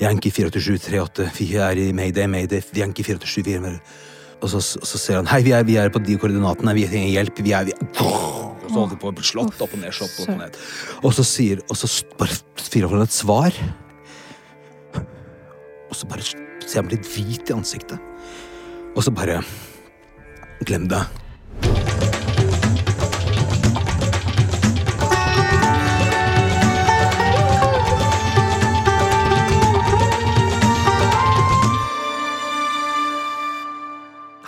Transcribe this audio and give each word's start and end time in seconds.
Yankee 0.00 0.32
48738, 0.32 1.26
vi 1.36 1.50
er 1.60 1.80
i 1.80 1.90
Mayday, 1.92 2.28
Mayday, 2.30 2.64
Yankee 2.76 3.04
487, 3.04 3.44
vi 3.44 3.58
er 3.58 3.80
og 4.40 4.48
så, 4.48 4.60
ser 4.96 5.18
han 5.18 5.28
hei, 5.28 5.42
vi 5.44 5.52
er, 5.52 5.64
vi 5.68 5.76
er 5.76 5.90
på 5.92 6.00
de 6.00 6.16
koordinatene, 6.20 6.72
vi 6.78 6.86
trenger 6.88 7.12
hjelp. 7.12 7.42
vi 7.44 7.52
er, 7.52 7.66
vi 7.68 7.74
er. 7.76 7.82
Og 8.00 8.64
så 8.64 8.72
holder 8.72 8.94
de 8.94 9.00
på 9.02 9.10
å 9.10 9.16
bli 9.18 9.26
slått 9.26 9.60
opp 9.60 9.74
og 9.76 9.82
ned, 9.82 9.92
slått 9.92 10.16
opp 10.22 10.32
og 10.32 10.38
ned. 10.40 10.56
Og 11.04 11.12
så 11.16 11.24
sier 11.26 11.60
Og 11.68 11.76
så 11.76 11.88
bare 12.16 12.38
sier 12.56 12.88
han 12.88 13.04
et 13.04 13.12
svar. 13.12 13.56
Og 15.90 15.98
så 15.98 16.08
bare 16.08 16.24
ser 16.24 16.80
han 16.80 16.92
litt 16.92 17.04
hvit 17.04 17.50
i 17.50 17.56
ansiktet. 17.56 18.00
Og 18.94 19.04
så 19.04 19.12
bare 19.12 19.42
Glem 20.64 20.88
det. 20.88 21.00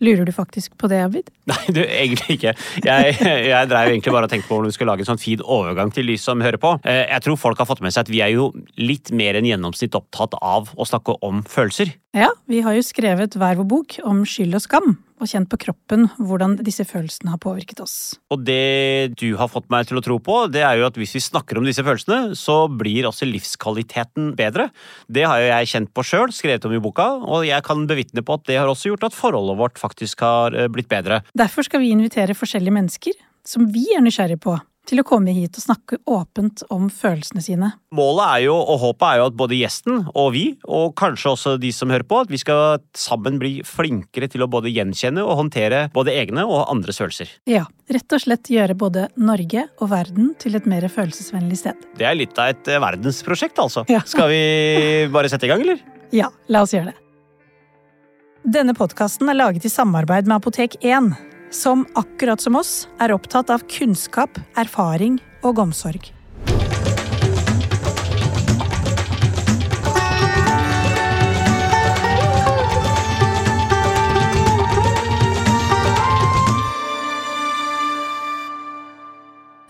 Lurer 0.00 0.24
du 0.24 0.32
faktisk 0.32 0.76
på 0.80 0.88
det, 0.88 1.02
Abid? 1.04 1.28
Nei, 1.50 1.60
du, 1.76 1.80
egentlig 1.84 2.38
ikke. 2.38 2.54
Jeg, 2.84 3.16
jeg 3.20 3.70
drev 3.70 3.90
egentlig 3.92 4.14
bare 4.14 4.28
og 4.28 4.32
tenkte 4.32 4.48
på 4.48 4.60
om 4.60 4.68
vi 4.68 4.72
skulle 4.74 4.94
lage 4.94 5.04
en 5.04 5.10
sånn 5.12 5.20
fin 5.20 5.42
overgang 5.44 5.92
til 5.94 6.08
de 6.08 6.16
som 6.20 6.40
hører 6.44 6.60
på. 6.62 6.74
Eh, 6.88 7.04
jeg 7.10 7.26
tror 7.26 7.40
folk 7.40 7.60
har 7.60 7.68
fått 7.68 7.82
med 7.84 7.92
seg 7.94 8.06
at 8.06 8.12
vi 8.12 8.22
er 8.24 8.32
jo 8.32 8.50
litt 8.80 9.12
mer 9.12 9.36
enn 9.36 9.48
gjennomsnitt 9.48 9.98
opptatt 9.98 10.38
av 10.40 10.72
å 10.72 10.88
snakke 10.88 11.18
om 11.26 11.44
følelser. 11.48 11.92
Ja, 12.16 12.32
vi 12.50 12.64
har 12.64 12.74
jo 12.78 12.86
skrevet 12.86 13.36
hver 13.38 13.60
vår 13.60 13.68
bok 13.68 14.00
om 14.08 14.24
skyld 14.28 14.56
og 14.56 14.64
skam, 14.64 14.96
og 15.20 15.30
kjent 15.30 15.50
på 15.50 15.58
kroppen 15.60 16.08
hvordan 16.18 16.56
disse 16.64 16.84
følelsene 16.88 17.34
har 17.34 17.40
påvirket 17.42 17.82
oss. 17.84 17.96
Og 18.32 18.44
det 18.46 19.16
du 19.20 19.34
har 19.38 19.50
fått 19.52 19.68
meg 19.72 19.88
til 19.88 20.00
å 20.00 20.04
tro 20.04 20.18
på, 20.22 20.42
det 20.52 20.64
er 20.66 20.80
jo 20.80 20.88
at 20.88 20.98
hvis 21.00 21.14
vi 21.16 21.24
snakker 21.24 21.60
om 21.60 21.66
disse 21.68 21.84
følelsene, 21.86 22.36
så 22.38 22.64
blir 22.68 23.08
også 23.08 23.28
livskvaliteten 23.28 24.34
bedre. 24.38 24.70
Det 25.08 25.26
har 25.28 25.42
jo 25.42 25.50
jeg 25.52 25.72
kjent 25.74 25.94
på 25.96 26.06
sjøl, 26.06 26.34
skrevet 26.34 26.66
om 26.68 26.76
i 26.76 26.82
boka, 26.82 27.08
og 27.20 27.46
jeg 27.48 27.66
kan 27.66 27.86
bevitne 27.90 28.24
på 28.26 28.38
at 28.38 28.46
det 28.48 28.60
har 28.60 28.70
også 28.70 28.94
gjort 28.94 29.10
at 29.10 29.16
forholdet 29.16 29.60
vårt 29.60 29.80
faktisk 29.80 30.24
har 30.26 30.56
eh, 30.56 30.70
blitt 30.72 30.90
bedre. 30.90 31.22
Derfor 31.36 31.66
skal 31.66 31.84
vi 31.84 31.92
invitere 31.94 32.36
forskjellige 32.38 32.76
mennesker 32.76 33.26
som 33.46 33.64
vi 33.72 33.86
er 33.96 34.02
nysgjerrige 34.04 34.40
på, 34.42 34.56
til 34.90 35.02
å 35.02 35.06
komme 35.06 35.32
hit 35.34 35.56
og 35.58 35.64
snakke 35.64 35.98
åpent 36.10 36.64
om 36.74 36.88
følelsene 36.92 37.42
sine. 37.44 37.70
Målet 37.94 38.24
er 38.26 38.44
jo, 38.48 38.56
og 38.58 38.80
håpet 38.82 39.06
er 39.06 39.20
jo 39.20 39.26
at 39.30 39.36
både 39.38 39.58
gjesten 39.58 40.02
og 40.10 40.32
vi, 40.34 40.44
og 40.66 40.94
kanskje 40.98 41.34
også 41.34 41.54
de 41.62 41.70
som 41.74 41.92
hører 41.92 42.06
på, 42.08 42.22
at 42.24 42.32
vi 42.32 42.40
skal 42.42 42.80
sammen 42.98 43.38
bli 43.42 43.60
flinkere 43.66 44.30
til 44.30 44.44
å 44.44 44.50
både 44.50 44.72
gjenkjenne 44.72 45.24
og 45.24 45.38
håndtere 45.44 45.84
både 45.94 46.14
egne 46.18 46.46
og 46.48 46.64
andres 46.72 47.00
følelser. 47.02 47.30
Ja, 47.50 47.64
rett 47.90 48.16
og 48.16 48.24
slett 48.24 48.50
gjøre 48.52 48.78
både 48.78 49.06
Norge 49.20 49.68
og 49.78 49.92
verden 49.92 50.34
til 50.42 50.58
et 50.58 50.66
mer 50.70 50.86
følelsesvennlig 50.90 51.60
sted. 51.62 51.86
Det 51.98 52.08
er 52.08 52.18
litt 52.18 52.38
av 52.40 52.54
et 52.54 52.70
eh, 52.70 52.82
verdensprosjekt, 52.82 53.60
altså. 53.62 53.86
Ja. 53.90 54.02
Skal 54.08 54.30
vi 54.32 54.42
bare 55.12 55.30
sette 55.30 55.48
i 55.48 55.52
gang, 55.52 55.64
eller? 55.66 55.80
Ja, 56.10 56.26
la 56.50 56.64
oss 56.64 56.72
gjøre 56.74 56.90
det. 56.90 56.96
Denne 58.50 58.72
podkasten 58.74 59.28
er 59.30 59.36
laget 59.36 59.66
i 59.68 59.70
samarbeid 59.70 60.26
med 60.26 60.40
Apotek 60.40 60.74
1, 60.80 61.12
som 61.50 61.86
akkurat 61.98 62.40
som 62.40 62.56
oss 62.56 62.88
er 63.02 63.12
opptatt 63.14 63.50
av 63.50 63.66
kunnskap, 63.70 64.38
erfaring 64.58 65.18
og 65.42 65.58
omsorg. 65.58 66.10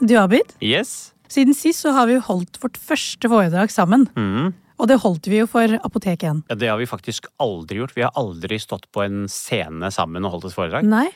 Du, 0.01 0.17
Abid, 0.17 0.49
Yes. 0.61 1.13
siden 1.29 1.55
sist 1.55 1.85
så 1.85 1.93
har 1.93 2.07
vi 2.09 2.17
holdt 2.25 2.57
vårt 2.63 2.79
første 2.81 3.29
foredrag 3.29 3.71
sammen. 3.71 4.09
Mm. 4.17 4.55
Og 4.81 4.89
det 4.89 4.97
holdt 5.03 5.29
vi 5.29 5.43
jo 5.43 5.47
for 5.47 5.69
Apotek 5.85 6.25
1. 6.25 6.45
Ja, 6.49 6.57
det 6.57 6.71
har 6.71 6.79
vi 6.81 6.89
faktisk 6.89 7.27
aldri 7.39 7.83
gjort. 7.83 7.93
Vi 7.95 8.03
har 8.07 8.15
aldri 8.17 8.57
stått 8.59 8.89
på 8.97 9.05
en 9.05 9.27
scene 9.29 9.91
sammen 9.93 10.25
og 10.25 10.33
holdt 10.39 10.49
et 10.49 10.57
foredrag. 10.57 10.89
Nei. 10.89 11.11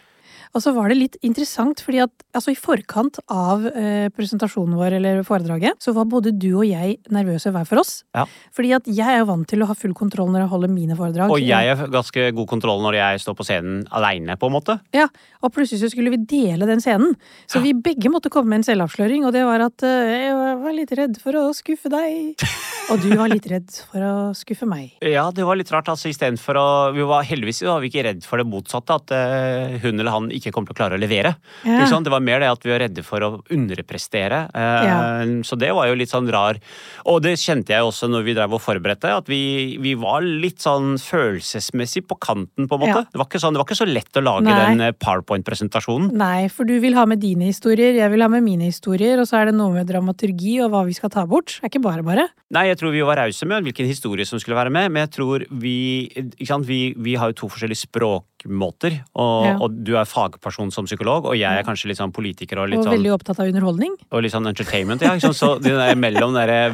Og 0.54 0.62
så 0.62 0.70
var 0.74 0.90
det 0.90 0.96
litt 1.00 1.16
interessant, 1.26 1.80
fordi 1.82 2.00
at 2.04 2.12
altså, 2.36 2.52
i 2.52 2.58
forkant 2.58 3.18
av 3.32 3.64
eh, 3.72 4.06
presentasjonen 4.14 4.76
vår 4.78 4.98
eller 5.00 5.22
foredraget, 5.26 5.80
så 5.82 5.94
var 5.96 6.06
både 6.10 6.30
du 6.30 6.52
og 6.52 6.66
jeg 6.68 7.00
nervøse 7.14 7.50
hver 7.54 7.66
for 7.66 7.82
oss. 7.82 7.94
Ja. 8.14 8.26
Fordi 8.54 8.70
at 8.78 8.86
jeg 8.86 9.16
er 9.16 9.22
jo 9.24 9.28
vant 9.32 9.48
til 9.50 9.64
å 9.64 9.68
ha 9.70 9.74
full 9.78 9.96
kontroll 9.98 10.30
når 10.30 10.44
jeg 10.44 10.52
holder 10.52 10.74
mine 10.74 10.98
foredrag. 10.98 11.34
Og 11.34 11.42
jeg 11.42 11.74
har 11.74 11.90
ganske 11.90 12.28
god 12.38 12.50
kontroll 12.50 12.84
når 12.86 13.00
jeg 13.00 13.24
står 13.24 13.38
på 13.38 13.48
scenen 13.48 13.82
aleine, 13.94 14.38
på 14.38 14.50
en 14.50 14.54
måte. 14.54 14.78
Ja, 14.94 15.08
og 15.42 15.54
plutselig 15.56 15.82
så 15.82 15.90
skulle 15.90 16.14
vi 16.14 16.22
dele 16.22 16.70
den 16.70 16.82
scenen. 16.84 17.16
Så 17.50 17.62
vi 17.64 17.74
begge 17.74 18.12
måtte 18.12 18.30
komme 18.30 18.54
med 18.54 18.62
en 18.62 18.68
selvavsløring, 18.70 19.26
og 19.26 19.34
det 19.34 19.42
var 19.48 19.66
at 19.66 19.86
eh, 19.86 20.14
jeg 20.28 20.38
var 20.38 20.78
litt 20.78 20.94
redd 20.94 21.18
for 21.22 21.40
å 21.40 21.48
skuffe 21.56 21.90
deg. 21.90 22.46
Og 22.92 23.00
du 23.00 23.08
var 23.16 23.30
litt 23.32 23.46
redd 23.48 23.70
for 23.90 24.04
å 24.04 24.14
skuffe 24.36 24.66
meg. 24.68 24.92
Ja, 25.04 25.24
det 25.34 25.46
var 25.46 25.56
litt 25.56 25.70
rart. 25.72 25.88
altså 25.88 26.10
Istedenfor 26.10 26.58
å 26.60 26.66
vi 26.94 27.04
var, 27.08 27.24
Heldigvis 27.24 27.62
var 27.64 27.80
vi 27.82 27.88
ikke 27.90 28.04
redd 28.06 28.24
for 28.28 28.40
det 28.40 28.46
motsatte, 28.48 28.98
at 28.98 29.14
uh, 29.14 29.76
hun 29.82 29.96
eller 29.96 30.12
han 30.12 30.28
ikke 30.34 30.52
kom 30.54 30.66
til 30.68 30.76
å 30.76 30.78
klare 30.78 30.98
å 30.98 31.00
levere. 31.00 31.34
Ja. 31.64 31.84
Det 32.04 32.12
var 32.12 32.24
mer 32.24 32.42
det 32.42 32.50
at 32.52 32.64
vi 32.66 32.72
var 32.72 32.82
redde 32.84 33.04
for 33.06 33.24
å 33.24 33.30
underprestere. 33.52 34.44
Uh, 34.52 34.72
Ja. 34.84 34.96
Så 35.46 35.56
det 35.58 35.70
var 35.76 35.86
jo 35.88 35.94
litt 35.96 36.10
sånn 36.10 36.26
rar 36.32 36.58
Og 37.08 37.20
det 37.24 37.34
kjente 37.40 37.72
jeg 37.72 37.84
også 37.86 38.08
når 38.10 38.24
vi 38.26 38.34
drev 38.36 38.54
og 38.56 38.60
forberedte, 38.62 39.10
at 39.16 39.28
vi, 39.30 39.76
vi 39.80 39.94
var 39.98 40.24
litt 40.24 40.62
sånn 40.64 40.98
følelsesmessig 41.00 42.04
på 42.08 42.18
kanten, 42.20 42.68
på 42.68 42.76
en 42.76 42.82
måte. 42.82 43.04
Ja. 43.04 43.04
Det, 43.08 43.20
var 43.20 43.28
ikke 43.28 43.40
sånn, 43.42 43.56
det 43.56 43.62
var 43.62 43.68
ikke 43.68 43.78
så 43.80 43.88
lett 43.88 44.20
å 44.20 44.24
lage 44.24 44.46
Nei. 44.48 44.56
den 44.60 44.84
eh, 44.88 44.94
powerpoint-presentasjonen. 44.98 46.12
Nei, 46.18 46.48
for 46.52 46.68
du 46.68 46.76
vil 46.82 46.96
ha 46.98 47.06
med 47.08 47.22
dine 47.22 47.48
historier, 47.48 47.96
jeg 47.96 48.12
vil 48.12 48.24
ha 48.24 48.30
med 48.32 48.44
mine 48.46 48.68
historier, 48.68 49.20
og 49.22 49.28
så 49.30 49.40
er 49.40 49.50
det 49.50 49.56
noe 49.58 49.72
med 49.76 49.88
dramaturgi 49.90 50.56
og 50.64 50.72
hva 50.74 50.84
vi 50.88 50.96
skal 50.96 51.12
ta 51.14 51.24
bort. 51.30 51.56
Det 51.58 51.68
er 51.68 51.72
ikke 51.72 51.84
bare 51.86 52.06
bare. 52.06 52.28
Nei, 52.54 52.66
jeg 52.74 52.82
tror 52.82 52.94
vi 52.94 53.04
var 53.06 53.20
rause 53.22 53.46
med 53.46 53.62
hvilken 53.68 53.86
historie 53.86 54.26
som 54.26 54.40
skulle 54.42 54.58
være 54.58 54.72
med, 54.74 54.90
men 54.90 55.04
jeg 55.04 55.12
tror 55.14 55.46
vi 55.62 56.10
sant? 56.42 56.66
Vi, 56.66 56.94
vi 56.98 57.14
har 57.14 57.30
jo 57.30 57.44
to 57.44 57.50
forskjellige 57.52 57.84
språkmåter, 58.44 59.00
og, 59.14 59.44
Ja. 59.46 59.56
og 59.60 59.84
du 59.84 59.96
er 59.96 60.04
fagperson 60.04 60.70
som 60.72 60.84
psykolog, 60.86 61.24
og 61.26 61.36
jeg 61.36 61.50
er 61.58 61.62
kanskje 61.64 61.88
litt 61.88 61.98
sånn 61.98 62.12
politiker 62.12 62.58
og 62.58 62.72
Og 62.72 62.84
sånn 62.84 62.92
veldig 62.98 63.12
opptatt 63.14 63.40
av 63.40 63.46
underholdning. 63.46 63.94
og 64.12 64.22
litt 64.22 64.32
sånn 64.32 64.46
entertainment, 64.46 65.00
ja. 65.02 65.12
Liksom. 65.14 65.32
Så 65.34 65.60
det 65.60 65.72
der 65.72 65.94
mellom 65.94 66.34
det 66.34 66.46
der 66.46 66.70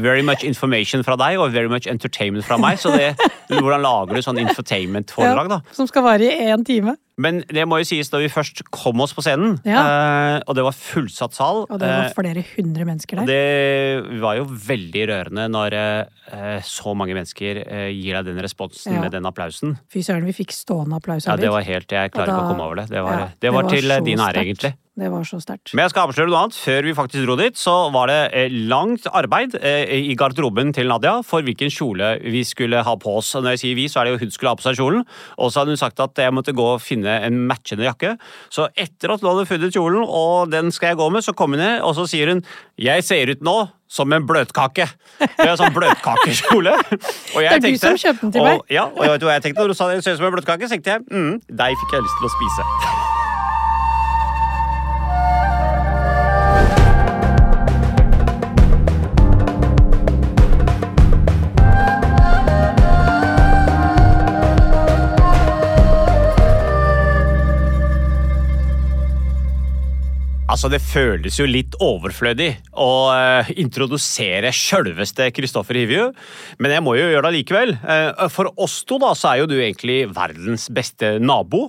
very 0.00 0.22
much 0.22 0.44
information 0.44 1.02
fra 1.02 1.16
deg 1.16 1.38
og 1.38 1.52
very 1.52 1.68
much 1.68 1.86
entertainment 1.86 2.44
fra 2.44 2.56
meg. 2.58 2.78
Så 2.78 2.92
det, 2.96 3.16
hvordan 3.48 3.82
lager 3.82 4.14
du 4.14 4.20
sånn 4.22 4.38
infotainment-foredrag, 4.38 5.48
da? 5.48 5.60
Som 5.72 5.86
skal 5.86 6.02
vare 6.02 6.20
i 6.22 6.50
én 6.52 6.64
time. 6.64 6.96
Men 7.16 7.44
det 7.46 7.62
må 7.68 7.78
jo 7.78 7.84
sies 7.84 8.08
da 8.10 8.18
vi 8.18 8.26
først 8.26 8.64
kom 8.72 9.00
oss 9.00 9.12
på 9.14 9.22
scenen, 9.22 9.60
Ja. 9.64 10.34
eh, 10.36 10.40
og 10.48 10.54
det 10.56 10.64
var 10.64 10.72
fullsatt 10.72 11.32
sal 11.32 11.64
Og 11.70 11.78
det 11.78 11.86
var 11.86 12.06
eh, 12.06 12.12
flere 12.12 12.44
hundre 12.56 12.84
mennesker 12.84 13.16
der. 13.18 13.26
det 13.26 14.20
var 14.20 14.34
jo 14.34 14.44
veldig 14.44 15.06
rørende 15.06 15.48
når 15.48 15.72
eh, 15.74 16.60
så 16.60 16.92
mange 16.96 17.14
mennesker 17.14 17.62
eh, 17.70 17.92
gir 17.94 18.14
deg 18.18 18.24
den 18.34 18.42
responsen 18.42 18.94
Ja. 18.94 19.00
med 19.02 19.12
den 19.12 19.22
applausen. 19.26 19.78
Fy 19.88 20.00
søren, 20.02 20.24
vi 20.24 20.32
fikk 20.32 20.50
stående 20.50 20.83
applaus. 20.92 21.26
Ja, 21.26 21.36
det 21.36 21.50
var 21.50 21.62
helt, 21.62 21.90
Jeg 21.90 22.12
klarer 22.12 22.26
da- 22.26 22.32
ikke 22.36 22.44
å 22.44 22.50
komme 22.52 22.64
over 22.66 22.76
det. 22.76 22.88
Det 22.90 23.02
var, 23.02 23.12
Ja, 23.12 23.28
det 23.40 23.52
var, 23.52 23.62
til 23.70 23.88
var 23.88 23.98
til 24.00 24.04
din 24.04 24.18
ære, 24.18 24.34
egentlig. 24.44 24.74
Det 24.96 25.10
var 25.10 25.24
så 25.26 25.40
sterkt. 25.42 25.74
Men 25.74 25.82
jeg 25.82 25.90
skal 25.90 26.06
avsløre 26.06 26.28
noe 26.30 26.38
annet. 26.44 26.54
Før 26.54 26.82
vi 26.86 26.92
faktisk 26.94 27.26
dro 27.26 27.34
dit, 27.36 27.56
så 27.58 27.90
var 27.90 28.06
det 28.06 28.30
eh, 28.32 28.48
langt 28.70 29.06
arbeid 29.10 29.56
eh, 29.60 29.90
i 29.90 30.14
garderoben 30.14 30.72
til 30.72 30.86
Nadia 30.86 31.16
for 31.26 31.42
hvilken 31.42 31.66
kjole 31.68 32.20
vi 32.22 32.44
skulle 32.44 32.78
ha 32.86 32.94
på 32.94 33.16
oss. 33.18 33.32
Når 33.34 33.56
jeg 33.56 33.58
sier 33.58 33.74
vi, 33.74 33.88
så 33.90 34.00
er 34.00 34.04
det 34.04 34.12
jo 34.14 34.18
hun 34.22 34.30
skulle 34.30 34.50
ha 34.50 34.54
på 34.54 34.62
seg 34.62 34.76
kjolen. 34.78 35.02
Og 35.36 35.50
så 35.50 35.60
hadde 35.64 35.74
hun 35.74 35.82
sagt 35.82 35.98
at 35.98 36.14
jeg 36.14 36.30
måtte 36.30 36.54
gå 36.54 36.62
og 36.76 36.80
finne 36.80 37.10
en 37.26 37.40
matchende 37.48 37.82
jakke. 37.88 38.14
Så 38.54 38.68
etter 38.76 39.10
at 39.10 39.20
hun 39.20 39.32
hadde 39.34 39.48
funnet 39.50 39.74
kjolen, 39.74 40.06
og 40.06 40.50
den 40.54 40.70
skal 40.70 40.92
jeg 40.92 40.96
gå 41.02 41.10
med, 41.10 41.24
så 41.26 41.34
kom 41.34 41.50
hun 41.50 41.58
ned, 41.58 41.80
og 41.82 41.96
så 41.98 42.06
sier 42.06 42.30
hun 42.30 42.44
jeg 42.78 43.02
ser 43.02 43.30
ut 43.34 43.42
nå 43.42 43.68
som 43.94 44.12
en 44.12 44.26
bløtkake. 44.26 44.88
Det 45.22 45.30
er 45.38 45.52
en 45.52 45.60
sånn 45.60 45.74
bløtkakekjole. 45.76 46.74
Og 47.36 47.40
jeg 47.44 47.62
Det 47.62 47.70
er 47.70 47.78
du 47.78 47.80
som 47.86 47.98
kjøpte 48.00 48.26
den 48.26 48.34
til 48.34 48.46
meg. 48.48 48.58
Og, 48.58 48.68
ja, 48.74 48.88
og 48.90 49.06
vet 49.06 49.22
du 49.22 49.30
jeg 49.30 49.46
tenkte 49.46 49.62
når 49.62 49.74
du 49.74 49.78
sa 49.78 49.90
det 49.92 50.02
ser 50.02 50.18
ut 50.18 50.22
som 50.22 50.30
en 50.30 50.36
bløtkake? 50.38 50.70
Tenkte 50.74 50.96
jeg 50.96 51.06
mm, 51.06 51.34
deg 51.62 51.82
fikk 51.84 51.98
jeg 51.98 52.08
lyst 52.08 52.22
til 52.22 52.30
å 52.32 52.36
spise. 52.38 53.03
Altså, 70.64 70.78
Det 70.78 70.94
føles 70.94 71.36
jo 71.36 71.44
litt 71.44 71.74
overflødig 71.84 72.46
å 72.80 72.92
uh, 73.12 73.48
introdusere 73.60 74.48
sjølveste 74.48 75.26
Kristoffer 75.36 75.76
Hivju, 75.76 76.06
men 76.56 76.72
jeg 76.72 76.84
må 76.86 76.94
jo 76.96 77.10
gjøre 77.10 77.26
det 77.26 77.32
likevel. 77.34 77.74
Uh, 77.84 78.24
for 78.32 78.48
oss 78.56 78.78
to 78.88 78.96
da, 79.02 79.10
så 79.12 79.34
er 79.34 79.42
jo 79.42 79.50
du 79.50 79.58
egentlig 79.58 79.98
verdens 80.16 80.70
beste 80.72 81.18
nabo. 81.20 81.66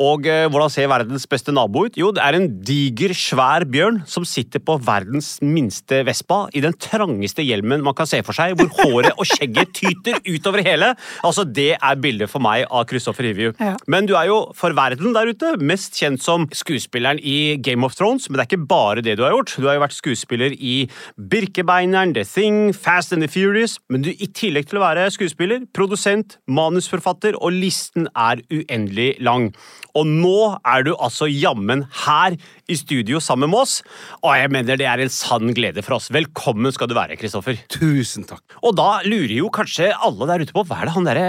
Og 0.00 0.26
eh, 0.26 0.46
hvordan 0.50 0.72
ser 0.72 0.88
verdens 0.90 1.26
beste 1.30 1.52
nabo 1.54 1.84
ut? 1.86 1.96
Jo, 1.98 2.08
det 2.14 2.22
er 2.24 2.34
en 2.34 2.48
diger, 2.66 3.12
svær 3.14 3.62
bjørn 3.70 4.00
som 4.10 4.26
sitter 4.26 4.58
på 4.58 4.74
verdens 4.82 5.36
minste 5.44 6.00
vespa 6.06 6.44
i 6.50 6.62
den 6.64 6.74
trangeste 6.74 7.44
hjelmen 7.46 7.84
man 7.84 7.94
kan 7.94 8.08
se 8.10 8.18
for 8.26 8.34
seg, 8.34 8.56
hvor 8.58 8.72
håret 8.80 9.14
og 9.14 9.28
skjegget 9.28 9.70
tyter 9.76 10.18
utover 10.26 10.64
hele. 10.66 10.92
Altså, 11.22 11.44
Det 11.44 11.76
er 11.76 12.00
bildet 12.02 12.30
for 12.30 12.42
meg 12.42 12.66
av 12.70 12.88
Christopher 12.90 13.28
Hivju. 13.28 13.52
Ja. 13.60 13.76
Men 13.86 14.08
du 14.10 14.16
er 14.18 14.26
jo 14.32 14.40
for 14.58 14.74
verden 14.74 15.14
der 15.14 15.30
ute 15.30 15.54
mest 15.62 15.94
kjent 16.00 16.22
som 16.24 16.48
skuespilleren 16.50 17.20
i 17.22 17.56
Game 17.62 17.86
of 17.86 17.94
Thrones, 17.94 18.26
men 18.28 18.38
det 18.38 18.44
er 18.44 18.50
ikke 18.50 18.66
bare 18.66 19.04
det 19.04 19.16
du 19.18 19.22
har 19.22 19.36
gjort. 19.36 19.54
Du 19.54 19.68
har 19.68 19.78
jo 19.78 19.84
vært 19.84 19.98
skuespiller 19.98 20.56
i 20.58 20.88
Birkebeineren, 21.14 22.16
The 22.16 22.26
Thing, 22.26 22.74
Fast 22.74 23.14
and 23.14 23.22
the 23.22 23.30
Furious, 23.30 23.78
men 23.88 24.02
du, 24.02 24.10
i 24.10 24.26
tillegg 24.26 24.66
til 24.70 24.82
å 24.82 24.84
være 24.88 25.06
skuespiller, 25.14 25.68
produsent, 25.76 26.38
manusforfatter, 26.50 27.38
og 27.38 27.54
listen 27.54 28.10
er 28.18 28.42
uendelig 28.50 29.14
lang. 29.22 29.52
Og 29.94 30.08
nå 30.10 30.38
er 30.66 30.82
du 30.86 30.90
altså 30.94 31.28
jammen 31.30 31.84
her 32.02 32.34
i 32.66 32.76
studio 32.78 33.20
sammen 33.22 33.52
med 33.52 33.60
oss, 33.62 33.76
og 34.24 34.34
jeg 34.34 34.50
mener 34.50 34.78
det 34.80 34.88
er 34.90 35.02
en 35.04 35.12
sann 35.12 35.52
glede 35.54 35.84
for 35.86 36.00
oss. 36.00 36.10
Velkommen 36.14 36.74
skal 36.74 36.90
du 36.90 36.96
være, 36.98 37.14
Kristoffer. 37.20 37.60
Tusen 37.70 38.26
takk. 38.26 38.42
Og 38.64 38.74
da 38.74 39.04
lurer 39.06 39.36
jo 39.36 39.52
kanskje 39.54 39.92
alle 39.94 40.30
der 40.32 40.42
ute 40.42 40.56
på 40.56 40.64
hva 40.66 40.80
er 40.80 40.90
det 40.90 40.96
han 40.96 41.06
derre 41.06 41.28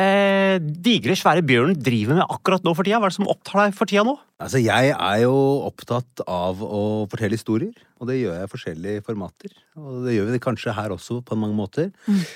digre, 0.82 1.18
svære 1.20 1.46
bjørnen 1.46 1.78
driver 1.78 2.18
med 2.18 2.26
akkurat 2.26 2.66
nå 2.66 2.74
for 2.74 2.88
tida? 2.88 2.98
Hva 2.98 3.12
er 3.12 3.14
det 3.14 3.20
som 3.20 3.30
opptar 3.30 3.68
deg 3.68 3.78
for 3.78 3.92
tida 3.92 4.08
nå? 4.08 4.18
Altså, 4.36 4.60
jeg 4.60 4.90
er 4.92 5.20
jo 5.22 5.36
opptatt 5.64 6.20
av 6.28 6.60
å 6.60 7.06
fortelle 7.08 7.38
historier, 7.38 7.72
og 8.04 8.10
det 8.10 8.18
gjør 8.18 8.34
jeg 8.36 8.48
i 8.48 8.52
forskjellige 8.52 9.04
formater. 9.08 9.54
Og 9.80 10.02
det 10.04 10.18
gjør 10.18 10.34
vi 10.34 10.42
kanskje 10.44 10.74
her 10.76 10.92
også, 10.92 11.22
på 11.24 11.38
mange 11.40 11.56
måter. 11.56 11.94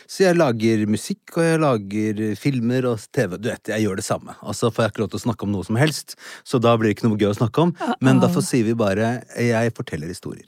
Så 0.08 0.24
jeg 0.24 0.38
lager 0.40 0.86
musikk, 0.88 1.34
og 1.36 1.44
jeg 1.44 1.60
lager 1.60 2.22
filmer 2.40 2.88
og 2.94 3.04
TV. 3.12 3.36
Du 3.36 3.50
vet, 3.52 3.74
jeg 3.74 3.84
gjør 3.84 4.00
det 4.00 4.08
samme. 4.08 4.38
Altså 4.40 4.72
får 4.72 4.86
jeg 4.86 4.94
ikke 4.94 5.04
lov 5.04 5.12
til 5.12 5.20
å 5.20 5.26
snakke 5.26 5.50
om 5.50 5.52
noe 5.58 5.68
som 5.68 5.80
helst, 5.82 6.16
så 6.44 6.62
da 6.62 6.76
blir 6.78 6.92
det 6.92 6.98
ikke 6.98 7.10
noe 7.10 7.20
gøy 7.20 7.32
å 7.32 7.38
snakke 7.40 7.68
om. 7.68 7.76
Men 8.04 8.22
derfor 8.24 8.46
sier 8.46 8.68
vi 8.68 8.78
bare 8.78 9.20
jeg 9.38 9.76
forteller 9.78 10.12
historier. 10.12 10.48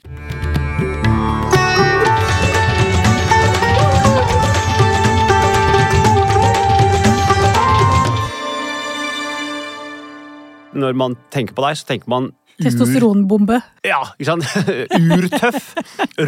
Når 10.72 10.96
man 10.96 11.18
tenker 11.32 11.52
på 11.52 11.64
deg, 11.66 11.76
så 11.76 11.88
tenker 11.90 12.08
man 12.08 12.30
Testosteronbombe. 12.62 13.58
Ja, 13.86 14.02
ikke 14.18 14.28
sant? 14.28 14.46
Urtøff, 15.16 15.72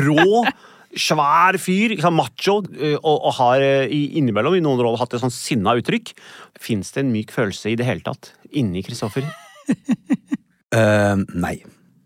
rå, 0.05 0.44
svær 1.00 1.58
fyr, 1.61 1.96
sant? 2.02 2.17
macho, 2.17 2.58
eh, 2.79 2.96
og, 3.00 3.17
og 3.17 3.37
har 3.41 3.64
eh, 3.64 3.94
innimellom 4.19 4.58
i 4.58 4.62
noen 4.64 4.82
roller 4.82 5.00
hatt 5.00 5.17
et 5.17 5.23
sånn 5.23 5.35
sinna 5.35 5.76
uttrykk. 5.79 6.14
Fins 6.61 6.94
det 6.94 7.05
en 7.05 7.12
myk 7.14 7.35
følelse 7.35 7.73
i 7.73 7.79
det 7.79 7.88
hele 7.88 8.05
tatt 8.06 8.32
inni 8.55 8.85
Kristoffer? 8.87 9.26
uh, 10.75 11.17
nei. 11.46 11.58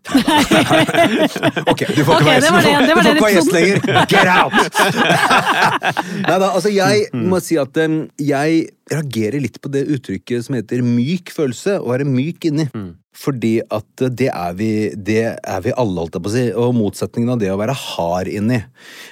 ok, 1.71 1.81
du 1.95 2.01
får 2.05 2.13
ikke 2.13 2.15
Ok, 2.15 2.25
være 2.25 2.41
det 2.41 2.49
det- 2.49 2.49
det 2.49 2.53
var 2.59 2.61
du 2.81 2.93
får 2.93 3.03
det 3.03 3.11
ikke 3.13 3.23
være 3.23 3.35
gjest 3.35 3.53
lenger. 3.55 3.77
Get 4.09 4.27
out! 4.33 4.53
Nei 6.29 6.37
da, 6.39 6.47
altså 6.55 6.71
jeg 6.73 7.05
Mm. 7.13 7.27
må 7.31 7.39
si 7.41 7.55
at 7.57 7.77
um, 7.83 8.09
jeg 8.19 8.67
reagerer 8.91 9.39
litt 9.41 9.59
på 9.61 9.69
det 9.71 9.85
uttrykket 9.87 10.43
som 10.45 10.55
heter 10.57 10.81
myk 10.85 11.29
følelse, 11.33 11.77
å 11.81 11.89
være 11.93 12.05
myk 12.09 12.45
inni. 12.49 12.65
Mm. 12.73 12.91
Fordi 13.19 13.53
at 13.73 14.01
eh, 14.05 14.09
det 14.09 14.29
er 14.31 14.53
vi, 14.55 14.69
det 14.95 15.17
er 15.43 15.61
vi 15.65 15.73
alle, 15.75 15.99
holdt 15.99 16.15
jeg 16.15 16.23
på 16.23 16.29
å 16.29 16.35
si, 16.35 16.45
og 16.53 16.75
motsetningen 16.77 17.33
av 17.33 17.39
det 17.41 17.49
å 17.51 17.57
være 17.59 17.75
hard 17.75 18.27
inni. 18.31 18.61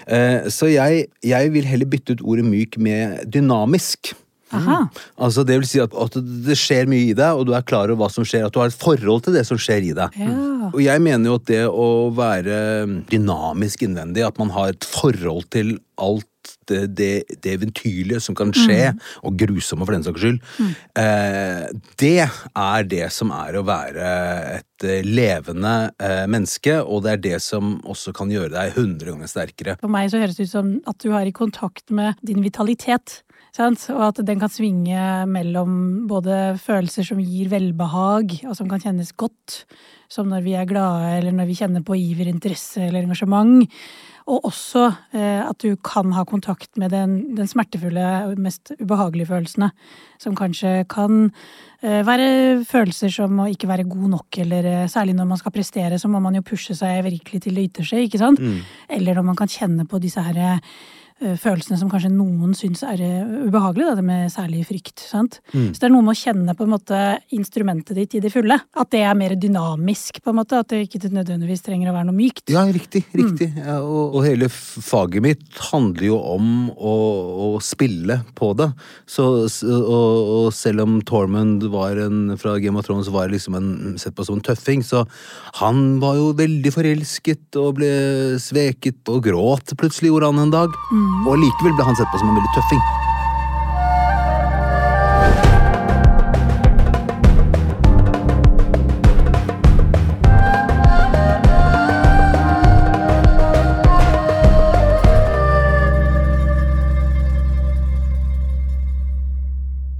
Uh, 0.07 0.47
Så 0.53 0.69
jeg, 0.71 1.07
jeg 1.25 1.51
vil 1.53 1.65
heller 1.67 1.85
bytte 1.91 2.15
ut 2.17 2.21
ordet 2.23 2.45
myk 2.47 2.77
med 2.79 3.25
dynamisk. 3.33 4.13
Aha. 4.55 4.77
Altså 5.19 5.44
Det 5.44 5.57
vil 5.59 5.67
si 5.67 5.81
at, 5.83 5.91
at 5.91 6.17
det 6.47 6.55
skjer 6.59 6.88
mye 6.89 7.09
i 7.09 7.17
deg, 7.17 7.39
og 7.39 7.49
du 7.49 7.53
er 7.57 7.65
klar 7.67 7.91
over 7.91 8.05
hva 8.05 8.11
som 8.13 8.27
skjer. 8.27 8.47
At 8.47 8.55
du 8.55 8.61
har 8.61 8.71
et 8.71 8.79
forhold 8.79 9.25
til 9.25 9.35
det 9.35 9.44
som 9.49 9.59
skjer 9.59 9.89
i 9.89 9.94
deg. 9.97 10.15
Ja. 10.21 10.31
Og 10.71 10.79
jeg 10.83 11.03
mener 11.03 11.31
jo 11.31 11.38
at 11.39 11.49
det 11.49 11.63
å 11.67 11.89
være 12.15 12.57
dynamisk 13.11 13.85
innvendig, 13.88 14.25
at 14.27 14.39
man 14.41 14.51
har 14.55 14.73
et 14.73 14.88
forhold 14.88 15.47
til 15.55 15.77
alt 15.97 16.27
det, 16.67 16.79
det, 16.95 17.23
det 17.44 17.53
eventyrlige 17.57 18.21
som 18.23 18.35
kan 18.38 18.51
skje, 18.55 18.94
og 19.25 19.38
grusomme 19.39 19.88
for 19.88 19.95
den 19.95 20.05
saks 20.05 20.23
skyld, 20.23 20.39
eh, 20.99 21.67
det 21.99 22.27
er 22.27 22.88
det 22.88 23.07
som 23.15 23.31
er 23.35 23.57
å 23.57 23.65
være 23.67 24.11
et 24.57 24.88
eh, 24.88 25.07
levende 25.07 25.75
eh, 26.03 26.25
menneske, 26.29 26.79
og 26.83 27.05
det 27.05 27.15
er 27.15 27.23
det 27.27 27.38
som 27.44 27.77
også 27.88 28.13
kan 28.17 28.31
gjøre 28.33 28.53
deg 28.55 28.75
hundre 28.77 29.13
ganger 29.13 29.31
sterkere. 29.31 29.77
For 29.83 29.91
meg 29.91 30.11
så 30.13 30.21
høres 30.23 30.39
det 30.39 30.49
ut 30.49 30.55
som 30.55 30.73
at 30.88 30.99
du 31.03 31.11
er 31.11 31.29
i 31.29 31.35
kontakt 31.35 31.91
med 31.91 32.19
din 32.25 32.44
vitalitet. 32.45 33.21
Sant? 33.57 33.88
Og 33.89 34.04
at 34.12 34.19
den 34.25 34.42
kan 34.42 34.51
svinge 34.54 35.04
mellom 35.30 35.71
både 36.09 36.57
følelser 36.62 37.07
som 37.07 37.21
gir 37.21 37.50
velbehag, 37.50 38.36
og 38.45 38.57
som 38.57 38.68
kan 38.69 38.83
kjennes 38.83 39.15
godt, 39.18 39.63
som 40.12 40.30
når 40.30 40.44
vi 40.45 40.54
er 40.59 40.68
glade, 40.69 41.15
eller 41.18 41.33
når 41.36 41.50
vi 41.50 41.56
kjenner 41.57 41.86
på 41.86 41.98
iver, 41.98 42.30
interesse 42.30 42.83
eller 42.86 43.01
engasjement. 43.01 43.65
Og 44.27 44.44
også 44.50 44.83
eh, 45.15 45.39
at 45.42 45.63
du 45.63 45.77
kan 45.81 46.12
ha 46.13 46.25
kontakt 46.27 46.75
med 46.77 46.92
den, 46.92 47.15
den 47.38 47.48
smertefulle 47.48 48.36
mest 48.44 48.74
ubehagelige 48.75 49.30
følelsene. 49.31 49.71
Som 50.19 50.36
kanskje 50.38 50.83
kan 50.92 51.30
eh, 51.81 52.04
være 52.06 52.59
følelser 52.68 53.13
som 53.15 53.39
å 53.39 53.48
ikke 53.50 53.71
være 53.71 53.88
god 53.88 54.12
nok, 54.18 54.42
eller 54.44 54.69
eh, 54.74 54.92
særlig 54.92 55.15
når 55.18 55.31
man 55.31 55.42
skal 55.42 55.56
prestere, 55.56 56.00
så 56.00 56.12
må 56.12 56.21
man 56.24 56.38
jo 56.38 56.45
pushe 56.45 56.75
seg 56.77 57.01
virkelig 57.07 57.42
til 57.48 57.57
det 57.57 57.69
ytterste, 57.71 58.04
ikke 58.04 58.21
sant? 58.21 58.44
Eller 58.92 59.18
når 59.18 59.30
man 59.31 59.39
kan 59.39 59.50
kjenne 59.50 59.88
på 59.88 60.04
disse 60.04 60.21
her 60.27 60.44
eh, 60.44 60.77
følelsene 61.17 61.79
som 61.79 61.89
kanskje 61.89 62.11
noen 62.13 62.53
syns 62.57 62.83
er 62.85 63.01
eh, 63.01 63.29
ubehagelige, 63.47 63.89
da, 63.89 63.95
det 63.97 64.05
med 64.05 64.31
særlig 64.33 64.63
frykt. 64.69 65.01
sant? 65.01 65.39
Så 65.49 65.79
det 65.79 65.87
er 65.87 65.93
noe 65.93 66.05
med 66.05 66.13
å 66.13 66.19
kjenne 66.19 66.53
på 66.57 66.65
en 66.67 66.73
måte 66.75 66.99
instrumentet 67.33 67.97
ditt 67.97 68.17
i 68.17 68.21
det 68.21 68.31
fulle. 68.33 68.59
At 68.77 68.91
det 68.93 69.01
er 69.01 69.17
mer 69.17 69.33
dynamisk, 69.39 70.21
på 70.21 70.33
en 70.33 70.39
måte. 70.41 70.61
At 70.61 70.69
det 70.69 70.83
ikke 70.85 71.09
nødvendigvis 71.09 71.65
trenger 71.65 71.89
å 71.89 71.95
være 71.95 72.09
noe 72.09 72.17
mykt. 72.17 72.45
Ja, 72.53 72.65
riktig. 72.69 73.03
riktig. 73.17 73.49
Ja, 73.57 73.79
og, 73.81 74.17
og 74.17 74.27
hele 74.27 74.49
faget 74.51 75.25
mitt 75.25 75.61
handler 75.71 76.05
jo 76.05 76.19
om 76.35 76.51
å, 76.77 76.95
å 77.47 77.49
spille 77.65 78.19
på 78.37 78.51
det. 78.59 78.69
Så, 79.09 79.27
og, 79.47 80.31
og 80.37 80.51
selv 80.55 80.85
om 80.85 80.99
Tormund 81.07 81.65
var 81.73 81.97
en, 82.03 82.37
fra 82.37 82.57
Game 82.61 82.77
of 82.77 82.85
Thrones 82.85 83.09
var 83.13 83.33
liksom 83.33 83.57
en, 83.57 83.71
sett 83.97 84.15
på 84.17 84.27
som 84.27 84.37
en 84.37 84.45
tøffing, 84.45 84.85
så 84.85 85.05
han 85.63 85.97
var 86.03 86.19
jo 86.19 86.29
veldig 86.37 86.73
forelsket 86.75 87.57
og 87.57 87.79
ble 87.81 87.91
sveket 88.41 89.09
og 89.09 89.25
gråt 89.25 89.73
plutselig, 89.79 90.13
gjorde 90.13 90.31
han 90.31 90.45
en 90.45 90.53
dag. 90.53 90.81
Og 91.27 91.36
likevel 91.42 91.75
ble 91.75 91.86
han 91.88 91.98
sett 91.98 92.09
på 92.12 92.19
som 92.21 92.30
en 92.31 92.39
veldig 92.39 92.54
tøffing. 92.56 92.81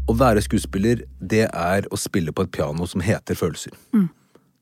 Å 0.08 0.16
være 0.18 0.42
skuespiller, 0.42 1.04
det 1.20 1.46
er 1.52 1.86
å 1.92 1.98
spille 2.00 2.32
på 2.34 2.48
et 2.48 2.54
piano 2.56 2.88
som 2.90 3.04
heter 3.06 3.36
følelser. 3.38 3.76
Er, 3.94 4.08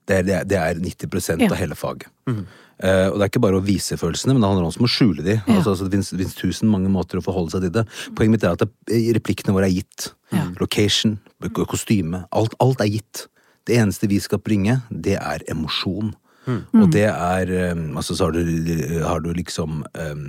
det, 0.07 0.21
er, 0.21 0.45
det 0.45 0.57
er 0.59 0.79
90 0.81 1.41
Ja. 1.41 1.49
av 1.49 1.57
hele 1.59 1.75
faget. 1.77 2.07
Eh, 2.27 3.07
og 3.07 3.15
det 3.15 3.23
er 3.23 3.29
ikke 3.29 3.43
bare 3.45 3.59
å 3.61 3.63
vise 3.63 3.95
følelsene, 3.97 4.33
men 4.35 4.43
det 4.43 4.49
handler 4.51 4.67
også 4.67 4.81
om 4.83 4.87
å 4.89 4.91
skjule 4.91 5.23
de. 5.23 5.37
Ja. 5.37 5.55
Altså, 5.57 5.75
altså, 5.75 5.87
det 5.87 6.01
finnes, 6.03 6.35
tusen 6.35 6.71
mange 6.71 6.91
måter 6.91 7.21
å 7.21 7.23
forholde 7.23 7.55
seg 7.55 7.67
til 7.67 7.73
det. 7.77 7.85
Poenget 8.17 8.35
mitt 8.35 8.43
er 8.43 8.57
at 8.57 8.65
det, 8.65 8.99
replikkene 9.15 9.55
våre 9.55 9.69
er 9.69 9.77
gitt. 9.77 10.11
Ja. 10.35 10.49
Location, 10.59 11.17
kostyme. 11.55 12.25
Alt, 12.35 12.57
alt 12.59 12.83
er 12.83 12.91
gitt. 12.91 13.25
Det 13.65 13.79
eneste 13.79 14.09
vi 14.11 14.19
skal 14.21 14.43
bringe, 14.43 14.81
det 14.91 15.17
er 15.17 15.45
emosjon. 15.49 16.13
Og 16.45 16.91
det 16.93 17.07
er 17.09 17.73
um, 17.73 17.95
Altså, 17.97 18.13
så 18.13 18.27
har 18.27 18.35
du, 18.35 19.01
har 19.01 19.17
du 19.23 19.31
liksom 19.33 19.79
um, 19.81 20.25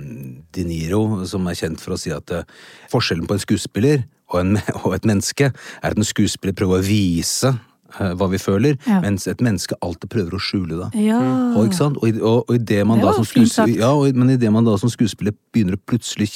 De 0.49 0.63
Niro, 0.65 1.23
som 1.29 1.45
er 1.45 1.53
kjent 1.59 1.77
for 1.77 1.93
å 1.93 1.99
si 2.01 2.09
at 2.09 2.33
uh, 2.33 2.41
forskjellen 2.89 3.27
på 3.29 3.35
en 3.37 3.43
skuespiller 3.43 3.99
og, 4.33 4.39
en, 4.41 4.57
og 4.81 4.95
et 4.97 5.05
menneske 5.05 5.51
er 5.51 5.91
at 5.91 5.93
en 5.93 6.07
skuespiller 6.07 6.57
prøver 6.57 6.81
å 6.81 6.87
vise 6.87 7.51
uh, 7.53 7.59
hva 7.97 8.29
vi 8.29 8.37
føler, 8.37 8.77
Ja. 8.87 9.01
mens 9.01 9.27
et 9.27 9.41
menneske 9.41 9.75
alltid 9.81 10.09
prøver 10.13 10.37
å 10.37 10.41
skjule 10.41 10.77
det. 10.91 11.01
Ja. 11.07 11.19
Og, 11.55 11.65
ikke 11.67 11.79
sant? 11.81 11.97
Og, 12.01 12.21
og, 12.21 12.45
og 12.49 12.55
i 12.55 12.57
det 12.63 12.85
man 12.87 12.99
Det 12.99 13.05
da 13.09 13.13
som 13.17 13.25
skuespiller, 13.25 13.79
ja, 13.79 13.91
og, 13.93 14.15
men 14.15 14.29
i 14.29 14.37
det 14.37 14.51
man 14.53 14.65
da 14.65 14.77
som 14.77 14.89
skuespiller 14.89 15.33
begynner 15.53 15.77
å 15.77 15.83
plutselig 15.87 16.29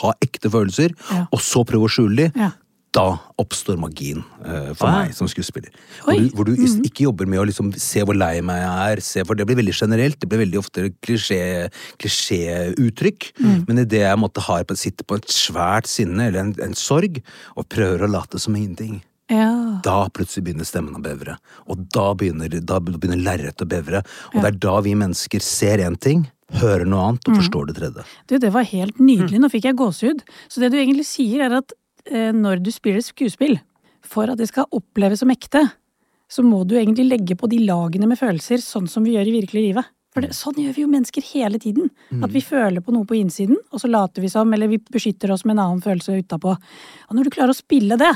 ha 0.00 0.12
ekte 0.22 0.50
følelser, 0.50 0.94
Ja. 1.10 1.26
og 1.32 1.40
så 1.40 1.64
prøve 1.66 1.88
å 1.88 1.92
skjule 1.92 2.16
de, 2.16 2.32
Ja. 2.36 2.50
da 2.92 3.18
oppstår 3.38 3.76
magien 3.78 4.24
uh, 4.44 4.74
for 4.74 4.88
Ah. 4.88 5.04
meg 5.04 5.14
som 5.14 5.28
skuespiller. 5.30 5.70
Hvor 6.02 6.18
du, 6.18 6.28
hvor 6.34 6.44
du 6.44 6.56
mm. 6.56 6.80
ikke 6.84 7.04
jobber 7.06 7.26
med 7.30 7.38
å 7.38 7.44
liksom 7.46 7.70
se 7.78 8.02
hvor 8.02 8.16
lei 8.18 8.40
meg 8.42 8.58
jeg 8.62 8.96
er, 8.96 9.00
se, 9.00 9.22
for 9.24 9.34
det 9.38 9.46
blir 9.46 9.56
veldig 9.60 9.74
generelt. 9.78 10.18
Det 10.18 10.28
blir 10.28 10.42
veldig 10.42 10.58
ofte 10.58 10.88
klisjé- 11.00 11.70
klisjéuttrykk. 12.02 13.30
Mhm. 13.38 13.64
Men 13.68 13.78
idet 13.84 14.02
jeg 14.02 14.18
måtte 14.18 14.42
ha, 14.42 14.58
sitter 14.74 15.04
på 15.04 15.16
et 15.20 15.28
svært 15.30 15.86
sinne 15.86 16.26
eller 16.28 16.40
en, 16.40 16.54
en 16.62 16.74
sorg, 16.74 17.22
og 17.56 17.68
prøver 17.68 18.02
å 18.06 18.10
late 18.10 18.38
som 18.40 18.54
ingenting. 18.56 19.02
Ja. 19.30 19.80
Da 19.86 19.96
plutselig 20.14 20.48
begynner 20.48 20.66
stemmen 20.66 20.98
å 20.98 21.02
bevre. 21.04 21.36
Og 21.70 21.86
da 21.94 22.10
begynner, 22.18 22.52
da 22.66 22.80
begynner 22.82 23.20
lerretet 23.20 23.64
å 23.64 23.70
bevre. 23.70 24.02
Og 24.32 24.40
det 24.40 24.48
er 24.50 24.60
da 24.66 24.76
vi 24.84 24.96
mennesker 24.98 25.44
ser 25.44 25.82
én 25.84 25.98
ting, 26.00 26.26
hører 26.60 26.88
noe 26.88 27.12
annet 27.12 27.28
og 27.30 27.38
forstår 27.38 27.68
det 27.68 27.76
tredje. 27.78 28.06
Du, 28.26 28.36
det 28.42 28.50
var 28.54 28.66
helt 28.66 28.98
nydelig. 28.98 29.38
Nå 29.38 29.50
fikk 29.52 29.68
jeg 29.70 29.78
gåsehud. 29.78 30.24
Så 30.50 30.62
det 30.62 30.72
du 30.72 30.80
egentlig 30.80 31.06
sier, 31.06 31.44
er 31.46 31.60
at 31.60 31.74
eh, 32.10 32.32
når 32.34 32.64
du 32.64 32.72
spiller 32.74 33.04
skuespill, 33.06 33.60
for 34.10 34.32
at 34.32 34.40
det 34.40 34.48
skal 34.50 34.66
oppleves 34.74 35.22
som 35.22 35.30
ekte, 35.30 35.62
så 36.30 36.42
må 36.46 36.62
du 36.66 36.76
egentlig 36.78 37.06
legge 37.06 37.36
på 37.38 37.48
de 37.50 37.60
lagene 37.66 38.08
med 38.10 38.18
følelser, 38.18 38.62
sånn 38.62 38.88
som 38.90 39.06
vi 39.06 39.16
gjør 39.16 39.30
i 39.30 39.36
virkelig 39.40 39.64
livet. 39.68 39.90
For 40.10 40.24
det, 40.24 40.32
sånn 40.34 40.58
gjør 40.58 40.74
vi 40.74 40.82
jo 40.82 40.90
mennesker 40.90 41.26
hele 41.28 41.58
tiden. 41.62 41.90
At 42.24 42.32
vi 42.34 42.42
føler 42.42 42.82
på 42.82 42.94
noe 42.94 43.06
på 43.06 43.14
innsiden, 43.18 43.60
og 43.70 43.82
så 43.82 43.90
later 43.90 44.24
vi 44.24 44.30
som, 44.32 44.50
eller 44.54 44.70
vi 44.70 44.80
beskytter 44.82 45.30
oss 45.30 45.44
med 45.46 45.54
en 45.54 45.62
annen 45.64 45.84
følelse 45.84 46.18
utapå. 46.18 46.56
Og 47.06 47.14
når 47.14 47.28
du 47.28 47.34
klarer 47.36 47.54
å 47.54 47.58
spille 47.58 47.98
det, 48.00 48.10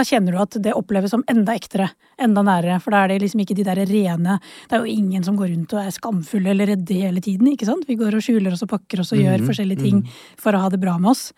da 0.00 0.06
kjenner 0.08 0.34
du 0.36 0.40
at 0.42 0.56
det 0.64 0.74
oppleves 0.76 1.12
som 1.14 1.24
enda 1.30 1.54
ektere, 1.58 1.90
enda 2.20 2.44
nærere. 2.46 2.78
For 2.82 2.94
da 2.94 3.04
er 3.04 3.12
det 3.12 3.20
liksom 3.24 3.42
ikke 3.44 3.56
de 3.58 3.66
der 3.68 3.82
rene 3.88 4.38
Det 4.40 4.76
er 4.78 4.84
jo 4.84 4.94
ingen 5.00 5.24
som 5.26 5.36
går 5.38 5.52
rundt 5.52 5.74
og 5.76 5.82
er 5.84 5.92
skamfulle 5.94 6.54
eller 6.54 6.72
redde 6.74 6.96
hele 7.02 7.20
tiden, 7.24 7.52
ikke 7.52 7.68
sant? 7.68 7.86
Vi 7.88 7.98
går 8.00 8.16
og 8.16 8.24
skjuler 8.24 8.54
oss 8.56 8.64
og 8.66 8.72
pakker 8.72 9.04
oss 9.04 9.12
og 9.14 9.20
gjør 9.22 9.44
forskjellige 9.46 9.84
ting 9.84 10.02
for 10.40 10.56
å 10.56 10.64
ha 10.64 10.72
det 10.72 10.80
bra 10.82 10.96
med 10.98 11.12
oss. 11.12 11.30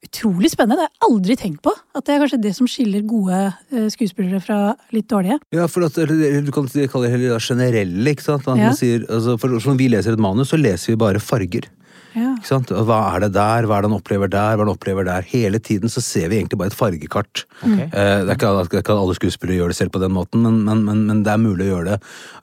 Utrolig 0.00 0.48
spennende. 0.48 0.80
Det 0.80 0.86
har 0.86 0.94
jeg 0.94 1.08
aldri 1.10 1.34
tenkt 1.36 1.60
på. 1.66 1.72
At 1.94 2.06
det 2.06 2.14
er 2.14 2.22
kanskje 2.22 2.40
det 2.40 2.54
som 2.56 2.68
skiller 2.70 3.02
gode 3.04 3.40
eh, 3.68 3.88
skuespillere 3.92 4.40
fra 4.40 4.60
litt 4.96 5.10
dårlige. 5.12 5.36
Ja, 5.52 5.66
for 5.68 5.84
at, 5.84 5.98
du 6.00 6.52
kan 6.54 6.70
kalle 6.88 7.10
det 7.12 7.34
generelle, 7.44 8.14
ikke 8.14 8.24
sant? 8.24 8.46
Man 8.48 8.62
Ja. 8.62 8.70
sier, 8.72 9.04
altså, 9.10 9.36
for 9.38 9.52
Når 9.52 9.76
vi 9.76 9.90
leser 9.92 10.16
et 10.16 10.18
manus, 10.22 10.54
så 10.54 10.56
leser 10.56 10.94
vi 10.94 10.96
bare 10.96 11.20
farger. 11.20 11.68
Ja. 12.16 12.32
Ikke 12.38 12.48
sant? 12.48 12.70
Hva 12.74 12.98
er 13.14 13.24
det 13.26 13.32
der, 13.36 13.66
hva 13.68 13.78
er 13.78 13.84
det 13.84 13.90
han 13.90 13.98
opplever 13.98 14.30
der, 14.32 14.56
hva 14.56 14.62
er 14.62 14.64
det 14.64 14.66
han 14.66 14.74
opplever 14.74 15.06
der? 15.06 15.26
Hele 15.30 15.60
tiden 15.62 15.92
så 15.92 16.02
ser 16.02 16.28
vi 16.32 16.38
egentlig 16.40 16.58
bare 16.58 16.72
et 16.72 16.78
fargekart. 16.78 17.44
Okay. 17.62 17.86
Eh, 17.86 18.24
det, 18.26 18.32
er 18.32 18.36
ikke, 18.38 18.50
det 18.70 18.78
er 18.80 18.82
ikke 18.84 18.96
alle 18.98 19.16
skuespillere 19.18 19.58
gjør 19.60 19.72
det 19.74 19.78
selv 19.80 19.92
på 19.94 20.02
den 20.02 20.14
måten, 20.16 20.42
men, 20.42 20.60
men, 20.66 20.84
men, 20.88 21.04
men 21.10 21.22
det 21.26 21.32
er 21.34 21.42
mulig 21.42 21.68
å 21.68 21.70
gjøre 21.74 21.88
det. 21.94 21.98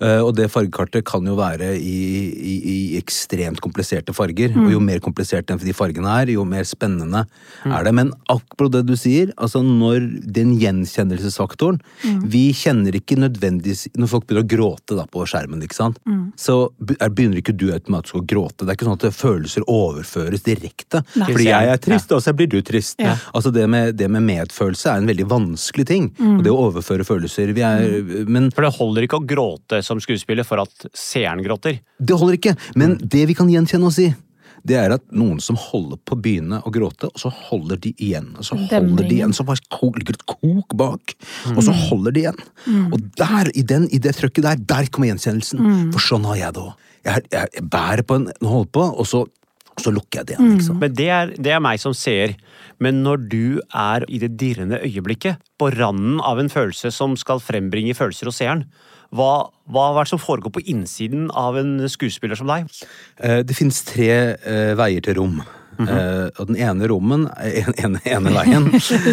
Eh, 0.07 0.21
og 0.23 0.33
det 0.37 0.49
fargekartet 0.53 1.05
kan 1.09 1.25
jo 1.27 1.35
være 1.39 1.73
i, 1.77 1.97
i, 2.31 2.55
i 2.73 2.77
ekstremt 3.01 3.59
kompliserte 3.63 4.15
farger. 4.15 4.55
Og 4.57 4.71
jo 4.71 4.79
mer 4.83 4.99
komplisert 5.03 5.47
de 5.47 5.73
fargene 5.75 6.11
er, 6.21 6.31
jo 6.35 6.43
mer 6.47 6.63
spennende 6.67 7.25
er 7.67 7.83
det. 7.87 7.93
Men 7.95 8.13
akkurat 8.31 8.71
det 8.77 8.85
du 8.87 8.95
sier, 8.99 9.33
altså 9.37 9.61
når 9.65 10.05
den 10.31 10.55
gjenkjennelsesfaktoren 10.59 11.79
Vi 12.31 12.47
kjenner 12.55 12.95
ikke 12.97 13.17
nødvendigvis 13.19 13.87
Når 13.97 14.09
folk 14.11 14.27
begynner 14.27 14.45
å 14.45 14.49
gråte 14.51 14.97
da 14.97 15.05
på 15.09 15.25
skjermen, 15.27 15.61
ikke 15.65 15.77
sant? 15.77 15.99
så 16.37 16.69
er- 16.99 17.09
begynner 17.09 17.39
ikke 17.41 17.55
du 17.57 17.71
automatisk 17.73 18.15
å 18.19 18.25
gråte. 18.27 18.65
Det 18.65 18.69
er 18.71 18.77
ikke 18.77 18.85
sånn 18.87 18.97
at 18.99 19.05
følelser 19.57 19.65
overføres 19.67 20.43
direkte. 20.45 21.01
Nei. 21.17 21.27
Fordi 21.31 21.47
jeg 21.47 21.71
er 21.71 21.77
trist, 21.81 22.11
og 22.13 22.21
så 22.23 22.33
blir 22.37 22.47
du 22.51 22.59
trist. 22.61 22.99
Ja. 23.01 23.15
Altså 23.33 23.51
det 23.53 23.67
med, 23.69 23.95
det 23.97 24.09
med 24.11 24.23
medfølelse 24.27 24.91
er 24.91 25.01
en 25.01 25.07
veldig 25.09 25.27
vanskelig 25.31 25.85
ting. 25.89 26.11
Og 26.19 26.43
det 26.45 26.51
å 26.53 26.59
overføre 26.69 27.05
følelser. 27.07 27.53
Vi 27.57 27.61
er, 27.65 28.25
Men 28.27 28.51
For 28.51 28.61
det 28.67 28.75
holder 28.77 29.07
ikke 29.07 29.19
å 29.21 29.25
gråte 29.27 29.81
som 29.83 29.99
skuespiller 30.03 30.45
for 30.47 30.61
at 30.61 30.87
seeren 30.93 31.43
gråter. 31.45 31.79
det 31.99 32.15
holder 32.17 32.37
ikke. 32.37 32.55
Men 32.75 32.97
det 33.01 33.25
vi 33.27 33.33
kan 33.37 33.49
gjenkjenne 33.49 33.87
oss 33.89 33.99
i, 33.99 34.13
det 34.67 34.75
er 34.75 34.91
at 34.97 35.03
noen 35.15 35.37
som 35.39 35.55
holder 35.55 35.97
på 36.03 36.15
å 36.15 36.19
begynne 36.19 36.57
å 36.65 36.71
gråte, 36.73 37.07
og 37.07 37.19
så 37.21 37.29
holder 37.31 37.77
de 37.79 37.93
igjen. 38.03 38.33
Og 38.37 38.43
så 38.43 38.57
holder 38.57 39.05
de 39.07 39.15
igjen, 39.15 39.31
så 39.33 39.45
bare 39.47 39.61
ko- 39.71 39.93
ligger 39.95 40.17
et 40.17 40.25
kok 40.27 40.73
bak, 40.75 41.13
og 41.53 41.61
så 41.63 41.71
holder 41.71 42.11
de 42.11 42.23
igjen. 42.25 42.41
Og 42.91 42.99
der, 43.15 43.51
i, 43.55 43.61
den, 43.63 43.85
i 43.95 43.99
det 44.01 44.15
trøkket 44.17 44.43
der, 44.43 44.57
der 44.59 44.89
kommer 44.91 45.07
gjenkjennelsen. 45.13 45.91
For 45.93 46.03
sånn 46.03 46.25
har 46.27 46.35
jeg 46.41 46.53
det 46.57 46.65
òg. 46.65 46.73
Jeg, 47.07 47.23
jeg, 47.31 47.47
jeg 47.55 47.63
bærer 47.71 48.03
på 48.03 48.17
en 48.19 48.25
holder 48.43 48.71
på, 48.75 48.83
og 48.99 49.07
så, 49.07 49.21
så 49.77 49.91
lukker 49.93 50.21
jeg 50.23 50.27
det 50.31 50.35
igjen. 50.37 50.53
Liksom. 50.57 50.79
Men 50.81 50.93
det 50.97 51.07
er, 51.13 51.33
det 51.37 51.51
er 51.53 51.61
meg 51.63 51.79
som 51.81 51.93
ser. 51.93 52.33
Men 52.81 53.03
når 53.05 53.27
du 53.29 53.59
er 53.77 54.05
i 54.09 54.19
det 54.21 54.31
dirrende 54.39 54.79
øyeblikket, 54.85 55.37
på 55.57 55.69
randen 55.73 56.19
av 56.25 56.39
en 56.41 56.49
følelse 56.53 56.91
som 56.93 57.15
skal 57.17 57.41
frembringe 57.43 57.93
følelser 57.97 58.29
hos 58.31 58.39
seeren, 58.41 58.65
hva, 59.15 59.47
hva 59.71 59.83
er 59.93 60.01
det 60.03 60.09
som 60.11 60.19
foregår 60.19 60.51
på 60.57 60.65
innsiden 60.67 61.29
av 61.37 61.55
en 61.61 61.77
skuespiller 61.89 62.35
som 62.35 62.49
deg? 62.49 62.65
Eh, 63.23 63.39
Det 63.47 63.55
finnes 63.55 63.77
tre 63.87 64.09
eh, 64.35 64.73
veier 64.77 65.05
til 65.05 65.15
rom. 65.21 65.37
Eh, 65.77 66.27
og 66.41 66.47
den 66.49 66.57
ene 66.57 66.87
rommen, 66.89 67.27
en, 67.37 67.75
ene, 67.77 67.99
ene 68.09 68.31
veien, 68.33 68.63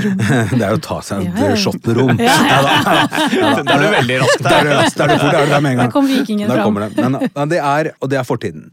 det 0.57 0.65
er 0.65 0.73
å 0.79 0.81
ta 0.81 0.97
seg 1.05 1.27
Ja, 1.29 1.35
ja. 1.37 1.51
et 1.53 1.61
shot 1.61 1.77
med 1.85 1.99
rom. 2.01 2.15
Ja, 2.25 2.39
ja. 2.41 3.03
Da 3.69 3.77
er 3.77 3.85
du 3.85 3.91
veldig 3.99 4.17
rask 4.25 4.41
Der 4.47 4.57
er 4.57 4.71
det 4.71 4.79
raskt, 4.81 4.97
der 4.97 5.13
er 5.13 5.13
du 5.13 5.21
fort, 5.27 5.35
der 5.37 5.43
er 5.43 5.45
det 5.45 5.53
der 5.53 5.61
med 5.67 5.75
en 5.75 5.83
gang. 5.83 5.91
Der 5.93 5.95
kom 5.99 6.09
vikingen 6.09 6.49
fram. 6.57 6.81
det. 6.81 7.05
Men, 7.37 7.53
det 7.53 7.61
er, 7.61 7.93
og 8.01 8.11
det 8.15 8.19
er 8.23 8.27
fortiden. 8.29 8.71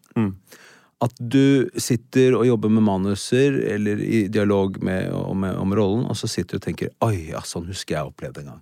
At 1.01 1.17
du 1.17 1.69
sitter 1.81 2.35
og 2.37 2.45
jobber 2.45 2.69
med 2.69 2.85
manuser, 2.85 3.55
eller 3.73 4.01
i 4.05 4.27
dialog 4.29 4.77
med, 4.85 5.09
om, 5.17 5.47
om 5.49 5.73
rollen, 5.77 6.05
og 6.05 6.17
så 6.19 6.29
sitter 6.29 6.57
du 6.57 6.61
og 6.61 6.67
tenker 6.67 6.91
Oi, 7.07 7.31
ja, 7.31 7.41
sånn 7.45 7.65
husker 7.71 7.97
jeg 7.97 8.11
opplevde 8.11 8.43
en 8.43 8.51
gang. 8.53 8.61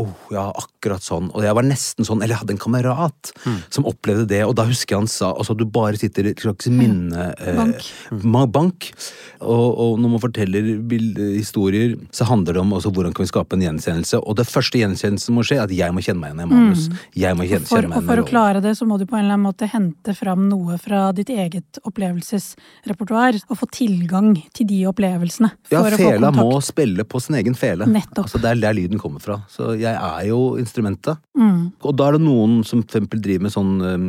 Oh, 0.00 0.08
ja, 0.32 0.46
akkurat 0.56 1.04
sånn. 1.04 1.26
Og 1.36 1.42
jeg 1.44 1.52
var 1.52 1.66
nesten 1.68 2.06
sånn, 2.08 2.22
eller 2.24 2.32
jeg 2.32 2.40
hadde 2.40 2.54
en 2.54 2.60
kamerat 2.62 3.32
som 3.68 3.84
opplevde 3.84 4.24
det, 4.30 4.38
og 4.48 4.54
da 4.56 4.64
husker 4.64 4.94
jeg 4.94 5.02
han 5.02 5.10
sa 5.12 5.28
altså 5.36 5.52
du 5.58 5.66
bare 5.68 5.98
sitter 6.00 6.24
i 6.24 6.32
et 6.32 6.40
slags 6.40 6.70
minne... 6.72 7.26
eh, 7.36 7.58
Bank. 7.58 7.90
ma- 8.24 8.46
bank. 8.48 8.86
Og, 9.44 9.66
og 9.84 9.98
når 10.00 10.14
man 10.14 10.22
forteller 10.22 10.70
historier, 11.36 11.98
så 12.14 12.24
handler 12.24 12.56
det 12.56 12.62
om 12.62 12.72
også 12.78 12.92
hvordan 12.94 13.12
kan 13.12 13.26
vi 13.26 13.30
skape 13.34 13.58
en 13.58 13.64
gjenkjennelse. 13.66 14.22
Og 14.24 14.38
det 14.40 14.46
første 14.48 14.80
gjenkjennelsen 14.80 15.36
må 15.36 15.44
skje, 15.44 15.58
er 15.60 15.66
at 15.68 15.74
jeg 15.76 15.92
må 15.92 16.00
kjenne 16.06 16.22
meg 16.24 16.32
igjen 16.32 16.40
i 16.40 16.54
manus. 16.54 16.86
Jeg 17.18 17.36
må 17.36 17.44
kjenne, 17.50 17.68
For, 17.68 17.82
kjenne 17.82 17.92
meg 17.92 17.98
igjen 17.98 18.06
Og 18.06 18.08
for 18.14 18.24
å 18.24 18.26
klare 18.32 18.64
det, 18.64 18.72
så 18.80 18.88
må 18.88 18.96
du 18.96 19.04
på 19.04 19.18
en 19.18 19.26
eller 19.26 19.36
annen 19.36 19.44
måte 19.50 19.68
hente 19.74 20.16
fram 20.16 20.48
noe 20.48 20.78
fra 20.80 21.02
ditt 21.16 21.28
eget 21.36 21.82
opplevelsesrepertoar, 21.84 23.38
og 23.48 23.58
få 23.60 23.68
tilgang 23.76 24.32
til 24.56 24.66
de 24.72 24.80
opplevelsene. 24.90 25.52
Ja, 25.72 25.82
for 25.84 25.92
å 25.96 26.00
få 26.00 26.10
fela 26.14 26.32
må 26.34 26.48
spille 26.64 27.04
på 27.04 27.20
sin 27.22 27.36
egen 27.40 27.56
fele. 27.58 27.86
Nettopp. 27.92 28.24
Altså, 28.26 28.40
det 28.42 28.50
er 28.54 28.62
der 28.62 28.76
lyden 28.78 29.00
kommer 29.02 29.22
fra. 29.22 29.40
Så 29.52 29.72
jeg 29.81 29.81
er 29.88 30.26
jo 30.28 30.40
instrumentet. 30.60 31.20
Mm. 31.38 31.72
Og 31.82 31.96
da 31.98 32.08
er 32.08 32.16
det 32.16 32.24
noen 32.24 32.60
som 32.66 32.82
for 32.82 32.88
eksempel 32.90 33.22
driver 33.24 33.46
med 33.46 33.54
sånn 33.54 33.72
um, 33.82 34.06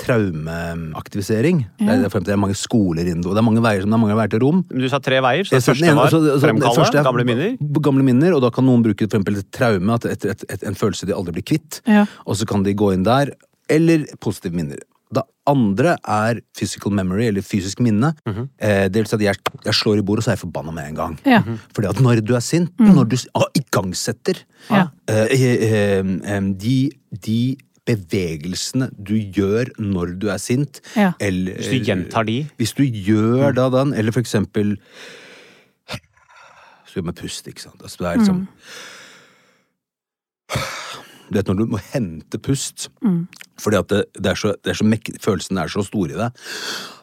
traumeaktivisering. 0.00 1.64
Det, 1.78 1.86
er, 1.86 2.06
for 2.06 2.16
eksempel, 2.16 2.28
det 2.30 2.36
er 2.36 2.42
mange 2.46 2.58
skoler 2.58 3.06
innen 3.06 3.24
og 3.26 3.34
det 3.34 3.42
er 3.42 3.48
mange 3.48 3.64
veier, 3.64 3.82
som 3.84 3.92
det 3.92 3.98
er 3.98 4.04
mange 4.04 4.18
veier 4.18 4.32
til 4.34 4.44
rom. 4.44 4.62
Du 4.70 4.86
sa 4.92 5.00
tre 5.02 5.20
veier, 5.24 5.48
så 5.48 5.56
det 5.56 5.62
Jeg 5.62 5.68
første 5.70 5.94
var 5.98 6.12
så, 6.12 6.22
så, 6.26 6.38
fremkalle 6.44 6.80
første 6.82 7.00
er 7.00 7.08
gamle 7.08 7.26
minner. 7.28 7.56
Gamle 7.88 8.06
minner, 8.06 8.36
og 8.36 8.44
da 8.44 8.52
kan 8.54 8.66
noen 8.68 8.84
bruke 8.86 9.04
for 9.04 9.10
eksempel 9.10 9.40
et 9.42 9.50
traume, 9.54 9.98
at 9.98 10.08
et, 10.10 10.28
et, 10.32 10.46
et, 10.52 10.66
en 10.70 10.78
følelse 10.78 11.08
de 11.08 11.16
aldri 11.16 11.38
blir 11.38 11.48
kvitt. 11.54 11.80
Ja. 11.88 12.06
Og 12.26 12.40
så 12.40 12.48
kan 12.48 12.66
de 12.66 12.76
gå 12.76 12.92
inn 12.94 13.06
der. 13.06 13.34
Eller 13.72 14.06
positive 14.22 14.54
minner. 14.54 14.78
Det 15.14 15.22
andre 15.46 15.92
er 16.02 16.40
physical 16.58 16.90
memory, 16.92 17.28
eller 17.28 17.40
fysisk 17.46 17.78
minne. 17.80 18.12
Mhm. 18.26 18.48
eh, 18.58 18.88
det 18.88 18.96
vil 19.02 19.06
si 19.06 19.14
at 19.14 19.22
jeg, 19.22 19.36
jeg 19.64 19.74
slår 19.74 19.98
i 20.00 20.02
bordet, 20.02 20.24
så 20.24 20.32
er 20.32 20.36
jeg 20.36 20.42
forbanna 20.42 20.72
med 20.74 20.88
en 20.90 20.96
gang. 20.98 21.18
Ja. 21.24 21.38
Fordi 21.76 21.86
at 21.92 22.00
når 22.02 22.24
du 22.26 22.34
er 22.34 22.40
sint, 22.42 22.72
når 22.82 23.04
du 23.12 23.16
ah, 23.38 23.46
igangsetter 23.54 24.42
Ja. 24.70 24.88
eh, 25.08 25.30
eh, 25.30 26.02
eh, 26.02 26.40
de, 26.58 26.90
de 27.22 27.56
bevegelsene 27.86 28.88
du 28.98 29.14
gjør 29.14 29.70
når 29.78 30.18
du 30.18 30.26
er 30.34 30.38
sint, 30.42 30.80
Ja. 30.96 31.12
eller 31.20 31.54
Hvis 31.54 31.70
du 31.70 31.78
gjentar 31.86 32.26
de. 32.26 32.40
Hvis 32.58 32.74
du 32.74 32.82
gjør 32.82 33.54
da 33.54 33.68
den, 33.70 33.94
eller 33.94 34.10
for 34.10 34.20
eksempel 34.20 34.76
Så 36.86 36.98
gjør 36.98 37.04
med 37.12 37.16
pust, 37.16 37.46
ikke 37.46 37.60
sant. 37.62 37.78
Altså, 37.82 37.98
det 38.02 38.06
er 38.10 38.18
liksom 38.18 38.46
Du 41.30 41.34
vet 41.38 41.46
når 41.50 41.58
du 41.58 41.66
må 41.66 41.78
hente 41.92 42.38
pust, 42.42 42.88
fordi 43.62 43.78
at 43.80 43.88
det, 43.92 44.02
det 44.20 44.32
er 44.34 44.38
så, 44.40 44.54
det 44.62 44.74
er 44.74 44.78
så 44.82 44.84
mek 44.88 45.08
følelsene 45.24 45.62
er 45.64 45.72
så 45.72 45.84
store 45.86 46.12
i 46.16 46.20
deg. 46.20 46.44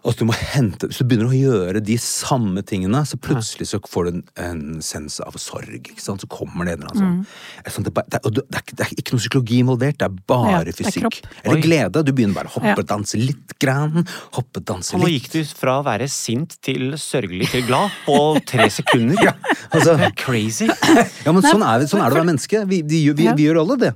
Altså, 0.03 0.19
du 0.19 0.25
må 0.27 0.33
hente 0.35 0.87
Hvis 0.89 0.97
du 0.99 1.05
begynner 1.07 1.29
å 1.31 1.37
gjøre 1.37 1.79
de 1.79 1.95
samme 2.03 2.59
tingene, 2.67 3.05
så 3.07 3.15
plutselig 3.23 3.69
så 3.69 3.77
får 3.87 4.03
du 4.03 4.09
en, 4.11 4.23
en 4.43 4.81
sens 4.83 5.21
av 5.23 5.37
sorg. 5.39 5.77
ikke 5.79 6.03
sant? 6.03 6.19
Så 6.25 6.27
kommer 6.27 6.67
det 6.67 6.73
en 6.75 6.81
eller 6.83 6.91
annen 6.91 6.99
sånn 6.99 7.21
det, 7.23 7.63
er 7.69 7.75
sånn, 7.77 7.85
det, 7.87 7.93
er 7.95 8.09
det, 8.11 8.19
er, 8.19 8.33
det, 8.35 8.59
ikke- 8.59 8.75
det 8.81 8.83
er 8.83 8.91
ikke 8.99 9.15
noe 9.15 9.23
psykologi 9.23 9.61
involvert, 9.63 9.97
det 10.01 10.09
er 10.09 10.11
Ja, 10.11 10.25
bare 10.27 10.59
er 10.73 10.75
fysikk. 10.75 11.21
Eller 11.45 11.55
Oi. 11.55 11.63
glede. 11.63 12.03
Du 12.03 12.11
begynner 12.11 12.35
bare 12.41 12.51
å 12.51 12.55
hoppe, 12.57 12.75
Ja. 12.83 12.87
danse 12.91 13.15
litt 13.21 13.55
grann. 13.63 14.03
Hoppe, 14.35 14.59
danse 14.67 14.91
Og 14.97 15.05
nå 15.05 15.13
gikk 15.13 15.31
du 15.37 15.39
fra 15.55 15.77
å 15.79 15.85
være 15.87 16.09
sint 16.11 16.57
til 16.61 16.97
sørgelig 16.99 17.47
til 17.55 17.63
glad 17.71 17.95
på 18.05 18.19
tre 18.45 18.67
sekunder. 18.69 19.31
Altså, 19.73 19.95
Det 19.97 20.05
er 20.11 20.17
crazy. 20.19 20.67
ja, 20.67 21.31
men 21.33 21.41
sånn 21.41 21.63
er, 21.65 21.87
sånn 21.89 22.03
er 22.03 22.11
det 22.11 22.13
å 22.13 22.19
være 22.19 22.27
menneske. 22.27 22.59
Vi, 22.69 22.83
vi, 22.85 22.99
vi, 23.15 23.23
Ja. 23.25 23.33
vi 23.33 23.47
gjør 23.47 23.63
alle 23.63 23.77
det. 23.87 23.93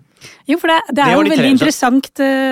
Jo, 0.49 0.57
for 0.57 0.71
det, 0.71 0.77
det 0.97 1.03
er 1.05 1.11
jo 1.13 1.19
veldig 1.21 1.37
tre, 1.37 1.49
interessant 1.53 2.07
eh, 2.25 2.46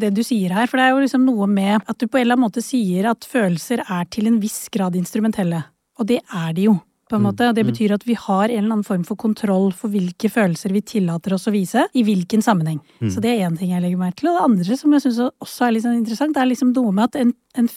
det 0.00 0.12
du 0.16 0.22
sier 0.26 0.54
her. 0.56 0.68
For 0.70 0.80
det 0.80 0.86
er 0.86 0.94
jo 0.94 1.02
liksom 1.04 1.24
noe 1.26 1.48
med 1.50 1.80
at 1.80 1.98
du 1.98 2.06
på 2.06 2.20
en 2.20 2.26
eller 2.26 2.38
annen 2.38 2.48
måte 2.48 2.64
sier 2.64 3.10
at 3.10 3.26
følelser 3.28 3.84
er 3.86 4.06
til 4.12 4.30
en 4.30 4.38
viss 4.42 4.68
grad 4.72 4.96
instrumentelle. 4.98 5.64
Og 6.00 6.08
det 6.08 6.20
er 6.24 6.54
de 6.56 6.68
jo, 6.70 6.76
på 7.10 7.18
en 7.18 7.24
måte. 7.26 7.48
Og 7.50 7.56
det 7.56 7.64
betyr 7.66 7.94
at 7.96 8.06
vi 8.06 8.14
har 8.18 8.46
en 8.48 8.56
eller 8.56 8.76
annen 8.76 8.86
form 8.86 9.04
for 9.08 9.18
kontroll 9.20 9.70
for 9.76 9.92
hvilke 9.92 10.30
følelser 10.32 10.72
vi 10.74 10.82
tillater 10.86 11.34
oss 11.36 11.48
å 11.50 11.54
vise, 11.54 11.86
i 11.92 12.04
hvilken 12.06 12.44
sammenheng. 12.44 12.78
Så 13.12 13.22
det 13.22 13.34
er 13.34 13.48
én 13.48 13.58
ting 13.58 13.72
jeg 13.74 13.82
legger 13.84 14.00
merke 14.00 14.22
til. 14.22 14.30
Og 14.30 14.38
det 14.38 14.46
andre 14.46 14.78
som 14.78 14.94
jeg 14.94 15.04
syns 15.06 15.22
også 15.28 15.66
er 15.66 15.74
litt 15.74 15.86
sånn 15.86 15.98
interessant, 15.98 16.36
det 16.36 16.44
er 16.44 16.52
liksom 16.52 16.72
noe 16.76 16.94
med 16.94 17.10
at 17.10 17.20
en, 17.20 17.34
en 17.58 17.70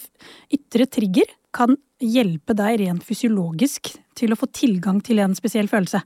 ytre 0.54 0.86
trigger 0.86 1.34
kan 1.54 1.76
hjelpe 2.04 2.54
deg 2.56 2.80
rent 2.84 3.04
fysiologisk 3.06 3.94
til 4.14 4.32
å 4.34 4.38
få 4.38 4.46
tilgang 4.54 5.00
til 5.04 5.18
en 5.24 5.34
spesiell 5.34 5.68
følelse. 5.70 6.00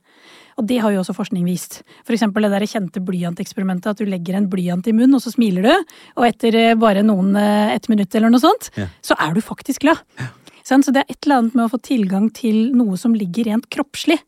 Og 0.59 0.67
det 0.67 0.81
har 0.83 0.91
jo 0.95 1.03
også 1.03 1.15
forskning 1.15 1.45
vist. 1.47 1.83
For 2.07 2.17
eksempel 2.17 2.47
det 2.47 2.51
der 2.55 2.67
kjente 2.67 3.03
blyanteksperimentet, 3.05 3.93
at 3.93 4.01
du 4.01 4.09
legger 4.09 4.39
en 4.39 4.49
blyant 4.51 4.87
i 4.91 4.95
munnen, 4.97 5.15
og 5.19 5.23
så 5.23 5.31
smiler 5.35 5.69
du, 5.69 5.93
og 6.19 6.27
etter 6.27 6.57
eh, 6.59 6.75
bare 6.79 7.05
noen 7.07 7.37
eh, 7.39 7.75
ett 7.77 7.87
minutt 7.93 8.15
eller 8.19 8.33
noe 8.33 8.43
sånt, 8.43 8.71
Ja. 8.79 8.89
så 9.05 9.15
er 9.21 9.37
du 9.37 9.43
faktisk 9.45 9.85
glad. 9.87 10.03
Ja. 10.19 10.33
Så 10.69 10.93
det 10.93 11.01
er 11.01 11.09
et 11.15 11.25
eller 11.25 11.39
annet 11.39 11.55
med 11.57 11.65
å 11.65 11.71
få 11.73 11.79
tilgang 11.81 12.27
til 12.35 12.75
noe 12.77 12.99
som 13.01 13.15
ligger 13.17 13.49
rent 13.49 13.71
kroppslig. 13.73 14.19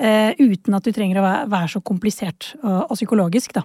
eh, 0.00 0.32
uten 0.38 0.72
at 0.74 0.84
du 0.84 0.92
trenger 0.92 1.18
å 1.20 1.24
være, 1.50 1.68
så 1.68 1.80
komplisert 1.84 2.54
og, 2.62 2.86
og 2.90 2.96
psykologisk, 2.96 3.52
da. 3.52 3.64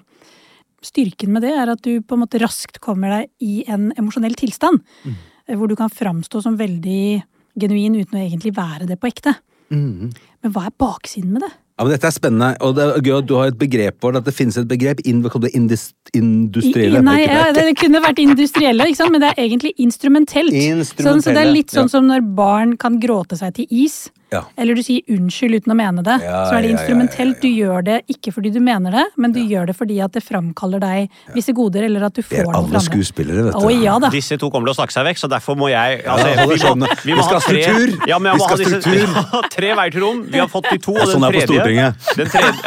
Styrken 0.84 1.32
med 1.32 1.46
det 1.46 1.54
er 1.56 1.70
at 1.72 1.82
du 1.86 2.02
på 2.02 2.16
en 2.18 2.24
måte 2.26 2.42
raskt 2.42 2.82
kommer 2.84 3.10
deg 3.14 3.30
i 3.42 3.64
en 3.72 3.92
emosjonell 3.98 4.36
tilstand. 4.36 4.82
Mm. 5.06 5.16
Hvor 5.56 5.70
du 5.70 5.76
kan 5.80 5.90
framstå 5.94 6.42
som 6.44 6.58
veldig 6.60 7.24
genuin 7.60 8.00
uten 8.00 8.18
å 8.20 8.24
egentlig 8.24 8.56
være 8.56 8.90
det 8.90 9.00
på 9.02 9.12
ekte. 9.12 9.36
Mm. 9.74 10.12
Men 10.44 10.54
hva 10.54 10.68
er 10.68 10.76
baksiden 10.78 11.34
med 11.34 11.46
det? 11.46 11.54
Ja, 11.76 11.84
men 11.84 11.92
Dette 11.92 12.08
er 12.08 12.14
spennende, 12.16 12.50
og 12.64 12.78
det 12.78 12.84
er 12.86 13.02
gøy 13.04 13.14
at 13.18 13.26
du 13.28 13.34
har 13.36 13.50
et 13.52 13.58
begrep 13.60 13.98
for 14.00 14.16
det. 14.16 14.22
At 14.24 14.30
det 14.30 14.34
finnes 14.38 14.56
et 14.62 14.68
begrep 14.70 15.02
in, 15.04 15.20
industrielle 15.26 17.02
I, 17.02 17.04
nei, 17.04 17.18
ja, 17.26 17.50
det 17.56 17.66
kunne 17.82 18.00
vært 18.04 18.22
industrielle, 18.24 18.88
ikke 18.88 19.02
sant? 19.02 19.12
men 19.12 19.26
det 19.26 19.34
er 19.34 19.42
egentlig 19.44 19.74
instrumentelt. 19.84 20.56
Instrumentelle, 20.56 21.10
Sånn, 21.10 21.26
så 21.26 21.36
det 21.36 21.44
er 21.44 21.52
litt 21.52 21.76
sånn 21.76 21.90
ja. 21.90 21.94
som 21.98 22.08
når 22.08 22.24
barn 22.38 22.78
kan 22.80 22.96
gråte 23.04 23.36
seg 23.42 23.58
til 23.60 23.68
is. 23.84 24.06
Ja. 24.34 24.42
Eller 24.58 24.76
du 24.76 24.82
sier 24.84 25.02
unnskyld 25.12 25.60
uten 25.62 25.72
å 25.72 25.76
mene 25.78 26.02
det. 26.06 26.16
Ja, 26.26 26.40
så 26.50 26.56
er 26.58 26.64
det 26.66 26.70
ja, 26.72 26.76
ja, 26.76 26.80
instrumentelt. 26.80 27.38
Du 27.44 27.48
gjør 27.52 27.84
det 27.86 27.98
ikke 28.12 28.34
fordi 28.36 28.50
du 28.56 28.60
mener 28.64 28.92
det, 28.92 29.04
men 29.22 29.32
du 29.36 29.40
gjør 29.44 29.70
det 29.70 29.76
fordi 29.78 30.00
at 30.04 30.12
det 30.18 30.24
framkaller 30.26 30.82
deg 30.82 31.10
visse 31.36 31.54
goder, 31.56 31.86
eller 31.88 32.08
at 32.10 32.16
du 32.18 32.24
får 32.26 32.42
er 32.42 32.48
noe 32.50 32.56
alle 32.58 32.72
fra 32.74 32.80
andre. 32.82 32.86
skuespillere, 32.90 33.44
vet 33.50 33.54
du. 33.62 33.84
Ja 33.86 33.96
da. 34.02 34.10
Disse 34.14 34.38
to 34.42 34.50
kommer 34.50 34.68
til 34.72 34.74
å 34.76 34.80
snakke 34.80 34.96
seg 34.96 35.06
vekk, 35.10 35.20
så 35.22 35.30
derfor 35.32 35.56
må 35.60 35.70
jeg 35.72 36.02
altså, 36.04 36.28
Ja, 36.36 36.46
vi, 36.50 36.58
må, 36.82 36.90
vi 37.04 37.12
Vi 37.12 37.16
må 37.20 37.24
skal 37.28 37.38
ha 37.38 37.44
tre, 37.46 37.62
struktur. 37.64 38.08
ja, 38.10 38.20
men 38.20 38.32
jeg 38.32 38.36
Vi 38.36 38.40
må 38.40 38.46
ha 38.46 38.50
skal 38.50 38.56
ha 38.56 38.64
disse, 38.64 38.82
struktur. 38.82 39.06
vi 39.06 39.14
må 39.36 39.42
tre 39.56 39.70
veier 39.80 39.92
til 39.96 40.02
rom. 40.06 40.20
Vi 40.34 40.40
har 40.42 40.50
fått 40.52 40.70
de 40.72 40.80
to, 40.90 40.96
og 40.96 41.06
Sånn 41.06 41.22
den 41.22 41.30
er 41.30 41.32
på 41.36 41.46
tredje, 41.46 41.62
Stortinget. 41.62 41.94
den 42.18 42.28
tredje 42.34 42.60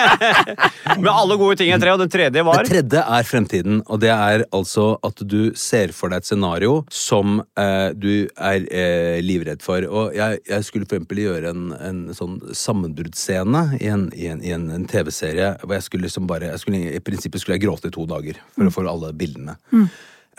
Med 1.04 1.10
alle 1.12 1.36
gode 1.40 1.56
ting 1.60 1.70
er 1.74 1.80
tre, 1.82 1.92
og 1.94 2.00
den 2.02 2.10
tredje 2.12 2.44
var 2.46 2.64
Det 2.64 2.70
tredje 2.72 3.02
er 3.18 3.26
fremtiden, 3.28 3.80
og 3.86 4.00
det 4.02 4.10
er 4.14 4.44
altså 4.56 4.86
at 5.06 5.22
du 5.28 5.52
ser 5.58 5.92
for 5.96 6.12
deg 6.12 6.22
et 6.24 6.28
scenario 6.28 6.80
som 6.92 7.40
eh, 7.58 7.90
du 7.96 8.26
er 8.36 8.64
eh, 8.68 9.20
livredd 9.24 9.62
for. 9.64 9.84
Og 9.88 10.16
jeg, 10.16 10.40
jeg 10.48 10.66
skulle 10.70 10.88
for 10.88 10.98
eksempel 10.98 11.22
gjøre 11.24 11.52
en, 11.52 11.66
en 11.76 12.00
sånn 12.16 12.38
sammenbruddsscene 12.56 13.64
i 13.80 13.90
en, 13.92 14.06
en, 14.14 14.44
en, 14.54 14.68
en 14.78 14.86
TV-serie 14.90 15.52
hvor 15.64 15.76
jeg 15.76 15.88
skulle 15.88 16.08
liksom 16.08 16.30
bare 16.30 16.52
jeg 16.54 16.62
skulle, 16.62 16.84
I 16.96 17.02
prinsippet 17.04 17.42
skulle 17.42 17.58
jeg 17.58 17.66
gråte 17.66 17.90
i 17.90 17.94
to 17.94 18.06
dager 18.10 18.40
for 18.56 18.70
å 18.70 18.74
få 18.74 18.86
alle 18.90 19.12
bildene. 19.16 19.58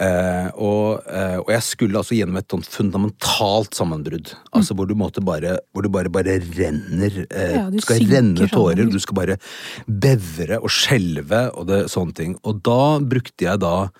Eh, 0.01 0.47
og, 0.57 1.03
eh, 1.11 1.35
og 1.43 1.49
jeg 1.51 1.63
skulle 1.67 1.99
altså 1.99 2.15
gjennom 2.15 2.39
et 2.39 2.49
sånt 2.49 2.69
fundamentalt 2.71 3.75
sammenbrudd. 3.77 4.31
Altså 4.55 4.73
hvor 4.77 4.87
du 4.89 4.95
måtte 4.97 5.21
bare 5.21 5.59
Hvor 5.75 5.85
du 5.85 5.91
bare, 5.93 6.09
bare 6.09 6.39
renner 6.41 7.19
eh, 7.27 7.57
Ja, 7.59 7.67
Du 7.69 7.77
skal 7.83 8.07
renne 8.09 8.47
tårer. 8.49 8.85
og 8.87 8.95
Du 8.95 9.01
skal 9.03 9.19
bare 9.19 9.37
bevre 9.85 10.61
og 10.61 10.71
skjelve 10.73 11.43
og 11.53 11.67
det, 11.69 11.83
sånne 11.93 12.17
ting. 12.17 12.35
Og 12.47 12.63
da 12.65 12.97
brukte 13.03 13.45
jeg 13.45 13.61
da 13.61 13.91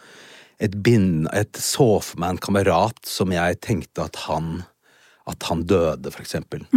et 0.62 0.80
bind 0.82 1.28
Et 1.38 1.62
så 1.62 1.92
for 2.02 2.22
meg 2.22 2.36
en 2.38 2.44
kamerat 2.50 2.98
som 3.06 3.34
jeg 3.36 3.62
tenkte 3.62 4.08
at 4.08 4.24
han 4.26 4.64
At 5.32 5.48
han 5.50 5.64
døde, 5.70 6.12
for 6.12 6.24
eksempel. 6.24 6.68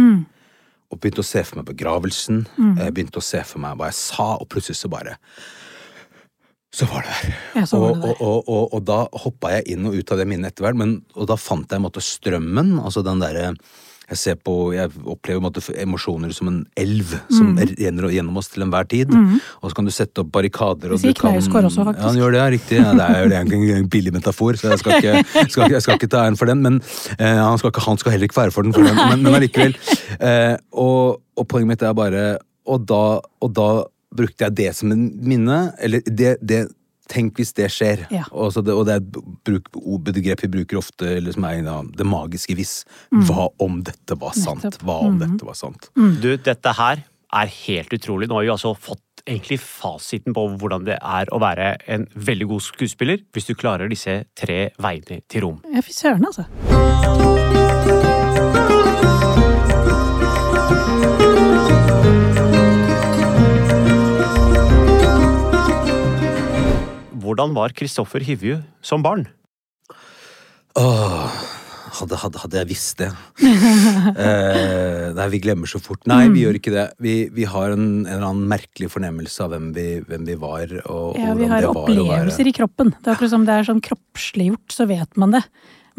Og 0.93 1.01
begynte 1.01 1.23
å 1.23 1.27
se 1.27 1.43
for 1.43 1.59
meg 1.59 1.69
begravelsen. 1.69 2.45
Jeg 2.79 2.95
begynte 2.95 3.21
å 3.21 3.25
se 3.25 3.43
for 3.47 3.63
meg 3.63 3.77
hva 3.79 3.91
jeg 3.91 3.99
sa, 3.99 4.31
og 4.39 4.49
plutselig 4.51 4.79
så 4.79 4.91
bare 4.91 5.19
så 6.75 6.83
var 6.91 7.05
det 7.05 7.13
der. 7.13 7.35
Ja, 7.55 7.61
var 7.79 7.93
det 7.93 8.01
der. 8.03 8.17
og, 8.19 8.49
og, 8.51 8.73
og 8.75 8.81
da 8.83 8.97
hoppa 9.23 9.53
jeg 9.53 9.75
inn 9.75 9.85
og 9.87 9.95
ut 9.95 10.11
av 10.11 10.19
det 10.19 10.25
minnet 10.27 10.51
etter 10.51 10.65
hvert, 10.65 10.81
og 11.15 11.29
da 11.31 11.37
fant 11.39 11.71
jeg 11.71 11.79
en 11.79 11.85
måte 11.85 12.03
strømmen, 12.03 12.73
altså 12.81 13.03
den 13.05 13.23
derre 13.23 13.53
jeg 14.09 14.17
ser 14.21 14.35
på, 14.35 14.73
jeg 14.75 14.91
opplever 15.05 15.41
måte 15.41 15.61
emosjoner 15.81 16.33
som 16.33 16.47
en 16.51 16.59
elv 16.77 17.15
som 17.33 17.55
Mm. 17.55 17.75
renner 17.79 18.09
gjennom 18.13 18.37
oss 18.37 18.47
til 18.53 18.63
enhver 18.63 18.87
tid. 18.87 19.09
Og 19.61 19.69
så 19.71 19.75
kan 19.75 19.85
du 19.85 19.91
sette 19.91 20.19
opp 20.21 20.31
barrikader. 20.31 20.91
og 20.93 21.01
du 21.01 21.13
kan- 21.13 21.31
Knausgård 21.33 21.65
også, 21.65 21.85
faktisk. 21.85 22.01
Ja, 22.03 22.07
han 22.11 22.15
gjør 22.21 22.31
det, 22.31 22.39
ja, 22.41 22.49
riktig. 22.57 22.77
Ja, 22.83 22.93
det 22.93 23.01
er 23.01 23.23
jo 23.23 23.29
egentlig 23.33 23.75
en 23.77 23.87
billig 23.89 24.13
metafor, 24.13 24.53
så 24.57 24.69
jeg 24.69 24.79
skal 24.79 24.91
ikke, 25.01 25.49
skal 25.49 25.71
jeg 25.71 25.81
skal 25.81 25.95
ikke 25.97 26.09
ta 26.09 26.25
æren 26.27 26.37
for 26.37 26.45
den. 26.45 26.61
Men 26.61 26.81
eh, 27.19 27.35
han, 27.35 27.57
skal 27.57 27.71
ikke, 27.71 27.81
han 27.85 27.97
skal 27.97 28.11
heller 28.11 28.25
ikke 28.29 28.41
være 28.43 28.51
for 28.53 28.61
den, 28.63 28.73
for 28.73 28.83
den 28.83 28.95
men, 28.95 29.23
men 29.23 29.33
allikevel. 29.33 29.75
Eh, 30.19 30.57
og, 30.73 31.21
og 31.37 31.47
poenget 31.47 31.67
mitt 31.67 31.81
er 31.81 31.93
bare 31.93 32.37
Og 32.67 32.85
da, 32.87 33.19
og 33.41 33.53
da 33.53 33.83
brukte 34.15 34.41
jeg 34.47 34.55
det 34.55 34.75
som 34.75 34.91
en 34.91 35.11
minne. 35.21 35.73
Eller 35.79 36.01
det, 36.05 36.37
det 36.41 36.67
Tenk 37.11 37.39
hvis 37.39 37.53
det 37.57 37.69
skjer. 37.73 38.05
Ja. 38.13 38.25
Og, 38.31 38.53
så 38.55 38.63
det, 38.65 38.75
og 38.75 38.87
det 38.87 38.97
er 38.97 39.03
et 39.03 40.11
begrep 40.11 40.45
vi 40.45 40.51
bruker 40.59 40.81
ofte, 40.81 41.15
eller 41.17 41.35
som 41.35 41.47
er 41.49 41.59
ja, 41.61 41.79
det 41.85 42.07
magiske 42.09 42.57
hvis. 42.57 42.77
Hva 43.27 43.49
om 43.63 43.81
dette 43.85 44.17
var 44.19 44.37
sant? 44.37 44.79
Hva 44.81 45.01
om 45.07 45.19
dette 45.21 45.45
var 45.45 45.57
sant? 45.59 45.91
Du, 45.95 46.31
dette 46.35 46.77
her 46.79 47.05
er 47.35 47.51
helt 47.65 47.93
utrolig. 47.93 48.29
Nå 48.29 48.39
har 48.39 48.47
vi 48.47 48.53
altså 48.53 48.73
fått 48.77 49.01
egentlig 49.25 49.57
fasiten 49.61 50.35
på 50.35 50.45
hvordan 50.59 50.85
det 50.87 50.99
er 50.99 51.31
å 51.33 51.41
være 51.41 51.71
en 51.91 52.05
veldig 52.13 52.49
god 52.53 52.67
skuespiller, 52.67 53.25
hvis 53.33 53.49
du 53.49 53.55
klarer 53.57 53.89
disse 53.91 54.21
tre 54.37 54.69
veiene 54.81 55.23
til 55.29 55.47
rom. 55.47 55.59
Ja, 55.73 55.85
fy 55.85 55.97
søren, 55.97 56.29
altså. 56.29 57.44
Hvordan 67.35 67.51
var 67.51 67.73
Kristoffer 67.75 68.23
Hivju 68.23 68.61
som 68.79 69.01
barn? 69.03 69.25
Åh, 70.79 71.33
hadde, 71.97 72.15
hadde, 72.21 72.39
hadde 72.39 72.59
jeg 72.61 72.67
visst 72.69 73.01
det. 73.01 73.09
eh, 73.43 75.09
nei, 75.17 75.25
vi 75.33 75.41
glemmer 75.43 75.67
så 75.67 75.81
fort. 75.83 75.99
Nei, 76.07 76.29
vi 76.31 76.45
gjør 76.45 76.61
ikke 76.61 76.71
det. 76.71 76.85
Vi, 77.03 77.17
vi 77.35 77.43
har 77.51 77.75
en, 77.75 77.83
en 78.05 78.07
eller 78.07 78.23
annen 78.29 78.47
merkelig 78.53 78.87
fornemmelse 78.93 79.43
av 79.43 79.51
hvem 79.51 79.67
vi, 79.75 79.85
hvem 80.07 80.23
vi 80.31 80.39
var. 80.39 80.71
Og, 80.85 81.19
Ja, 81.19 81.33
og 81.33 81.43
vi 81.43 81.51
har 81.51 81.67
opplevelser 81.73 82.53
i 82.53 82.55
kroppen. 82.55 82.95
Det 83.01 83.11
er 83.11 83.17
akkurat 83.17 83.35
som 83.35 83.43
det 83.51 83.59
er 83.59 83.67
sånn 83.67 83.83
kroppsliggjort, 83.83 84.69
så 84.71 84.87
vet 84.95 85.19
man 85.19 85.35
det. 85.35 85.43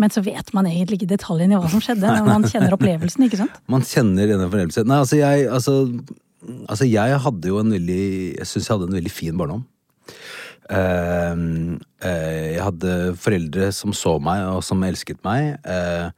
Men 0.01 0.17
så 0.17 0.25
vet 0.25 0.57
man 0.57 0.73
egentlig 0.73 1.03
ikke 1.03 1.13
detaljene 1.19 1.59
i 1.59 1.61
hva 1.61 1.69
som 1.77 1.85
skjedde, 1.85 2.09
men 2.17 2.33
man 2.33 2.49
kjenner 2.49 2.81
opplevelsen, 2.81 3.29
ikke 3.29 3.45
sant? 3.45 3.61
Man 3.69 3.85
kjenner 3.85 4.33
denne 4.33 4.49
fornemmelsen. 4.49 4.89
Nei, 4.89 5.05
altså 5.05 5.21
jeg, 5.21 5.49
altså, 5.53 5.83
altså 6.65 6.89
jeg 6.89 7.25
hadde 7.29 7.53
jo 7.53 7.61
en 7.61 7.77
veldig 7.77 8.05
Jeg 8.39 8.49
syns 8.49 8.71
jeg 8.71 8.79
hadde 8.79 8.95
en 8.95 9.03
veldig 9.03 9.19
fin 9.21 9.37
barndom. 9.37 9.69
Eh, 10.69 11.35
eh, 11.35 11.79
jeg 12.03 12.61
hadde 12.61 12.93
foreldre 13.21 13.71
som 13.73 13.95
så 13.97 14.19
meg, 14.23 14.45
og 14.51 14.63
som 14.65 14.85
elsket 14.85 15.23
meg. 15.25 15.57
eh, 15.65 16.11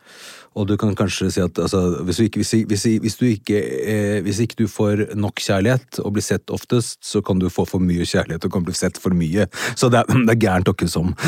og 0.58 0.66
du 0.66 0.74
kan 0.80 0.94
kanskje 0.98 1.28
si 1.30 1.42
at 1.42 1.58
altså, 1.62 1.80
hvis, 2.06 2.18
du 2.18 2.24
ikke, 2.26 2.40
hvis, 2.42 2.52
hvis, 2.66 2.84
hvis, 3.04 3.16
du 3.20 3.26
ikke, 3.28 3.58
eh, 3.62 4.18
hvis 4.26 4.40
ikke 4.42 4.58
du 4.58 4.66
får 4.70 5.04
nok 5.18 5.38
kjærlighet 5.38 6.00
og 6.02 6.16
blir 6.16 6.24
sett 6.24 6.50
oftest, 6.50 6.98
så 7.04 7.22
kan 7.22 7.38
du 7.38 7.46
få 7.52 7.66
for 7.68 7.82
mye 7.82 8.06
kjærlighet 8.08 8.48
og 8.48 8.54
kan 8.56 8.66
bli 8.66 8.74
sett 8.74 8.98
for 8.98 9.14
mye. 9.14 9.46
Så 9.78 9.90
det 9.92 10.02
er, 10.02 10.22
det 10.26 10.34
er 10.34 10.40
gærent 10.42 10.72
åkke 10.72 10.88
som. 10.90 11.14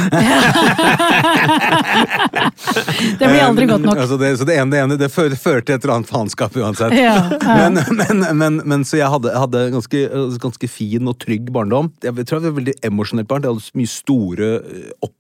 Det 3.21 3.29
blir 3.29 3.43
aldri 3.43 3.67
godt 3.69 3.83
nok. 3.85 3.99
Altså 4.01 4.17
det, 4.21 4.31
så 4.39 4.45
det 4.49 4.55
ene, 4.59 4.71
det 4.73 4.81
ene 4.81 4.97
det 5.01 5.09
fører, 5.13 5.35
til 5.37 5.75
et 5.75 5.85
eller 5.85 5.95
annet 5.99 6.11
faenskap 6.11 6.55
uansett. 6.57 6.95
Ja, 6.97 7.15
ja. 7.33 7.57
Men, 7.61 7.81
men, 7.97 8.25
men, 8.39 8.61
men 8.69 8.85
så 8.89 8.99
jeg 8.99 9.11
hadde, 9.13 9.33
hadde 9.37 9.63
ganske, 9.75 10.01
ganske 10.43 10.71
fin 10.71 11.11
og 11.11 11.19
trygg 11.23 11.51
barndom. 11.55 11.91
Jeg 12.05 12.15
tror 12.29 12.39
jeg 12.39 12.47
var 12.47 12.57
veldig 12.61 12.77
emosjonelt 12.87 13.29
barn. 13.31 13.45
Jeg 13.47 13.55
hadde 13.55 13.81
mye 13.81 13.93
store 13.93 14.39
eh, 14.46 14.92
opp, 15.03 15.16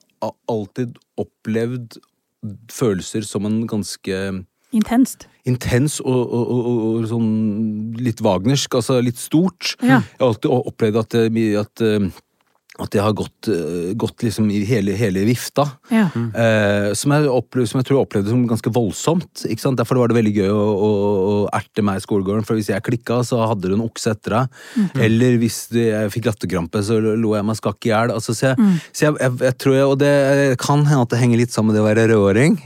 Alltid 0.52 0.98
opplevd 1.16 1.94
følelser 2.68 3.24
som 3.24 3.46
en 3.48 3.62
ganske 3.68 4.16
Intenst. 4.76 5.24
intens 5.48 5.94
og, 6.04 6.18
og, 6.20 6.50
og, 6.52 6.66
og, 6.68 6.82
og 6.90 7.06
sånn 7.08 7.30
litt 7.96 8.20
wagnersk, 8.20 8.76
altså 8.76 8.98
litt 9.00 9.16
stort. 9.16 9.74
Ja. 9.80 10.02
Jeg 10.04 10.20
har 10.20 10.26
alltid 10.28 10.50
opplevd 10.58 11.00
at, 11.00 11.16
eh, 11.16 11.56
at, 11.58 11.84
eh, 11.86 12.10
at 12.84 12.92
det 12.94 13.02
har 13.02 13.14
gått, 13.16 13.48
eh, 13.50 13.92
gått 13.98 14.24
liksom 14.24 14.48
i 14.52 14.62
hele, 14.68 14.94
hele 14.98 15.24
vifta. 15.28 15.66
Ja. 15.92 16.06
Eh, 16.14 16.90
som, 16.98 17.12
jeg 17.14 17.30
opplevde, 17.30 17.70
som 17.70 17.80
jeg 17.80 17.88
tror 17.88 17.98
jeg 17.98 18.06
opplevde 18.06 18.32
som 18.32 18.46
ganske 18.48 18.72
voldsomt. 18.74 19.44
Ikke 19.46 19.64
sant? 19.64 19.78
Derfor 19.80 20.00
var 20.00 20.10
det 20.10 20.18
veldig 20.18 20.34
gøy 20.36 20.50
å, 20.52 20.60
å, 20.60 20.90
å 21.30 21.34
erte 21.56 21.84
meg 21.86 22.00
i 22.00 22.04
skolegården, 22.04 22.46
for 22.48 22.58
hvis 22.58 22.70
jeg 22.72 22.84
klikka, 22.86 23.20
så 23.26 23.42
hadde 23.50 23.70
du 23.70 23.76
en 23.76 23.84
okse 23.86 24.14
etter 24.14 24.36
deg. 24.36 24.58
Mm. 24.76 24.88
Eller 25.06 25.38
hvis 25.42 25.60
det, 25.74 25.86
jeg 25.90 26.14
fikk 26.16 26.30
latterkrampe, 26.30 26.82
så 26.86 26.98
lo 27.00 27.34
jeg 27.36 27.48
meg 27.48 27.60
skakk 27.60 27.88
i 27.88 27.92
hjel. 27.92 28.14
Altså, 28.16 28.36
så 28.36 28.50
jeg, 28.50 28.60
mm. 28.60 28.76
så 28.90 29.06
jeg, 29.06 29.18
jeg, 29.26 29.36
jeg 29.50 29.58
tror 29.64 29.76
jeg, 29.76 29.86
Og 29.90 29.98
det 30.00 30.14
kan 30.62 30.84
hende 30.88 31.04
at 31.06 31.14
det 31.14 31.20
henger 31.20 31.42
litt 31.42 31.54
sammen 31.54 31.72
med 31.72 31.78
det 31.78 31.84
å 31.84 31.88
være 31.88 32.08
rødåring. 32.14 32.58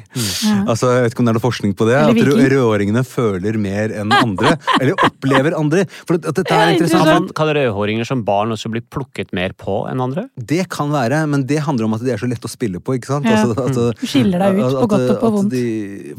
Altså, 0.64 0.92
jeg 0.94 1.06
vet 1.06 1.16
ikke 1.16 1.24
om 1.24 1.28
det 1.28 1.34
er 1.34 1.40
noe 1.40 1.46
forskning 1.46 1.76
på 1.78 1.88
det. 1.90 1.98
At 2.00 2.22
rødåringene 2.30 3.04
føler 3.06 3.58
mer 3.60 3.94
enn 3.94 4.14
andre. 4.14 4.56
eller 4.80 4.94
opplever 5.06 5.58
andre. 5.58 5.86
For 6.04 6.18
at, 6.18 6.30
at 6.30 6.40
dette 6.40 6.58
er 6.58 6.74
interessant. 6.76 7.10
Kan, 7.10 7.30
kan 7.36 7.52
rødhåringer 7.56 8.08
som 8.08 8.24
barn 8.26 8.54
også 8.54 8.70
bli 8.72 8.82
plukket 8.84 9.34
mer 9.36 9.56
på 9.58 9.82
enn 9.90 9.98
andre? 9.98 10.03
Det 10.36 10.68
kan 10.68 10.90
være, 10.92 11.22
men 11.30 11.44
det 11.48 11.58
handler 11.64 11.86
om 11.88 11.94
at 11.96 12.02
de 12.04 12.10
er 12.12 12.20
så 12.20 12.28
lette 12.28 12.44
å 12.44 12.52
spille 12.52 12.80
på. 12.84 12.94
ikke 12.98 13.06
sant? 13.12 13.24
Ja. 13.24 13.40
Altså, 13.44 13.54
altså, 13.64 13.86
Du 14.00 14.06
skiller 14.06 14.38
deg 14.44 14.58
ut 14.60 14.76
på 14.76 14.86
godt 14.92 15.10
og 15.14 15.20
på 15.22 15.30
vondt. 15.38 15.50
De, 15.54 15.62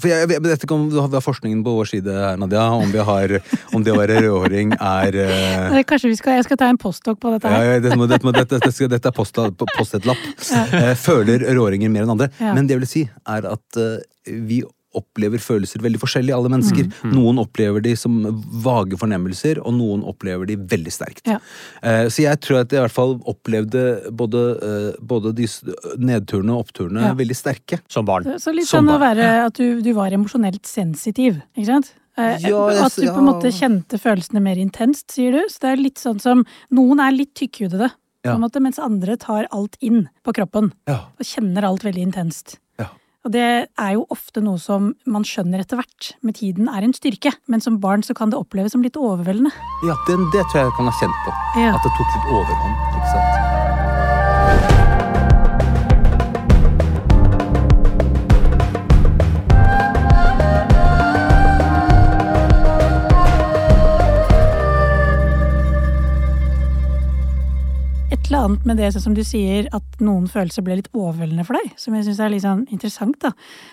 for 0.02 0.08
jeg, 0.10 0.30
jeg 0.34 0.42
vet 0.48 0.66
ikke 0.66 0.76
om 0.78 0.88
du 0.90 0.98
har, 1.02 1.08
vi 1.12 1.20
har 1.20 1.26
forskningen 1.26 1.62
på 1.68 1.76
vår 1.78 1.92
side 1.94 2.16
Nadia, 2.42 2.66
om, 2.74 2.90
vi 2.92 3.04
har, 3.12 3.36
om 3.76 3.84
det 3.86 3.94
å 3.94 4.00
være 4.00 4.20
rødhåring 4.26 4.74
er 4.80 5.20
uh... 5.22 5.78
Kanskje 5.86 6.10
vi 6.10 6.18
skal, 6.20 6.40
jeg 6.40 6.48
skal 6.50 6.58
ta 6.64 6.72
en 6.74 6.82
postdok 6.82 7.20
på 7.22 7.36
dette 7.36 7.52
her. 7.52 7.68
ja, 7.76 7.80
dette, 7.84 7.98
må, 8.00 8.08
dette, 8.10 8.26
må, 8.26 8.34
dette, 8.36 8.58
dette, 8.58 8.72
skal- 8.74 8.90
dette 8.96 9.12
er 9.12 9.16
post- 9.16 9.38
Post-it-lapp. 9.76 10.22
Eh, 10.56 10.94
føler 10.98 11.44
rødhåringer 11.46 11.92
mer 11.94 12.06
enn 12.08 12.16
andre. 12.16 12.30
Ja. 12.40 12.54
Men 12.56 12.66
det 12.70 12.78
jeg 12.78 12.84
vil 12.86 12.90
si, 12.92 13.04
er 13.28 13.48
at 13.52 13.80
uh, 13.82 13.98
vi 14.48 14.62
opplever 14.96 15.42
følelser 15.44 15.84
veldig 15.84 16.00
forskjellig, 16.02 16.34
alle 16.36 16.50
mennesker. 16.54 16.88
Noen 17.12 17.40
opplever 17.42 17.84
de 17.86 17.96
som 18.00 18.18
vage 18.66 18.98
fornemmelser, 19.02 19.60
og 19.64 19.74
noen 19.78 20.04
opplever 20.08 20.48
de 20.50 20.56
veldig 20.58 20.94
sterkt. 20.96 21.26
Ja. 21.30 21.40
Eh, 21.84 22.08
Så 22.10 22.24
jeg 22.24 22.40
tror 22.42 22.62
at 22.62 22.72
jeg 22.72 22.80
i 22.80 22.84
hvert 22.86 22.96
fall 22.96 23.18
opplevde 23.28 23.84
både, 24.16 24.42
eh, 24.62 24.98
både 25.02 25.34
de 25.36 25.48
nedturene 25.98 26.56
og 26.56 26.66
oppturene 26.68 27.02
Ja. 27.10 27.14
veldig 27.14 27.36
sterke. 27.36 27.80
Som 27.88 28.06
barn. 28.06 28.24
Så 28.40 28.54
litt 28.54 28.68
sånn 28.68 28.90
å 28.90 29.00
være 29.00 29.46
at 29.46 29.54
du, 29.54 29.82
du 29.82 29.94
var 29.94 30.12
emosjonelt 30.12 30.64
sensitiv, 30.66 31.42
ikke 31.58 31.66
sant? 31.66 31.94
Eh, 32.18 32.38
Ja, 32.48 32.70
jeg- 32.70 32.84
at 32.86 32.96
du 32.96 33.08
på 33.12 33.18
en 33.20 33.28
måte 33.28 33.52
kjente 33.52 34.00
følelsene 34.00 34.42
mer 34.42 34.56
intenst, 34.56 35.12
sier 35.12 35.32
du. 35.34 35.42
Så 35.50 35.60
det 35.60 35.70
er 35.74 35.82
litt 35.84 35.96
sånn 36.00 36.22
som 36.22 36.46
Noen 36.72 37.00
er 37.00 37.12
litt 37.12 37.34
tykkhudede, 37.36 37.92
Ja. 38.24 38.38
måte, 38.38 38.62
mens 38.62 38.80
andre 38.80 39.18
tar 39.18 39.48
alt 39.52 39.76
inn 39.82 40.10
på 40.24 40.34
kroppen. 40.34 40.72
Ja. 40.88 41.06
Og 41.20 41.26
kjenner 41.26 41.64
alt 41.64 41.84
veldig 41.84 42.02
intenst. 42.14 42.58
Og 43.26 43.34
det 43.34 43.46
er 43.66 43.92
jo 43.96 44.06
ofte 44.14 44.42
noe 44.46 44.62
som 44.62 44.92
man 45.10 45.26
skjønner 45.26 45.64
etter 45.64 45.80
hvert 45.82 46.12
med 46.22 46.38
tiden 46.38 46.70
er 46.70 46.86
en 46.86 46.94
styrke, 46.94 47.34
men 47.50 47.64
som 47.64 47.80
barn 47.82 48.06
så 48.06 48.14
kan 48.18 48.30
det 48.30 48.38
oppleves 48.38 48.78
som 48.78 48.86
litt 48.86 49.00
overveldende. 49.02 49.50
Ja, 49.88 49.98
det, 50.06 50.20
det 50.36 50.46
tror 50.52 50.62
jeg 50.62 50.70
jeg 50.70 50.78
kan 50.78 50.92
ha 50.92 50.98
kjent 51.02 51.24
på. 51.26 51.38
Ja. 51.58 51.72
At 51.74 51.88
det 51.88 51.96
tok 51.98 52.14
litt 52.14 52.30
overhånd. 52.38 52.84
ikke 52.94 53.10
sant? 53.16 53.25
Eller 68.30 68.46
annet 68.46 68.66
med 68.66 68.80
det 68.80 68.90
som 68.96 69.14
du 69.16 69.22
sier, 69.26 69.68
at 69.76 70.00
noen 70.04 70.26
følelser 70.32 70.64
ble 70.66 70.80
litt 70.80 70.90
overveldende 70.94 71.46
for 71.48 71.60
deg, 71.60 71.74
som 71.82 71.96
jeg 71.98 72.08
syns 72.08 72.22
er 72.24 72.32
litt 72.34 72.46
sånn 72.46 72.66
interessant, 72.74 73.18
da. 73.22 73.32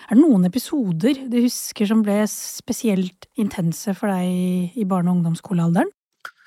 Er 0.09 0.17
det 0.17 0.23
noen 0.23 0.47
episoder 0.49 1.19
du 1.31 1.37
husker 1.41 1.89
som 1.89 2.03
ble 2.05 2.21
spesielt 2.29 3.27
intense 3.39 3.95
for 3.97 4.13
deg 4.13 4.77
i 4.77 4.85
barne- 4.89 5.11
og 5.11 5.19
ungdomsskolealderen? 5.21 5.91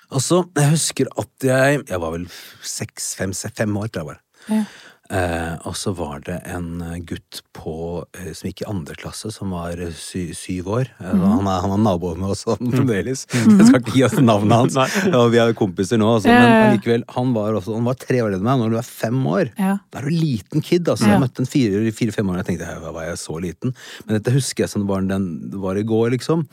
Altså, 0.07 0.45
jeg 0.55 0.71
husker 0.71 1.09
at 1.19 1.43
jeg 1.43 1.81
Jeg 1.89 1.99
var 1.99 2.13
vel 2.15 2.29
seks, 2.63 3.15
fem, 3.19 3.33
fem 3.33 3.77
år, 3.77 3.89
tror 3.91 4.03
jeg 4.05 4.11
var. 4.13 4.21
Ja. 4.47 4.63
Eh, 5.07 5.55
og 5.69 5.77
så 5.79 5.93
var 5.95 6.19
det 6.27 6.41
en 6.51 6.81
eh, 6.83 6.97
gutt 7.07 7.39
på, 7.55 8.03
eh, 8.19 8.33
som 8.35 8.49
gikk 8.49 8.65
i 8.65 8.67
andre 8.71 8.97
klasse, 8.99 9.31
som 9.31 9.53
var 9.55 9.79
sy 9.95 10.33
syv 10.35 10.71
år. 10.81 10.89
Eh, 10.99 11.13
Han 11.15 11.47
er, 11.47 11.61
han 11.63 11.75
er 11.77 11.83
naboer 11.85 12.19
med 12.19 12.33
oss 12.35 12.43
fremdeles. 12.49 13.23
Jeg 13.31 13.69
skal 13.69 13.79
ikke 13.85 13.95
gi 13.95 14.03
oss 14.09 14.17
navnet 14.19 14.57
hans. 14.75 14.79
Og 15.13 15.29
vi 15.31 15.39
er 15.43 15.55
kompiser 15.59 16.01
nå, 16.03 16.09
altså. 16.17 16.33
Men 16.33 16.81
ja. 16.83 16.99
Han 17.15 17.31
var, 17.37 17.55
også, 17.61 17.77
han 17.79 17.87
var 17.87 18.01
tre 18.03 18.19
år 18.25 18.33
eldre 18.35 18.43
enn 18.43 18.49
meg. 18.51 18.65
Når 18.65 18.75
du 18.75 18.81
er 18.83 18.89
fem 18.89 19.21
år, 19.31 19.53
Ja. 19.61 19.77
da 19.93 20.01
er 20.03 20.09
du 20.09 20.11
en 20.11 20.19
liten 20.25 20.65
kid. 20.67 20.89
altså. 20.91 21.07
Jeg 21.13 21.23
møtte 21.23 21.45
en 21.45 21.53
fire- 21.55 21.95
fire-fem 22.01 22.27
år, 22.33 22.41
og 22.41 22.43
jeg 22.43 22.51
tenkte 22.51 22.75
«Hva, 22.83 22.93
var 22.99 23.07
jeg 23.13 23.23
så 23.23 23.39
liten? 23.47 23.77
Men 24.09 24.19
dette 24.19 24.35
husker 24.35 24.65
jeg 24.67 24.75
som 24.75 24.83
det 24.83 24.91
var, 24.91 25.07
den, 25.07 25.31
det 25.55 25.63
var 25.63 25.79
i 25.79 25.87
går, 25.87 26.11
liksom. 26.19 26.49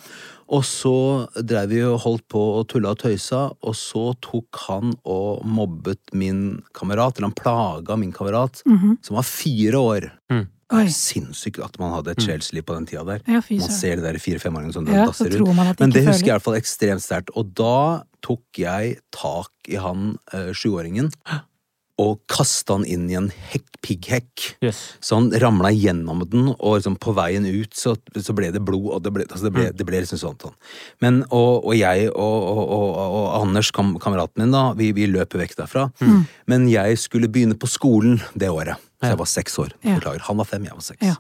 Og 0.53 0.61
så 0.67 0.93
drev 1.41 1.69
vi 1.71 1.79
og 1.87 1.99
holdt 2.03 2.27
på 2.29 2.41
og 2.59 2.67
tulla 2.69 2.91
og 2.93 2.99
tøysa, 3.01 3.39
og 3.63 3.73
så 3.79 4.11
tok 4.21 4.59
han 4.67 4.91
og 5.09 5.41
mobbet 5.49 6.13
min 6.13 6.59
kamerat, 6.77 7.17
eller 7.17 7.31
han 7.31 7.37
plaga 7.39 7.97
min 7.97 8.11
kamerat, 8.13 8.61
Mhm. 8.69 8.99
som 9.01 9.15
var 9.17 9.23
fire 9.25 9.79
år. 9.81 10.11
Mm. 10.31 10.47
Det 10.73 10.79
Oi. 10.79 10.85
er 10.85 10.93
sinnssykt 10.95 11.59
at 11.63 11.75
man 11.79 11.91
hadde 11.93 12.11
et 12.15 12.17
sjelsliv 12.23 12.63
på 12.65 12.73
den 12.73 12.85
tida 12.89 13.03
der. 13.05 13.19
Ja, 13.27 13.41
Man 13.49 13.69
ser 13.69 13.95
det 13.97 14.03
der 14.05 14.17
fire-femåringen 14.17 14.73
som 14.73 14.87
Ja, 14.87 15.05
dasser 15.05 15.29
rundt. 15.29 15.79
Men 15.79 15.89
det 15.91 16.05
husker 16.07 16.25
jeg 16.25 16.33
i 16.33 16.39
hvert 16.39 16.41
fall 16.47 16.55
ekstremt 16.57 17.01
sterkt. 17.03 17.29
Og 17.35 17.53
da 17.53 18.03
tok 18.23 18.41
jeg 18.57 18.97
tak 19.11 19.51
i 19.69 19.75
han 19.75 20.17
eh, 20.33 20.49
sjuåringen 20.53 21.11
og 22.01 22.23
kasta 22.31 22.77
han 22.77 22.85
inn 22.89 23.05
i 23.11 23.17
en 23.17 23.29
hekk, 23.51 23.67
pigghekk. 23.85 24.45
Yes. 24.65 24.79
Så 25.03 25.19
han 25.19 25.27
ramla 25.43 25.69
gjennom 25.75 26.23
den, 26.29 26.47
og 26.53 26.79
liksom 26.79 26.95
på 27.01 27.13
veien 27.17 27.45
ut 27.45 27.75
så, 27.77 27.93
så 28.17 28.33
ble 28.35 28.49
det 28.55 28.63
blod, 28.65 28.87
og 28.95 29.03
det 29.05 29.11
ble, 29.13 29.27
altså 29.29 29.45
det 29.49 29.53
ble, 29.53 29.65
det 29.77 29.85
ble 29.87 30.01
liksom 30.01 30.21
sånn. 30.21 30.39
sånn. 30.41 30.55
Men, 31.03 31.21
og, 31.29 31.67
og 31.67 31.75
jeg 31.77 32.09
og, 32.09 32.47
og, 32.49 32.95
og, 33.03 33.27
Anders, 33.43 33.69
kam, 33.75 33.93
kameraten 34.01 34.41
min, 34.41 34.55
da, 34.55 34.71
vi, 34.79 34.89
vi 34.95 35.05
løper 35.11 35.43
vekk 35.43 35.57
derfra. 35.59 35.89
Mm. 36.01 36.23
Men 36.49 36.65
jeg 36.71 36.97
skulle 37.03 37.29
begynne 37.29 37.59
på 37.59 37.69
skolen 37.69 38.17
det 38.33 38.49
året. 38.49 38.81
Så 39.03 39.11
jeg 39.11 39.19
var 39.19 39.29
seks 39.29 39.59
år. 39.59 39.77
Ja. 39.83 39.99
Beklager. 39.99 40.25
Han 40.29 40.39
var 40.39 40.47
fem, 40.47 40.65
jeg 40.65 40.79
var 40.79 40.85
seks. 40.85 41.03
Ja. 41.03 41.17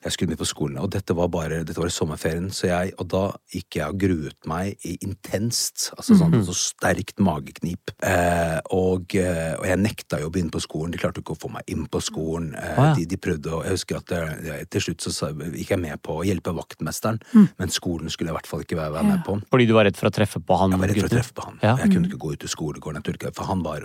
Jeg 0.00 0.14
skulle 0.14 0.30
begynne 0.30 0.40
på 0.40 0.48
skolen, 0.48 0.76
og 0.80 0.88
dette 0.94 1.12
var 1.16 1.28
bare 1.28 1.58
dette 1.60 1.76
var 1.76 1.90
i 1.90 1.92
sommerferien, 1.92 2.46
så 2.54 2.70
jeg, 2.70 2.94
og 2.96 3.08
da 3.12 3.22
gikk 3.52 3.76
jeg 3.76 3.92
og 3.92 3.98
gruet 4.00 4.46
meg 4.48 4.86
i 4.88 4.94
intenst, 5.04 5.90
altså 5.92 6.16
sånn 6.16 6.32
Mhm. 6.32 6.44
så 6.46 6.54
sterkt 6.56 7.20
mageknip. 7.20 7.92
Eh, 8.02 8.60
og, 8.72 9.14
eh, 9.14 9.56
og 9.58 9.66
jeg 9.66 9.76
nekta 9.78 10.20
jo 10.20 10.30
å 10.30 10.32
begynne 10.32 10.50
på 10.50 10.62
skolen, 10.62 10.90
de 10.92 10.98
klarte 10.98 11.20
ikke 11.20 11.36
å 11.36 11.40
få 11.40 11.52
meg 11.52 11.62
inn 11.66 11.86
på 11.86 12.00
skolen. 12.00 12.54
Eh, 12.54 12.78
ah, 12.78 12.84
ja. 12.88 12.94
de, 12.94 13.04
de 13.04 13.16
prøvde, 13.16 13.52
og 13.52 13.64
jeg 13.64 13.72
husker 13.76 13.96
at 13.96 14.06
det, 14.06 14.70
til 14.70 14.80
slutt 14.80 15.00
så 15.04 15.32
gikk 15.36 15.68
jeg 15.68 15.78
med 15.78 16.00
på 16.02 16.16
å 16.16 16.24
hjelpe 16.24 16.54
vaktmesteren, 16.56 17.20
men 17.58 17.68
skolen 17.68 18.08
skulle 18.08 18.30
jeg 18.30 18.36
i 18.36 18.38
hvert 18.40 18.46
fall 18.48 18.64
ikke 18.64 18.76
være, 18.80 18.92
være 18.96 19.04
med 19.04 19.24
på. 19.26 19.36
Fordi 19.52 19.66
du 19.68 19.74
var 19.74 19.84
redd 19.84 19.96
for 20.00 20.08
å 20.08 20.14
treffe 20.14 20.40
på 20.40 20.58
han 20.58 20.70
Jeg 20.70 20.80
var 20.80 20.88
redd 20.88 21.00
for 21.00 21.10
å 21.10 21.16
treffe 21.18 21.34
på 21.36 21.44
han. 21.44 21.58
Ja. 21.62 21.76
Jeg 21.76 21.92
kunne 21.92 22.08
ikke 22.08 22.22
gå 22.24 22.32
ut 22.32 22.44
i 22.44 22.48
skolegården, 22.48 23.04
jeg 23.04 23.34
for 23.34 23.44
han 23.44 23.62
var, 23.62 23.84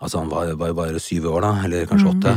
altså 0.00 0.18
han 0.22 0.30
var, 0.30 0.54
bare 0.76 1.00
syv 1.02 1.26
år 1.26 1.42
da, 1.42 1.52
eller 1.64 1.86
kanskje 1.90 2.12
åtte. 2.14 2.36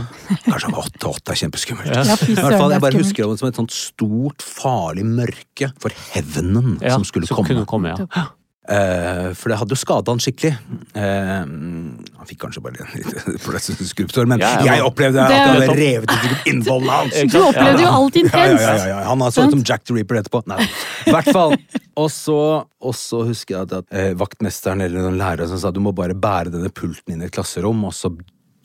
Kanskje 0.50 0.66
han 0.66 0.74
var 0.74 0.90
åtte, 0.90 1.06
åtte 1.14 1.36
er 1.36 1.42
kjempeskummelt. 1.46 1.94
Ja. 1.94 2.02
I 2.02 2.34
hvert 2.34 2.58
fall, 2.58 2.72
jeg 2.74 2.82
bare 2.82 2.90
bare 2.90 3.04
skummelt. 3.20 3.30
husker 3.30 3.30
det 3.36 3.40
som 3.40 3.48
et 3.52 3.60
sånt 3.62 3.76
stort, 3.76 4.42
farlig 4.42 5.06
mørke 5.06 5.72
for 5.80 5.92
hevnen 6.14 6.78
Ja, 6.82 6.96
som 6.96 7.04
skulle 7.08 7.28
komme. 7.28 7.48
Kunne 7.48 7.66
komme 7.70 7.96
ja. 7.96 8.28
Uh, 8.70 9.34
for 9.34 9.50
det 9.50 9.56
hadde 9.58 9.74
jo 9.74 9.80
skada 9.82 10.14
han 10.14 10.20
skikkelig. 10.22 10.52
Uh, 10.94 11.00
han 11.02 12.28
fikk 12.30 12.44
kanskje 12.44 12.62
bare 12.62 12.84
en 12.84 12.92
liten 12.94 13.88
skruptår, 13.94 14.28
men 14.30 14.44
Ja, 14.44 14.60
ja, 14.62 14.76
jeg 14.78 14.86
opplevde 14.86 15.24
at 15.24 15.32
Det- 15.34 15.40
hadde 15.40 15.78
revet 15.80 16.12
ut 16.14 16.52
innvollene 16.52 16.98
hans. 17.00 17.18
Du 17.34 17.40
opplevde 17.48 17.82
jo 17.82 17.90
alt 17.90 18.20
Ja, 18.20 18.22
ja, 18.22 18.28
intenst! 18.28 18.62
ja, 18.62 18.76
ja, 18.78 18.88
ja. 18.92 19.00
Han 19.10 19.22
har 19.26 19.34
sånn 19.34 19.50
som 19.56 19.64
Jack 19.66 19.88
the 19.90 19.96
Reaper 19.98 20.22
etterpå. 20.22 20.44
Nei, 20.46 20.68
i 21.08 21.16
hvert 21.16 21.32
fall. 21.34 21.58
Og 21.98 22.12
så, 22.14 22.38
og 22.86 22.94
så 22.94 23.24
husker 23.26 23.56
jeg 23.56 23.66
at, 23.72 23.74
at 23.82 23.90
uh, 23.90 24.14
vaktmesteren 24.22 24.86
eller 24.86 25.02
noen 25.02 25.18
lærere 25.18 25.50
som 25.50 25.58
sa 25.58 25.72
du 25.74 25.82
må 25.82 25.96
bare 25.98 26.14
bære 26.14 26.54
denne 26.54 26.70
pulten 26.70 27.16
inn 27.16 27.26
i 27.26 27.26
et 27.26 27.34
klasserom, 27.34 27.82
og 27.90 27.96
så 27.98 28.14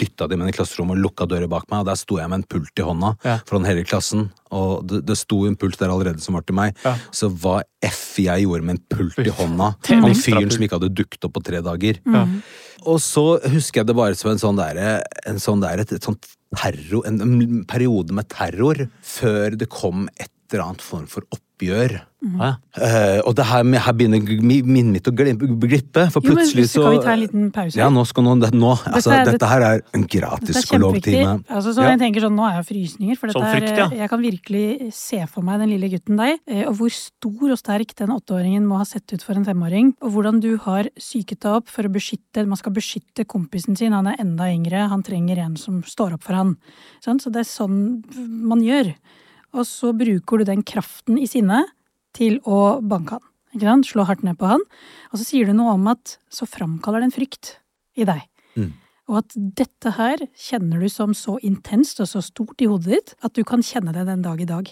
dytta 0.01 0.27
de 0.29 0.37
meg 0.37 0.49
inn 0.49 0.55
i 0.55 0.57
klasserommet 0.57 0.97
og 0.99 1.05
lukka 1.05 1.27
døra 1.31 1.49
bak 1.49 1.69
meg, 1.71 1.81
og 1.85 1.87
der 1.87 1.99
sto 2.01 2.19
jeg 2.19 2.29
med 2.33 2.41
en 2.43 2.47
pult 2.51 2.81
i 2.81 2.83
hånda 2.87 3.13
Ja. 3.25 3.39
foran 3.47 3.65
hele 3.69 3.85
klassen, 3.85 4.31
og 4.51 4.87
det, 4.91 5.05
det 5.07 5.17
sto 5.21 5.45
en 5.47 5.57
pult 5.57 5.79
der 5.79 5.89
allerede 5.95 6.21
som 6.21 6.35
var 6.35 6.43
til 6.43 6.55
meg, 6.59 6.75
Ja. 6.85 6.97
så 7.13 7.29
hva 7.31 7.63
F 7.85 8.17
jeg 8.19 8.45
gjorde 8.47 8.65
med 8.65 8.77
en 8.79 8.85
pult 8.91 9.19
i 9.19 9.31
hånda, 9.31 9.75
En 9.91 10.03
han 10.03 10.15
fyren 10.15 10.51
som 10.51 10.63
ikke 10.67 10.79
hadde 10.81 10.95
dukket 10.95 11.25
opp 11.25 11.35
på 11.39 11.45
tre 11.45 11.61
dager. 11.63 12.01
Ja. 12.07 12.27
Og 12.85 12.99
så 13.01 13.41
husker 13.49 13.81
jeg 13.81 13.87
det 13.89 13.97
bare 13.97 14.15
som 14.19 14.31
en 14.33 14.37
sånn 14.43 14.57
derre 14.59 15.03
En 15.27 15.39
sånn 15.41 15.63
der, 15.63 15.79
et, 15.81 15.93
et 15.97 16.03
sånt 16.05 16.27
terror 16.55 17.07
En, 17.09 17.17
en 17.23 17.65
periode 17.65 18.13
med 18.13 18.29
terror 18.29 18.83
før 19.01 19.57
det 19.57 19.71
kom 19.73 20.09
et 20.21 20.29
eller 20.53 20.67
annet 20.69 20.83
form 20.85 21.07
for 21.11 21.25
oppgjør. 21.35 22.01
Ja. 22.25 22.55
Uh, 22.73 23.21
og 23.29 23.35
det 23.37 23.45
her, 23.45 23.67
her 23.85 23.95
begynner 23.97 24.23
minnet 24.65 24.93
mitt 24.95 25.09
å 25.11 25.13
glippe, 25.13 26.07
for 26.13 26.25
Jo, 26.25 26.33
men 26.33 26.39
plutselig 26.39 26.71
så 26.73 26.87
Kan 26.87 26.95
vi 26.95 27.01
ta 27.05 27.13
en 27.13 27.21
liten 27.21 27.51
pause? 27.53 27.77
Ja, 27.77 27.91
nå 27.93 28.05
skal 28.09 28.25
noen 28.25 28.41
det, 28.41 28.49
nå, 28.57 28.71
altså, 28.89 29.13
er- 29.13 29.29
Dette 29.29 29.49
her 29.51 29.65
er 29.67 29.83
en 29.93 30.07
gratis 30.09 30.57
psykologtime. 30.57 31.35
Altså, 31.53 31.75
så 31.77 31.85
Ja. 31.85 31.91
jeg 31.93 32.01
tenker 32.01 32.25
sånn, 32.25 32.35
Nå 32.35 32.47
er 32.49 32.63
jeg 32.63 32.67
frysninger, 32.71 33.19
for 33.21 33.29
dette 33.29 33.41
Sånn 33.41 33.53
frykt, 33.53 33.73
er, 33.73 33.77
ja. 33.77 33.89
jeg 33.91 34.09
kan 34.09 34.23
virkelig 34.25 34.93
se 34.95 35.21
for 35.27 35.43
meg 35.43 35.61
den 35.61 35.69
lille 35.75 35.91
gutten 35.93 36.17
deg, 36.17 36.41
eh, 36.49 36.65
og 36.65 36.79
hvor 36.79 36.91
stor 36.91 37.51
og 37.51 37.59
sterk 37.61 37.95
den 37.95 38.09
åtteåringen 38.09 38.65
må 38.67 38.79
ha 38.79 38.85
sett 38.89 39.13
ut 39.13 39.23
for 39.23 39.37
en 39.37 39.45
femåring, 39.45 39.95
og 40.01 40.13
hvordan 40.17 40.41
du 40.41 40.57
har 40.57 40.89
psyket 40.97 41.41
deg 41.41 41.61
opp 41.61 41.69
for 41.69 41.85
å 41.85 41.93
beskytte 41.93 42.47
Man 42.49 42.57
skal 42.57 42.73
beskytte 42.73 43.25
kompisen 43.29 43.77
sin, 43.77 43.93
han 43.93 44.07
er 44.07 44.17
enda 44.19 44.45
yngre, 44.49 44.89
han 44.89 45.03
trenger 45.03 45.39
en 45.39 45.57
som 45.57 45.83
står 45.83 46.15
opp 46.15 46.23
for 46.25 46.35
han. 46.35 46.57
Sånn, 47.05 47.21
så 47.21 47.31
det 47.31 47.45
er 47.45 47.53
sånn 47.53 48.03
man 48.17 48.61
gjør. 48.61 48.95
Og 49.55 49.67
så 49.69 49.93
bruker 49.97 50.41
du 50.41 50.49
den 50.49 50.65
kraften 50.67 51.19
i 51.21 51.29
sinnet 51.31 51.71
til 52.17 52.41
å 52.43 52.81
banke 52.83 53.19
han. 53.19 53.27
Ikke 53.55 53.69
sant? 53.69 53.89
Slå 53.89 54.07
hardt 54.09 54.25
ned 54.27 54.39
på 54.41 54.51
han. 54.51 54.63
Og 55.13 55.21
så 55.21 55.27
sier 55.29 55.47
du 55.47 55.55
noe 55.57 55.77
om 55.77 55.91
at 55.93 56.17
så 56.33 56.47
framkaller 56.51 57.03
det 57.03 57.11
en 57.11 57.15
frykt 57.15 57.53
i 57.95 58.07
deg. 58.09 58.25
Mm. 58.59 58.73
Og 59.11 59.21
at 59.21 59.37
dette 59.37 59.95
her 59.99 60.25
kjenner 60.39 60.83
du 60.83 60.89
som 60.91 61.15
så 61.17 61.37
intenst 61.45 62.01
og 62.03 62.09
så 62.11 62.23
stort 62.25 62.63
i 62.65 62.69
hodet 62.71 62.95
ditt 62.97 63.15
at 63.27 63.35
du 63.37 63.45
kan 63.47 63.63
kjenne 63.63 63.95
det 63.95 64.07
den 64.09 64.25
dag 64.25 64.41
i 64.41 64.49
dag. 64.49 64.71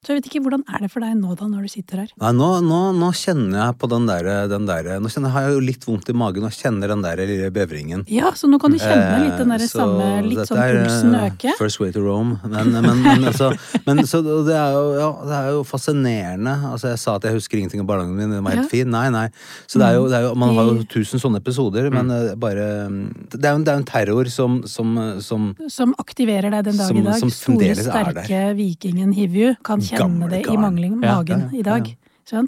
Mm. 0.00 0.06
Så 0.06 0.14
jeg 0.14 0.16
vet 0.22 0.26
ikke, 0.30 0.40
hvordan 0.46 0.62
er 0.72 0.80
det 0.80 0.88
for 0.88 1.04
deg 1.04 1.12
nå 1.20 1.34
da, 1.36 1.44
når 1.44 1.66
du 1.66 1.68
sitter 1.68 1.98
her? 2.00 2.08
Nei, 2.22 2.30
nå, 2.32 2.46
nå, 2.64 2.76
nå 2.96 3.08
kjenner 3.12 3.58
jeg 3.66 3.74
på 3.82 3.88
den 3.92 4.06
derre 4.08 4.36
den 4.48 4.64
der, 4.64 4.86
Nå 4.96 5.10
kjenner 5.12 5.28
har 5.34 5.42
jeg 5.44 5.58
jo 5.58 5.60
litt 5.60 5.82
vondt 5.84 6.08
i 6.08 6.14
magen 6.16 6.46
og 6.48 6.54
kjenner 6.56 6.88
den 6.88 7.02
der 7.04 7.20
lille 7.28 7.50
bevringen. 7.52 8.06
Ja, 8.08 8.30
så 8.32 8.48
nå 8.48 8.56
kan 8.62 8.72
du 8.72 8.78
kjenne 8.80 9.18
litt 9.26 9.36
den 9.36 9.52
der 9.52 9.60
Eh, 9.60 9.68
samme, 9.68 10.06
litt 10.24 10.48
sånn 10.48 10.56
pulsen 10.56 11.14
eh, 11.18 11.26
øke. 11.28 11.52
First 11.58 11.80
way 11.82 11.92
to 11.92 12.00
Rome. 12.00 12.38
Men, 12.48 12.72
men, 12.72 13.02
men, 13.04 13.26
altså, 13.28 13.50
men 13.84 14.00
så 14.08 14.22
det 14.24 14.56
er, 14.56 14.72
jo, 14.72 14.86
ja, 14.96 15.10
det 15.28 15.36
er 15.36 15.50
jo 15.52 15.60
fascinerende. 15.68 16.54
Altså, 16.70 16.88
jeg 16.94 17.02
sa 17.04 17.18
at 17.20 17.28
jeg 17.28 17.36
husker 17.36 17.60
ingenting 17.60 17.84
av 17.84 17.90
barnehagen 17.92 18.16
min, 18.16 18.32
den 18.32 18.42
var 18.48 18.56
helt 18.56 18.64
Ja. 18.64 18.72
fin. 18.72 18.88
Nei, 18.90 19.04
nei. 19.12 19.26
Så 19.68 19.82
det 19.84 19.90
er 19.90 19.98
jo, 20.00 20.08
det 20.08 20.16
er 20.16 20.26
jo, 20.30 20.32
man 20.40 20.56
har 20.56 20.72
jo 20.72 20.88
tusen 20.96 21.20
sånne 21.20 21.42
episoder, 21.44 21.90
men 21.92 22.08
eh, 22.16 22.32
bare 22.40 22.66
mm, 22.88 23.28
Det 23.36 23.44
er 23.44 23.52
jo 23.52 23.60
en, 23.60 23.68
det 23.68 23.74
er 23.76 23.82
en 23.82 23.86
terror 23.92 24.32
som, 24.32 24.62
som, 24.64 24.96
som 25.20 25.52
Som 25.68 25.92
aktiverer 26.00 26.48
deg 26.56 26.64
den 26.72 26.80
dag 26.80 26.88
Som- 26.88 27.02
i 27.02 27.04
dag. 27.04 27.20
som 27.20 27.30
Store, 27.36 27.68
er 27.68 27.76
der. 27.76 27.84
sterke 28.24 28.42
vikingen 28.56 29.12
Hivju 29.12 29.52
kan 29.62 29.76
kjenne 29.80 29.89
Gamle 29.98 30.30
det 30.30 30.44
i 30.46 30.56
mangling, 30.56 31.00
Ja, 31.02 31.16
magen 31.18 31.40
ja, 31.40 31.50
ja, 31.50 31.58
i 31.58 31.62
dag. 31.66 31.90
ja. 32.30 32.42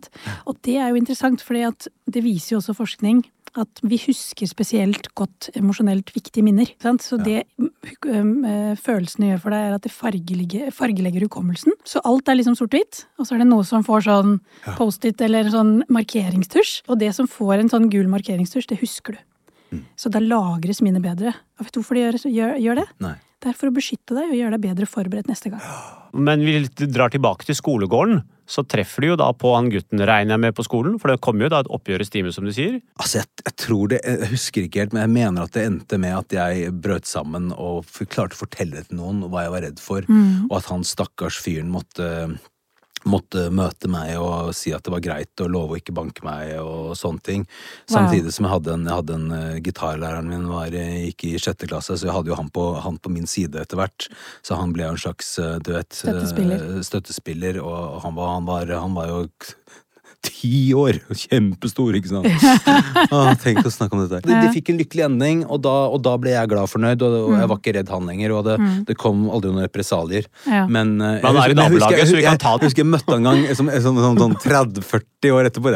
Og 0.47 0.59
det 0.63 0.77
er 0.79 0.93
jo 0.93 0.99
interessant, 1.01 1.43
for 1.43 1.59
det 1.59 2.23
viser 2.23 2.55
jo 2.55 2.61
også 2.61 2.77
forskning 2.79 3.25
at 3.59 3.83
vi 3.85 3.99
husker 4.01 4.49
spesielt 4.49 5.11
godt 5.19 5.51
emosjonelt 5.59 6.09
viktige 6.15 6.45
minner. 6.47 6.71
Sant? 6.81 7.03
Så 7.05 7.19
det 7.21 7.43
um, 7.59 8.45
eh, 8.49 8.73
følelsene 8.81 9.33
gjør 9.33 9.43
for 9.43 9.53
deg, 9.55 9.67
er 9.67 9.77
at 9.77 9.85
det 9.85 9.93
fargelegger, 9.93 10.71
fargelegger 10.73 11.27
hukommelsen. 11.27 11.77
Så 11.85 12.01
alt 12.09 12.31
er 12.31 12.39
liksom 12.39 12.57
sort-hvitt, 12.57 13.05
og 13.19 13.29
så 13.29 13.37
er 13.37 13.43
det 13.43 13.49
noe 13.51 13.67
som 13.69 13.85
får 13.85 14.07
sånn 14.07 14.39
Post-It 14.79 15.21
eller 15.27 15.51
sånn 15.53 15.83
markeringstusj. 15.93 16.87
Og 16.89 17.03
det 17.03 17.13
som 17.19 17.29
får 17.29 17.59
en 17.59 17.73
sånn 17.75 17.91
gul 17.93 18.09
markeringstusj, 18.13 18.71
det 18.73 18.81
husker 18.81 19.19
du. 19.19 19.23
Så 19.97 20.11
da 20.13 20.21
lagres 20.21 20.83
minnet 20.85 21.05
bedre. 21.05 21.33
Og 21.59 21.67
vet 21.67 21.75
du 21.75 21.81
hvorfor 21.81 21.97
det 21.97 22.03
gjør, 22.05 22.19
gjør, 22.29 22.57
gjør 22.61 22.81
det? 22.83 22.89
Nei. 23.05 23.15
Det 23.43 23.51
er 23.51 23.59
for 23.59 23.73
å 23.73 23.75
beskytte 23.75 24.15
deg 24.15 24.31
og 24.31 24.39
gjøre 24.39 24.55
deg 24.55 24.63
bedre 24.69 24.87
forberedt 24.87 25.31
neste 25.31 25.51
gang. 25.51 25.63
Men 26.15 26.45
vi 26.47 26.61
drar 26.87 27.11
tilbake 27.11 27.49
til 27.49 27.59
skolegården. 27.59 28.21
Så 28.53 28.63
treffer 28.69 29.03
du 29.03 29.09
jo 29.09 29.17
da 29.19 29.31
på 29.35 29.53
han 29.55 29.71
gutten, 29.73 30.03
regner 30.07 30.35
jeg 30.35 30.43
med, 30.45 30.55
på 30.55 30.65
skolen. 30.67 30.99
For 31.01 31.11
det 31.11 31.23
kommer 31.25 31.47
jo 31.47 31.53
da 31.55 31.63
et 31.63 31.71
oppgjør 31.73 32.05
i 32.05 32.07
stime, 32.07 32.33
som 32.35 32.47
du 32.47 32.53
sier. 32.55 32.79
Altså, 33.01 33.23
jeg, 33.23 33.31
jeg 33.47 33.57
tror 33.65 33.91
det, 33.91 34.01
jeg 34.05 34.31
husker 34.35 34.67
ikke 34.67 34.83
helt, 34.83 34.95
men 34.95 35.07
jeg 35.07 35.15
mener 35.17 35.47
at 35.47 35.57
det 35.57 35.67
endte 35.71 35.99
med 36.03 36.17
at 36.19 36.37
jeg 36.37 36.73
brøt 36.85 37.09
sammen 37.09 37.51
og 37.57 37.89
klarte 38.13 38.39
å 38.39 38.43
fortelle 38.45 38.79
det 38.79 38.91
til 38.91 39.01
noen 39.01 39.25
hva 39.33 39.47
jeg 39.47 39.55
var 39.57 39.67
redd 39.67 39.83
for, 39.83 40.07
og 40.51 40.57
at 40.59 40.71
han 40.71 40.87
stakkars 40.87 41.41
fyren 41.43 41.73
måtte 41.73 42.09
Måtte 43.09 43.49
møte 43.55 43.91
meg 43.91 44.15
og 44.21 44.53
si 44.57 44.73
at 44.75 44.85
det 44.87 44.93
var 44.95 45.03
greit 45.05 45.43
og 45.43 45.51
love 45.51 45.77
å 45.77 45.81
ikke 45.81 45.95
banke 45.97 46.25
meg 46.27 46.55
og 46.61 46.93
sånne 46.99 47.25
ting. 47.27 47.47
Samtidig 47.91 48.35
som 48.35 48.47
jeg 48.47 48.55
hadde 48.55 48.77
en, 48.77 48.87
jeg 48.87 48.99
hadde 49.01 49.17
en 49.19 49.29
uh, 49.35 49.61
gitarlæreren 49.65 50.31
min 50.31 50.49
var, 50.51 50.75
eh, 50.77 51.09
gikk 51.09 51.27
i 51.29 51.35
sjette 51.43 51.69
klasse, 51.71 51.97
så 51.99 52.09
jeg 52.09 52.15
hadde 52.15 52.33
jo 52.33 52.39
han 52.39 52.51
på, 52.55 52.67
han 52.85 53.01
på 53.03 53.13
min 53.13 53.29
side 53.31 53.61
etter 53.63 53.81
hvert. 53.81 54.09
Så 54.47 54.59
han 54.59 54.75
ble 54.75 54.87
jo 54.87 54.95
en 54.95 55.03
slags, 55.05 55.35
uh, 55.43 55.57
du 55.63 55.75
vet 55.75 55.91
eh, 55.91 56.03
Støttespiller. 56.05 56.67
støttespiller, 56.87 57.63
og 57.63 58.03
han 58.07 58.19
var, 58.19 58.37
han 58.37 58.49
var, 58.49 58.77
han 58.85 58.97
var 58.99 59.11
jo 59.11 59.23
ti 60.23 60.73
år! 60.79 60.99
Kjempestor, 61.23 61.97
ikke 61.99 62.11
sant? 62.13 62.29
Ah, 63.13 63.33
tenk 63.41 63.63
å 63.67 63.73
snakke 63.73 63.97
om 63.97 64.05
dette. 64.05 64.23
De, 64.27 64.35
de 64.35 64.53
fikk 64.55 64.73
en 64.73 64.81
lykkelig 64.81 65.05
ending, 65.09 65.43
og 65.47 65.63
da, 65.67 65.75
og 65.93 66.03
da 66.07 66.15
ble 66.23 66.35
jeg 66.35 66.51
glad 66.53 66.69
og 66.69 66.73
fornøyd, 66.73 67.05
og, 67.07 67.17
og 67.29 67.37
jeg 67.41 67.51
var 67.53 67.61
ikke 67.63 67.75
redd 67.79 67.93
han 67.93 68.11
lenger, 68.11 68.37
og 68.39 68.47
det, 68.49 68.57
det 68.89 68.99
kom 69.01 69.25
aldri 69.31 69.53
noen 69.53 69.67
represalier. 69.67 70.29
Ja. 70.47 70.65
Men 70.71 70.95
eh, 71.01 71.19
er 71.23 71.55
i 71.55 71.59
jeg 71.99 72.09
så 72.09 72.19
vi 72.19 72.25
kan 72.27 72.37
jeg- 72.37 72.45
ta 72.45 72.55
det. 72.57 72.63
Jeg 72.63 72.73
husker 72.73 72.85
jeg 72.85 72.93
møtte 72.93 73.11
han 73.13 73.21
en 73.21 73.31
gang 73.31 73.59
sånn, 73.59 73.73
sånn, 73.89 74.03
sånn, 74.07 74.23
sånn 74.23 74.39
30-40 74.47 75.37
år 75.37 75.51
etterpå. 75.51 75.75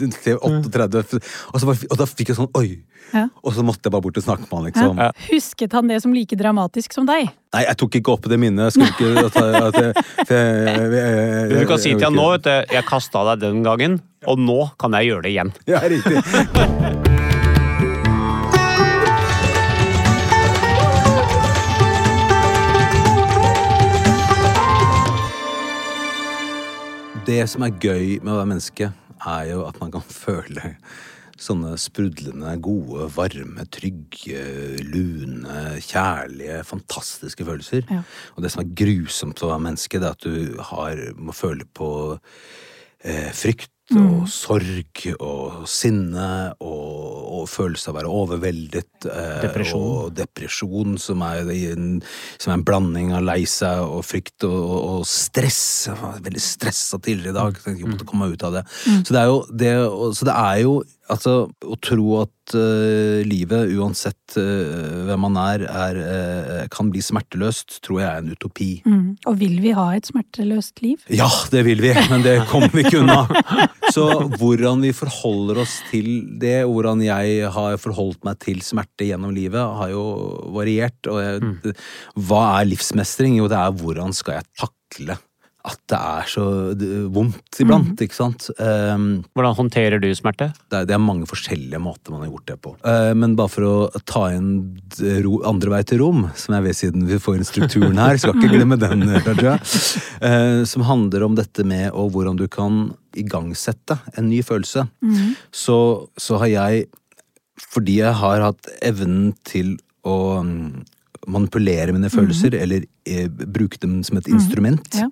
Det 0.00 0.10
er 0.24 0.36
jo 0.36 0.40
38, 0.40 1.20
og, 1.52 1.60
så 1.60 1.68
bare, 1.68 1.90
og 1.90 1.98
da 2.00 2.06
fikk 2.08 2.32
jeg 2.32 2.40
sånn 2.40 2.52
oi! 2.56 2.68
Ja. 3.14 3.26
Og 3.42 3.54
så 3.56 3.64
måtte 3.66 3.88
jeg 3.88 3.94
bare 3.94 4.04
bort 4.04 4.18
og 4.20 4.24
snakke 4.24 4.46
med 4.46 4.54
han, 4.54 4.66
liksom. 4.70 5.00
Ja. 5.02 5.10
Husket 5.30 5.74
han 5.76 5.90
det 5.90 6.00
som 6.04 6.14
like 6.14 6.36
dramatisk 6.38 6.94
som 6.94 7.08
deg? 7.08 7.30
Nei, 7.54 7.64
jeg 7.66 7.78
tok 7.82 7.98
ikke 7.98 8.14
opp 8.14 8.28
det 8.30 8.38
minnet. 8.40 8.70
Jeg 8.70 8.94
skulle 8.94 9.26
ikke 9.26 9.26
at 9.26 9.36
jeg, 9.40 9.94
at 10.20 10.32
jeg, 10.34 11.50
Du 11.50 11.66
kan 11.66 11.82
si 11.82 11.94
til 11.96 12.06
han 12.06 12.18
nå, 12.18 12.28
vet 12.36 12.46
du, 12.46 12.54
jeg 12.76 12.86
kasta 12.88 13.24
deg 13.32 13.46
den 13.48 13.64
gangen, 13.66 13.98
og 14.30 14.38
nå 14.38 14.60
kan 14.80 14.94
jeg 14.98 15.10
gjøre 15.10 15.26
det 15.26 15.34
igjen. 15.34 15.54
Ja, 15.70 15.82
riktig. 15.90 16.22
Det 27.30 27.42
som 27.46 27.62
er 27.62 27.74
gøy 27.78 28.16
med 28.24 28.32
å 28.32 28.38
være 28.40 28.48
menneske, 28.48 28.86
er 29.20 29.42
jo 29.50 29.60
at 29.68 29.76
man 29.78 29.92
kan 29.92 30.02
føle 30.02 30.72
sånne 31.40 31.74
sprudlende, 31.80 32.54
gode, 32.62 33.08
varme, 33.14 33.64
trygge, 33.72 34.44
lune, 34.84 35.80
kjærlige, 35.86 36.60
fantastiske 36.68 37.46
følelser. 37.48 37.86
Ja. 37.88 38.04
Og 38.36 38.44
det 38.44 38.52
som 38.54 38.64
er 38.64 38.72
grusomt 38.82 39.42
å 39.42 39.52
være 39.54 39.66
menneske, 39.70 40.00
det 40.00 40.10
er 40.10 40.18
at 40.18 40.26
du 40.26 40.64
har, 40.70 41.04
må 41.16 41.36
føle 41.36 41.66
på 41.76 41.90
eh, 43.04 43.30
frykt 43.36 43.72
og 43.98 44.28
sorg 44.30 45.00
og 45.18 45.64
sinne 45.70 46.26
og, 46.62 47.40
og 47.40 47.48
følelse 47.50 47.90
av 47.90 47.94
å 47.94 47.98
være 47.98 48.12
overveldet. 48.20 49.08
Eh, 49.10 49.40
Depresjon. 49.42 49.82
Og 49.82 50.12
depresjon, 50.14 50.94
som 51.02 51.24
er, 51.26 51.50
en, 51.72 51.88
som 52.36 52.52
er 52.52 52.58
en 52.58 52.66
blanding 52.66 53.10
av 53.16 53.24
lei 53.26 53.40
seg 53.50 53.82
og 53.82 54.04
frykt 54.06 54.46
og, 54.46 54.60
og, 54.76 55.02
stress. 55.10 55.62
Jeg 55.88 55.98
var 56.02 56.22
veldig 56.22 56.44
stressa 56.44 57.00
tidligere 57.02 57.34
i 57.34 57.38
dag. 57.40 57.58
Tenkte 57.58 57.82
jeg 57.82 57.90
måtte 57.90 58.08
komme 58.08 58.28
meg 58.28 58.38
ut 58.38 58.46
av 58.46 58.60
det. 58.60 58.64
Så 58.86 59.16
det 59.16 59.22
er 59.24 59.32
jo, 59.32 59.42
det, 59.50 59.74
så 60.20 60.30
det 60.30 60.38
er 60.38 60.62
jo 60.66 60.78
altså, 61.10 61.34
å 61.50 61.76
tro 61.82 62.20
at 62.22 62.54
uh, 62.56 63.20
livet, 63.26 63.72
uansett 63.76 64.36
uh, 64.38 65.06
hvem 65.08 65.24
man 65.26 65.38
er, 65.42 65.64
er 65.68 66.00
uh, 66.00 66.64
kan 66.72 66.90
bli 66.92 67.02
smerteløst, 67.04 67.80
tror 67.84 68.00
jeg 68.00 68.08
er 68.08 68.22
en 68.22 68.32
utopi. 68.34 68.70
Mm. 68.86 69.06
Og 69.30 69.38
vil 69.40 69.58
vi 69.62 69.74
ha 69.76 69.86
et 69.96 70.10
smerteløst 70.10 70.82
liv? 70.84 71.02
Ja, 71.12 71.28
det 71.52 71.64
vil 71.68 71.82
vi, 71.84 71.92
men 72.12 72.24
det 72.26 72.38
kommer 72.50 72.72
vi 72.74 72.86
ikke 72.86 73.02
unna. 73.02 73.24
Så 73.94 74.06
hvordan 74.38 74.84
vi 74.86 74.92
forholder 74.94 75.62
oss 75.64 75.80
til 75.90 76.10
det, 76.40 76.60
og 76.66 76.76
hvordan 76.76 77.02
jeg 77.04 77.48
har 77.54 77.80
forholdt 77.82 78.22
meg 78.26 78.38
til 78.42 78.62
smerte 78.64 79.08
gjennom 79.08 79.34
livet, 79.34 79.62
har 79.80 79.90
jo 79.92 80.04
variert. 80.54 81.00
Og 81.10 81.18
jeg, 81.24 81.74
hva 82.28 82.44
er 82.60 82.70
livsmestring? 82.70 83.40
Jo, 83.40 83.50
det 83.50 83.58
er 83.58 83.74
hvordan 83.82 84.14
skal 84.16 84.40
jeg 84.40 84.48
takle 84.62 85.18
at 85.66 85.80
det 85.92 85.98
er 85.98 86.28
så 86.30 86.44
eh, 86.72 87.06
vondt 87.12 87.58
iblant, 87.60 88.00
ikke 88.00 88.16
sant? 88.16 88.46
Um, 88.56 89.22
Hvordan 89.36 89.56
håndterer 89.58 90.00
du 90.00 90.08
smerte? 90.16 90.50
det 90.70 90.78
er, 90.78 90.86
det 90.88 90.94
er 90.96 91.02
mange 91.02 91.28
forskjellige 91.28 91.80
måter 91.82 92.14
man 92.14 92.24
har 92.24 92.30
gjort 92.30 92.46
det 92.48 92.56
på. 92.64 92.72
Uh, 92.80 93.12
men 93.18 93.34
bare 93.36 93.52
for 93.52 93.66
å 93.68 94.02
ta 94.08 94.22
inn 94.32 94.78
ro, 95.26 95.34
andre 95.48 95.74
vei 95.74 95.82
til 95.88 96.00
rom, 96.00 96.24
som 96.38 96.56
jeg 96.56 96.66
vet 96.68 96.78
siden 96.78 97.04
vi 97.10 97.20
får 97.20 97.38
inn 97.38 97.48
strukturen 97.48 98.00
her, 98.00 98.20
skal 98.20 98.38
ikke 98.38 98.54
glemme 98.54 98.78
den, 98.80 99.04
Raja. 99.26 99.58
uh, 100.24 100.62
som 100.68 100.86
handler 100.88 101.26
om 101.26 101.36
dette 101.36 101.66
med 101.66 101.90
og 101.90 102.14
hvordan 102.14 102.40
du 102.40 102.46
kan 102.48 102.88
igangsette 103.18 103.98
en 104.16 104.30
ny 104.30 104.40
følelse. 104.46 104.86
Så, 105.52 105.76
så 106.14 106.40
har 106.40 106.52
jeg, 106.52 106.86
fordi 107.60 107.98
jeg 108.00 108.16
har 108.22 108.46
hatt 108.46 108.70
evnen 108.86 109.32
til 109.44 109.74
å 110.06 110.40
mm, 110.46 110.86
manipulere 111.30 111.94
mine 111.96 112.10
følelser, 112.12 112.54
eller 112.60 112.84
eh, 113.06 113.28
bruke 113.28 113.78
dem 113.82 114.02
som 114.06 114.18
et 114.20 114.28
instrument, 114.30 114.88
Ja. 114.98 115.08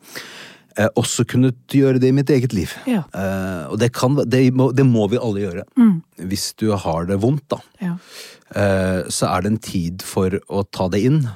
eh, 0.76 0.88
også 0.96 1.24
kunnet 1.26 1.56
gjøre 1.74 1.98
det 2.02 2.08
i 2.12 2.16
mitt 2.16 2.30
eget 2.30 2.52
liv. 2.54 2.72
Ja. 2.86 3.04
Eh, 3.14 3.64
og 3.72 3.78
det, 3.80 3.92
kan, 3.96 4.14
det, 4.26 4.44
må, 4.54 4.70
det 4.74 4.86
må 4.86 5.08
vi 5.10 5.18
alle 5.18 5.46
gjøre. 5.46 5.64
Hvis 6.28 6.52
du 6.58 6.70
har 6.76 7.06
det 7.06 7.20
vondt, 7.22 7.46
da, 7.50 7.58
Ja. 7.82 7.96
eh, 8.54 9.02
så 9.10 9.28
er 9.32 9.42
det 9.42 9.52
en 9.52 9.58
tid 9.58 10.02
for 10.02 10.30
å 10.48 10.64
ta 10.70 10.88
det 10.88 11.02
inn. 11.04 11.28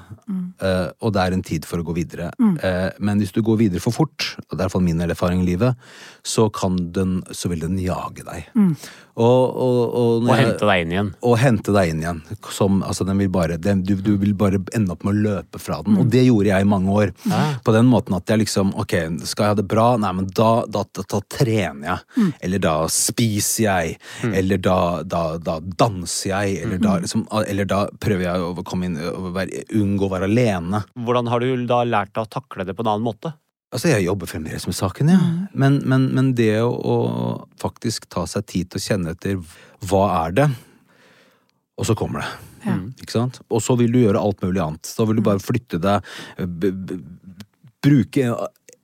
eh, 0.63 0.89
og 1.03 1.13
det 1.13 1.21
er 1.21 1.33
en 1.35 1.43
tid 1.43 1.65
for 1.67 1.79
å 1.83 1.85
gå 1.85 1.93
videre. 1.97 2.31
Eh, 2.63 2.91
men 3.01 3.19
hvis 3.21 3.33
du 3.35 3.43
går 3.43 3.59
videre 3.59 3.81
for 3.83 3.93
fort, 3.93 4.37
og 4.49 4.55
det 4.57 4.61
er 4.61 4.63
i 4.63 4.69
hvert 4.69 4.73
fall 4.77 4.85
min 4.87 5.01
erfaring 5.03 5.43
i 5.43 5.49
livet, 5.51 5.75
så, 6.25 6.47
kan 6.55 6.77
den, 6.95 7.19
så 7.35 7.51
vil 7.51 7.61
den 7.61 7.77
jage 7.83 8.23
deg. 8.25 8.47
Og, 9.13 9.57
og, 9.61 9.79
og, 9.93 10.25
Og 10.25 10.37
hente 10.39 10.65
deg 10.69 10.83
inn 10.87 10.93
igjen. 10.95 11.09
og 11.29 11.35
hente 11.37 11.73
deg 11.77 11.91
inn 11.93 11.99
igjen. 12.01 12.21
Som, 12.49 12.79
altså, 12.87 13.05
den 13.05 13.19
vil 13.21 13.29
bare, 13.33 13.59
den, 13.61 13.83
du, 13.85 13.93
du 14.01 14.15
vil 14.17 14.33
bare 14.39 14.61
ende 14.73 14.95
opp 14.95 15.05
med 15.05 15.13
å 15.19 15.25
løpe 15.27 15.61
fra 15.61 15.83
den. 15.85 15.99
Og 16.01 16.09
det 16.13 16.23
gjorde 16.25 16.49
jeg 16.49 16.65
i 16.65 16.69
mange 16.71 16.95
år. 16.97 17.13
På 17.67 17.75
den 17.77 17.91
måten 17.91 18.17
at 18.17 18.33
jeg 18.33 18.41
liksom 18.45 18.73
Ok, 18.81 18.95
skal 19.29 19.45
jeg 19.45 19.53
ha 19.53 19.59
det 19.59 19.67
bra? 19.69 19.85
Nei, 20.01 20.13
men 20.17 20.31
da, 20.33 20.51
da, 20.65 20.85
da, 20.97 21.05
da 21.13 21.21
trener 21.37 21.91
jeg. 21.91 22.31
Eller 22.49 22.63
da 22.65 22.75
spiser 22.93 23.67
jeg. 23.67 23.99
Eller 24.33 24.63
da, 24.65 24.79
da, 25.05 25.23
da 25.37 25.59
danser 25.61 26.33
jeg. 26.33 26.57
Eller, 26.65 26.81
da, 26.83 26.97
liksom, 27.05 27.27
eller 27.45 27.69
da 27.69 27.83
prøver 28.01 28.27
jeg 28.31 28.49
å 28.49 28.65
komme 28.65 28.89
inn, 28.89 28.97
å 28.97 29.35
være, 29.37 29.67
unngå 29.77 30.09
å 30.09 30.13
være 30.17 30.31
alene. 30.33 30.83
Hvordan 30.97 31.29
har 31.29 31.45
du 31.45 31.67
da 31.69 31.83
lært 31.85 32.15
deg 32.17 32.25
å 32.25 32.33
takle 32.41 32.65
det 32.65 32.79
på 32.79 32.87
en 32.87 32.95
annen 32.95 33.07
måte? 33.13 33.37
Altså, 33.73 33.89
jeg 33.89 34.05
jobber 34.05 34.29
fremdeles 34.29 34.67
med 34.69 34.77
saken, 34.77 35.09
ja. 35.15 35.19
Men, 35.57 35.79
men, 35.89 36.11
men 36.13 36.33
det 36.37 36.51
å, 36.61 36.71
å 36.77 36.97
faktisk 37.63 38.05
ta 38.13 38.27
seg 38.29 38.45
tid 38.51 38.69
til 38.73 38.83
å 38.83 38.85
kjenne 38.85 39.15
etter 39.17 39.39
hva 39.89 40.03
er 40.27 40.35
det, 40.37 40.49
og 41.81 41.89
så 41.89 41.97
kommer 41.97 42.21
det. 42.21 42.31
Ja. 42.67 42.77
Ikke 43.01 43.15
sant? 43.17 43.41
Og 43.51 43.63
så 43.65 43.75
vil 43.81 43.91
du 43.95 44.03
gjøre 44.03 44.21
alt 44.21 44.45
mulig 44.45 44.61
annet. 44.63 44.87
Så 44.87 45.07
vil 45.09 45.19
du 45.19 45.25
bare 45.27 45.43
flytte 45.43 45.81
deg 45.83 46.05
b 46.39 46.71
b 46.71 47.01
Bruke 47.83 48.29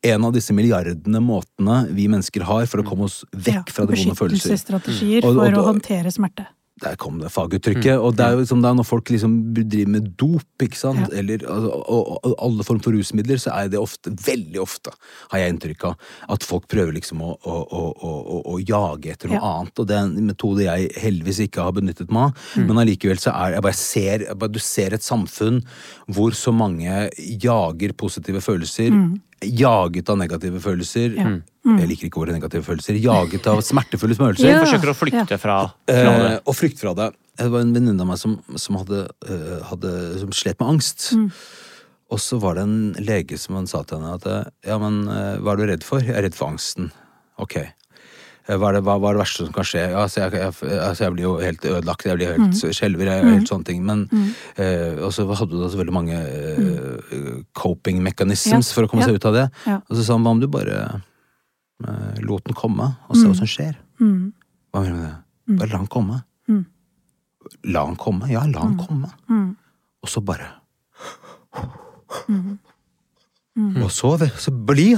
en 0.08 0.24
av 0.26 0.32
disse 0.34 0.50
milliardene 0.50 1.20
måtene 1.22 1.84
vi 1.94 2.08
mennesker 2.10 2.42
har 2.48 2.64
for 2.66 2.82
å 2.82 2.86
komme 2.88 3.06
oss 3.06 3.20
vekk 3.30 3.70
fra 3.70 3.84
det 3.86 3.94
vonde 4.00 4.16
følelser. 4.18 4.50
Beskyttelsesstrategier 4.56 5.22
Og- 5.22 5.36
og 5.36 5.44
for 5.44 5.58
å 5.60 5.66
håndtere 5.68 6.10
smerte. 6.10 6.48
Der 6.82 6.94
kom 7.00 7.18
det 7.18 7.30
faguttrykket. 7.34 7.96
Og 7.98 8.14
det 8.16 8.24
er 8.24 8.36
jo 8.36 8.42
liksom, 8.44 8.60
det 8.62 8.68
er 8.70 8.76
når 8.78 8.86
folk 8.86 9.10
liksom 9.10 9.32
driver 9.56 9.90
med 9.96 10.10
dop, 10.20 10.62
ikke 10.62 10.78
sant, 10.78 11.00
Ja. 11.08 11.18
eller 11.18 11.42
altså, 11.42 11.72
og, 11.74 12.10
og 12.22 12.34
alle 12.38 12.66
former 12.66 12.84
for 12.84 12.94
rusmidler, 12.94 13.40
så 13.42 13.50
er 13.56 13.68
det 13.72 13.80
ofte, 13.80 14.12
veldig 14.12 14.60
ofte, 14.62 14.92
har 15.32 15.42
jeg 15.42 15.54
inntrykk 15.54 15.84
av, 15.90 15.96
at 16.36 16.46
folk 16.46 16.68
prøver 16.70 16.94
liksom 16.94 17.22
å, 17.26 17.32
å, 17.42 17.56
å, 17.66 18.12
å, 18.54 18.56
jage 18.62 19.10
etter 19.14 19.32
noe 19.32 19.40
Ja. 19.40 19.52
annet. 19.58 19.74
Og 19.78 19.88
det 19.90 19.96
er 19.98 20.06
en 20.06 20.26
metode 20.30 20.66
jeg 20.68 20.90
heldigvis 21.02 21.40
ikke 21.48 21.66
har 21.66 21.72
benyttet 21.76 22.10
meg 22.14 22.30
av. 22.30 22.48
Men 22.62 22.78
allikevel 22.84 23.18
så 23.22 23.34
er 23.34 23.56
jeg 23.58 23.66
bare 23.66 23.80
ser, 23.82 24.26
jeg 24.28 24.38
bare, 24.38 24.54
du 24.54 24.62
ser 24.62 24.94
et 24.94 25.02
samfunn 25.06 25.62
hvor 26.06 26.34
så 26.36 26.54
mange 26.54 27.08
jager 27.18 27.92
positive 27.98 28.40
følelser. 28.44 28.94
Jaget 29.42 30.08
av 30.10 30.18
negative 30.18 30.58
følelser. 30.62 31.14
Ja. 31.18 31.36
Jeg 31.76 31.88
liker 31.90 32.08
ikke 32.08 32.20
ordet 32.22 32.34
negative 32.38 32.64
følelser. 32.66 32.98
Jaget 33.02 33.46
av 33.50 33.62
smertefulle 33.66 34.16
følelser. 34.18 34.50
Ja. 34.50 34.60
Forsøker 34.64 34.92
å 34.92 34.96
flykte 34.96 35.38
fra, 35.38 35.58
fra 35.88 36.12
Eh, 36.14 36.20
det. 36.24 36.34
og 36.44 36.56
flykte 36.56 36.84
fra 36.84 36.94
det. 36.98 37.08
Det 37.38 37.48
var 37.52 37.60
en 37.64 37.74
venninne 37.76 38.00
av 38.02 38.08
meg 38.10 38.18
som, 38.18 38.38
som 38.56 38.80
hadde, 38.80 39.06
eh, 39.28 39.56
hadde 39.70 39.94
som 40.22 40.32
slet 40.32 40.58
med 40.60 40.68
angst. 40.74 41.10
Og 42.08 42.18
så 42.24 42.38
var 42.40 42.56
det 42.56 42.64
en 42.64 42.78
lege 43.04 43.36
som 43.38 43.58
han 43.60 43.66
sa 43.68 43.82
til 43.84 44.00
henne 44.00 44.14
at 44.16 44.26
eh, 44.26 44.44
ja, 44.70 44.78
men 44.80 45.04
hva 45.06 45.52
er 45.52 45.60
du 45.60 45.66
redd 45.68 45.84
for? 45.84 46.00
Jeg 46.00 46.16
er 46.16 46.24
redd 46.24 46.38
for 46.38 46.48
angsten. 46.54 46.90
Ok. 47.38 47.60
Hva 48.48 48.70
er, 48.70 48.78
det, 48.78 48.84
hva, 48.86 48.94
hva 48.96 49.10
er 49.10 49.18
det 49.18 49.20
verste 49.20 49.44
som 49.44 49.52
kan 49.52 49.66
skje? 49.68 49.82
Ja, 49.92 50.06
altså, 50.06 50.22
jeg, 50.22 50.38
jeg, 50.40 50.78
altså, 50.80 51.02
jeg 51.04 51.12
blir 51.12 51.24
jo 51.26 51.32
helt 51.42 51.66
ødelagt, 51.68 52.06
jeg 52.08 52.16
blir 52.16 52.30
helt 52.32 52.62
skjelver, 52.78 53.10
jeg 53.12 53.26
mm. 53.26 53.32
helt 53.34 53.50
sånne 53.50 53.68
ting. 53.68 53.82
Men 53.84 54.06
eh, 54.56 54.96
Og 55.04 55.12
så 55.12 55.26
hadde 55.28 55.52
du 55.52 55.60
da 55.60 55.68
så 55.68 55.76
veldig 55.76 55.92
mange 55.92 56.16
uh, 56.16 57.42
coping 57.52 58.00
mechanisms 58.00 58.70
Ja, 58.70 58.74
for 58.78 58.88
å 58.88 58.90
komme 58.90 59.04
ja. 59.04 59.10
seg 59.10 59.20
ut 59.20 59.28
av 59.28 59.36
det. 59.36 59.44
Ja. 59.68 59.76
Og 59.84 59.98
så 59.98 60.06
sa 60.06 60.16
han 60.16 60.24
hva 60.24 60.32
om 60.32 60.40
du 60.40 60.48
bare 60.48 60.78
lot 62.24 62.44
den 62.44 62.56
komme, 62.58 62.90
og 63.08 63.16
se 63.16 63.28
hva 63.28 63.36
som 63.38 63.48
skjer? 63.48 63.76
Mm. 64.02 64.32
Hva 64.72 64.82
mener 64.82 64.94
du 64.94 65.00
med 65.00 65.10
det? 65.10 65.58
Bare 65.58 65.70
la 65.70 65.78
den 65.78 65.90
komme. 65.92 66.20
Mm. 66.48 66.64
La 67.72 67.84
den 67.86 67.96
komme? 68.00 68.28
Ja, 68.32 68.42
la 68.46 68.64
den 68.66 68.78
komme. 68.80 69.10
Mm. 69.30 69.56
Og 70.02 70.10
så 70.12 70.22
bare 70.24 70.54
Og 73.58 73.90
så, 73.90 74.12
så 74.38 74.52
bli. 74.52 74.92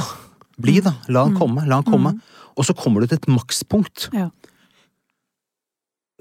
Bli, 0.61 0.81
da. 0.85 0.95
La 1.09 1.25
den 1.25 1.37
komme. 1.39 1.65
La 1.69 1.81
den 1.81 1.93
komme. 1.93 2.15
Og 2.57 2.67
så 2.67 2.75
kommer 2.77 3.01
du 3.01 3.09
til 3.11 3.21
et 3.21 3.29
makspunkt. 3.31 4.09
Ja. 4.13 4.29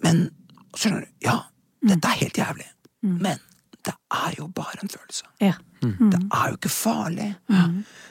Men 0.03 0.29
skjønner 0.77 1.03
du, 1.03 1.09
ja, 1.25 1.37
dette 1.83 2.07
er 2.07 2.21
helt 2.21 2.37
jævlig. 2.39 2.67
Men 3.01 3.41
det 3.85 3.95
er 3.95 4.37
jo 4.37 4.47
bare 4.55 4.79
en 4.83 4.91
følelse. 4.91 5.27
Ja. 5.43 5.57
Det 5.81 6.19
er 6.19 6.49
jo 6.51 6.55
ikke 6.59 6.69
farlig. 6.73 7.29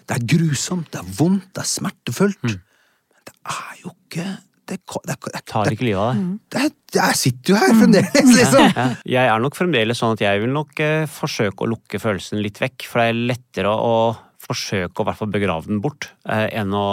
Det 0.08 0.16
er 0.16 0.26
grusomt, 0.34 0.90
det 0.92 1.00
er 1.02 1.08
vondt, 1.18 1.48
det 1.54 1.62
er 1.64 1.68
smertefullt. 1.68 2.38
Men 2.44 3.24
det 3.28 3.34
er 3.44 3.74
jo 3.84 3.90
ikke 3.94 4.26
det, 4.68 4.76
det, 4.84 5.16
det, 5.32 5.40
Tar 5.48 5.70
ikke 5.72 5.84
livet 5.88 6.00
av 6.00 6.14
deg. 6.52 6.62
er- 6.64 6.74
Jeg 6.98 7.16
sitter 7.16 7.52
jo 7.52 7.56
her 7.60 7.74
fremdeles, 7.76 8.32
liksom! 8.36 8.66
Ja. 8.76 8.86
Jeg 9.04 9.28
er 9.32 9.40
nok 9.40 9.56
fremdeles 9.56 9.98
sånn 10.00 10.12
at 10.16 10.20
jeg 10.24 10.40
vil 10.42 10.52
nok 10.52 10.80
eh, 10.80 11.06
forsøke 11.08 11.64
å 11.64 11.68
lukke 11.72 12.00
følelsen 12.00 12.40
litt 12.44 12.60
vekk, 12.60 12.84
for 12.88 13.00
det 13.00 13.06
er 13.12 13.20
lettere 13.32 13.68
å, 13.72 13.92
å 14.08 14.16
forsøke 14.48 15.00
å 15.00 15.04
hvert 15.08 15.18
fall 15.20 15.32
begrave 15.32 15.66
den 15.68 15.80
bort, 15.84 16.10
eh, 16.28 16.46
enn 16.60 16.72
å 16.76 16.84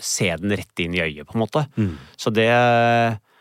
se 0.00 0.28
den 0.40 0.52
rett 0.56 0.80
inn 0.84 0.94
i 0.96 1.02
øyet, 1.04 1.24
på 1.28 1.36
en 1.36 1.44
måte. 1.44 1.66
Så 2.20 2.32
det, 2.32 2.48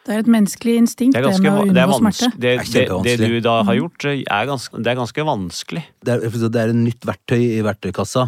Det 0.06 0.14
er 0.14 0.20
et 0.22 0.28
menneskelig 0.30 0.74
instinkt, 0.84 1.16
det 1.18 1.24
det, 1.24 1.26
er 1.26 1.32
ganske, 1.32 1.44
med 1.44 1.52
å 1.58 1.74
det, 1.74 1.82
er 1.82 1.88
unngå 1.90 2.00
smerte. 2.02 2.32
det, 2.38 2.56
Det 2.72 2.88
det, 3.08 3.14
det 3.20 3.30
du 3.32 3.40
da 3.42 3.56
har 3.66 3.78
gjort, 3.80 4.06
eh, 4.06 4.20
er 4.22 4.50
ganske, 4.52 4.82
det 4.86 4.92
er 4.92 5.00
ganske 5.02 5.24
vanskelig. 5.26 5.82
Det 6.06 6.14
er, 6.14 6.20
det 6.50 6.62
er 6.62 6.74
et 6.76 6.82
nytt 6.82 7.08
verktøy 7.10 7.40
i 7.42 7.62
verktøykassa. 7.66 8.28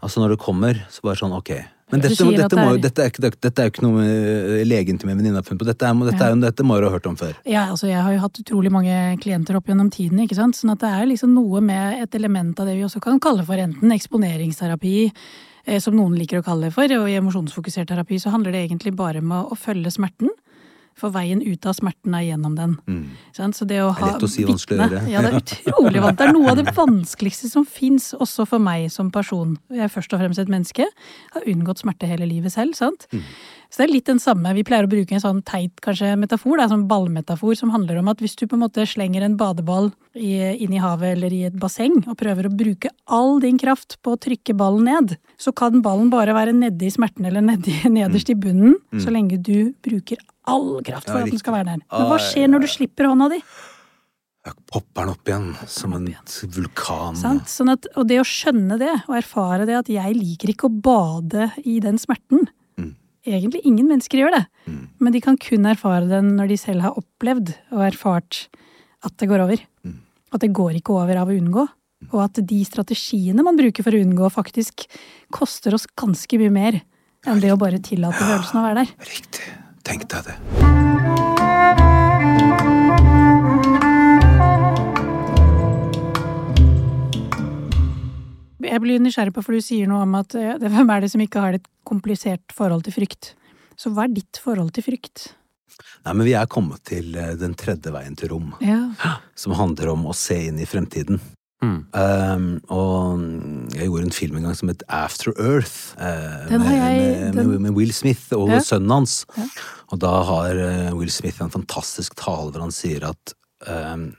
Altså 0.00 0.22
Når 0.22 0.36
det 0.36 0.38
kommer, 0.44 0.84
så 0.90 1.02
bare 1.02 1.18
sånn 1.18 1.34
ok. 1.34 1.50
Men 1.90 2.00
dette, 2.02 2.16
dette, 2.18 2.34
dette, 2.34 2.48
det 2.50 2.58
må, 2.58 2.62
er- 2.66 2.74
jo- 2.74 2.82
dette, 2.82 3.02
er 3.04 3.10
ikke, 3.12 3.30
dette 3.46 3.62
er 3.62 3.68
ikke 3.70 3.82
noe 3.84 4.00
med 4.00 4.62
legen 4.66 4.96
til 4.98 5.06
min 5.06 5.18
venninne 5.20 5.38
har 5.38 5.44
funnet 5.46 5.60
på. 5.62 5.66
Dette, 5.68 5.86
er, 5.86 5.94
dette, 6.08 6.24
er, 6.30 6.38
dette 6.42 6.64
må 6.66 6.78
du 6.82 6.86
ha 6.88 6.90
hørt 6.96 7.06
om 7.06 7.14
før. 7.18 7.36
Ja, 7.46 7.68
altså 7.70 7.86
jeg 7.86 8.02
har 8.02 8.10
jo 8.16 8.22
hatt 8.24 8.40
utrolig 8.42 8.72
mange 8.74 8.96
klienter 9.22 9.54
opp 9.58 9.66
gjennom 9.70 9.90
tiden, 9.94 10.18
ikke 10.24 10.34
sant. 10.34 10.58
Sånn 10.58 10.72
at 10.74 10.82
det 10.82 10.90
er 10.90 11.06
liksom 11.06 11.30
noe 11.36 11.60
med 11.62 12.02
et 12.02 12.14
element 12.18 12.58
av 12.58 12.66
det 12.66 12.74
vi 12.74 12.82
også 12.88 12.98
kan 13.04 13.20
kalle 13.22 13.46
for 13.46 13.54
enten 13.62 13.94
eksponeringsterapi, 13.94 14.96
eh, 15.66 15.78
som 15.78 15.94
noen 15.94 16.16
liker 16.18 16.42
å 16.42 16.46
kalle 16.46 16.66
det 16.70 16.74
for, 16.74 16.90
og 16.98 17.06
i 17.10 17.14
emosjonsfokusert 17.20 17.86
terapi 17.90 18.18
så 18.18 18.34
handler 18.34 18.50
det 18.56 18.64
egentlig 18.66 18.94
bare 18.98 19.22
om 19.22 19.30
å, 19.38 19.44
å 19.54 19.58
følge 19.58 19.90
smerten. 19.94 20.30
For 20.96 21.12
veien 21.12 21.42
ut 21.44 21.66
av 21.68 21.74
smerten 21.76 22.14
er 22.16 22.24
gjennom 22.30 22.54
den. 22.56 22.76
Mm. 22.88 23.10
Så 23.52 23.66
det 23.68 23.82
å 23.84 23.90
ha 23.92 24.12
lett 24.14 24.22
å 24.24 24.30
si, 24.32 24.46
vanskelig 24.48 24.78
å 24.80 24.86
gjøre. 24.86 25.02
Ja, 25.12 25.24
det 25.24 25.32
er 25.32 25.42
utrolig 25.42 26.00
vanskelig. 26.00 26.16
Det 26.16 26.24
er 26.24 26.32
noe 26.32 26.52
av 26.54 26.60
det 26.60 26.72
vanskeligste 26.76 27.50
som 27.52 27.66
fins, 27.68 28.14
også 28.16 28.46
for 28.48 28.62
meg 28.64 28.88
som 28.94 29.10
person. 29.12 29.58
Jeg 29.68 29.84
er 29.88 29.92
først 29.92 30.16
og 30.16 30.22
fremst 30.22 30.40
et 30.40 30.52
menneske. 30.52 30.88
Har 31.34 31.50
unngått 31.52 31.84
smerte 31.84 32.08
hele 32.08 32.28
livet 32.30 32.54
selv, 32.54 32.78
sant. 32.78 33.04
Så 33.68 33.82
det 33.82 33.86
er 33.88 33.92
litt 33.92 34.08
den 34.08 34.20
samme. 34.22 34.54
Vi 34.56 34.64
pleier 34.64 34.86
å 34.86 34.90
bruke 34.90 35.16
en 35.16 35.22
sånn 35.22 35.42
teit 35.44 35.82
kanskje 35.84 36.14
metafor, 36.16 36.56
det 36.56 36.64
er 36.64 36.72
sånn 36.72 36.86
ballmetafor, 36.88 37.52
som 37.58 37.72
handler 37.74 37.98
om 38.00 38.08
at 38.12 38.22
hvis 38.22 38.38
du 38.38 38.46
på 38.46 38.56
en 38.56 38.62
måte 38.64 38.86
slenger 38.88 39.26
en 39.26 39.36
badeball 39.36 39.90
i, 40.14 40.38
inn 40.64 40.72
i 40.72 40.80
havet 40.80 41.16
eller 41.16 41.34
i 41.34 41.42
et 41.50 41.58
basseng, 41.60 41.98
og 42.06 42.16
prøver 42.20 42.48
å 42.48 42.54
bruke 42.56 42.92
all 43.04 43.36
din 43.42 43.58
kraft 43.60 43.98
på 44.06 44.14
å 44.14 44.20
trykke 44.22 44.56
ballen 44.56 44.88
ned, 44.88 45.16
så 45.36 45.52
kan 45.56 45.82
ballen 45.84 46.08
bare 46.14 46.36
være 46.36 46.56
nedi 46.56 46.88
smerten 46.94 47.28
eller 47.28 47.44
nedi, 47.44 47.74
nederst 47.98 48.32
i 48.32 48.38
bunnen, 48.38 48.78
så 49.02 49.12
lenge 49.12 49.42
du 49.42 49.74
bruker 49.84 50.22
all 50.50 50.82
kraft 50.86 51.10
for 51.10 51.22
at 51.22 51.32
den 51.32 51.40
skal 51.40 51.56
være 51.58 51.70
der. 51.72 51.80
Men 51.92 52.10
hva 52.10 52.20
skjer 52.22 52.50
når 52.50 52.64
du 52.64 52.70
slipper 52.70 53.10
hånda 53.10 53.30
di? 53.32 53.40
Jeg 54.46 54.54
popper 54.70 55.02
den 55.02 55.14
opp 55.16 55.30
igjen 55.30 55.46
som 55.66 55.94
en 55.96 56.04
vulkan. 56.54 57.16
Sant? 57.18 57.48
Sånn 57.50 57.72
at, 57.72 57.88
og 57.98 58.06
det 58.06 58.20
å 58.22 58.26
skjønne 58.26 58.78
det, 58.78 58.92
og 59.08 59.16
erfare 59.18 59.66
det 59.66 59.74
at 59.80 59.90
jeg 59.90 60.14
liker 60.14 60.52
ikke 60.52 60.68
å 60.68 60.76
bade 60.86 61.50
i 61.66 61.80
den 61.82 61.98
smerten 62.02 62.46
Egentlig 63.26 63.64
ingen 63.66 63.88
mennesker 63.90 64.20
gjør 64.20 64.36
det, 64.36 64.44
men 65.02 65.10
de 65.10 65.18
kan 65.18 65.34
kun 65.42 65.66
erfare 65.66 66.06
den 66.06 66.36
når 66.36 66.52
de 66.52 66.58
selv 66.62 66.84
har 66.84 66.98
opplevd 67.00 67.50
og 67.74 67.80
erfart 67.88 68.44
at 69.02 69.16
det 69.18 69.26
går 69.26 69.42
over. 69.42 69.64
At 70.30 70.44
det 70.44 70.52
går 70.54 70.78
ikke 70.78 70.94
over 70.94 71.18
av 71.18 71.32
å 71.32 71.34
unngå. 71.34 71.64
Og 72.12 72.20
at 72.22 72.38
de 72.38 72.60
strategiene 72.68 73.42
man 73.42 73.58
bruker 73.58 73.82
for 73.82 73.96
å 73.96 74.02
unngå, 74.04 74.30
faktisk 74.30 74.86
koster 75.34 75.74
oss 75.74 75.88
ganske 75.98 76.38
mye 76.38 76.54
mer 76.54 76.78
enn 77.26 77.42
det 77.42 77.50
å 77.50 77.58
bare 77.58 77.82
tillate 77.82 78.22
følelsen 78.22 78.60
å 78.60 78.66
være 78.68 78.84
der. 78.84 78.94
Riktig. 79.10 79.48
Tenk 79.86 80.08
deg 80.10 80.24
det. 80.26 80.36
Jeg 88.66 88.82
blir 88.82 89.00
nysgjerrig 89.00 89.34
på, 89.36 89.42
for 89.46 89.54
du 89.56 89.62
sier 89.62 89.88
noe 89.88 90.02
om 90.04 90.14
at 90.18 90.34
eh, 90.36 90.56
det, 90.60 90.70
hvem 90.72 90.90
er 90.92 91.04
det 91.04 91.10
som 91.12 91.22
ikke 91.22 91.42
har 91.44 91.56
et 91.58 91.66
komplisert 91.86 92.54
forhold 92.56 92.82
til 92.86 92.96
frykt? 92.96 93.34
Så 93.78 93.92
hva 93.94 94.06
er 94.08 94.14
ditt 94.16 94.40
forhold 94.42 94.72
til 94.76 94.84
frykt? 94.86 95.28
Nei, 96.06 96.12
men 96.16 96.24
Vi 96.26 96.34
er 96.38 96.48
kommet 96.50 96.82
til 96.88 97.14
eh, 97.20 97.34
den 97.38 97.54
tredje 97.58 97.92
veien 97.94 98.16
til 98.18 98.32
rom, 98.34 98.50
Ja. 98.64 98.80
som 99.38 99.54
handler 99.58 99.92
om 99.94 100.06
å 100.10 100.16
se 100.16 100.38
inn 100.48 100.58
i 100.62 100.66
fremtiden. 100.68 101.20
Mm. 101.64 101.86
Um, 101.96 102.46
og 102.68 103.22
jeg 103.74 103.86
gjorde 103.88 104.04
en 104.04 104.12
film 104.12 104.36
en 104.36 104.42
gang 104.44 104.56
som 104.58 104.68
het 104.68 104.82
After 104.92 105.32
Earth. 105.40 105.94
uh, 105.96 106.44
Den 106.50 106.60
har 106.60 106.68
med, 106.68 106.76
jeg- 106.76 107.20
med, 107.24 107.34
den- 107.38 107.50
med, 107.50 107.60
med 107.60 107.70
Will 107.78 107.92
Smith 107.96 108.26
og 108.36 108.48
Ja. 108.50 108.58
sønnen 108.60 108.90
hans. 108.90 109.24
Ja. 109.36 109.46
Og 109.88 109.98
da 110.02 110.10
har 110.28 110.50
eh, 110.58 110.92
Will 110.94 111.10
Smith 111.10 111.40
en 111.40 111.50
fantastisk 111.50 112.14
tale 112.18 112.50
hvor 112.52 112.60
han 112.60 112.72
sier 112.74 113.04
at 113.08 113.32
um, 113.70 114.16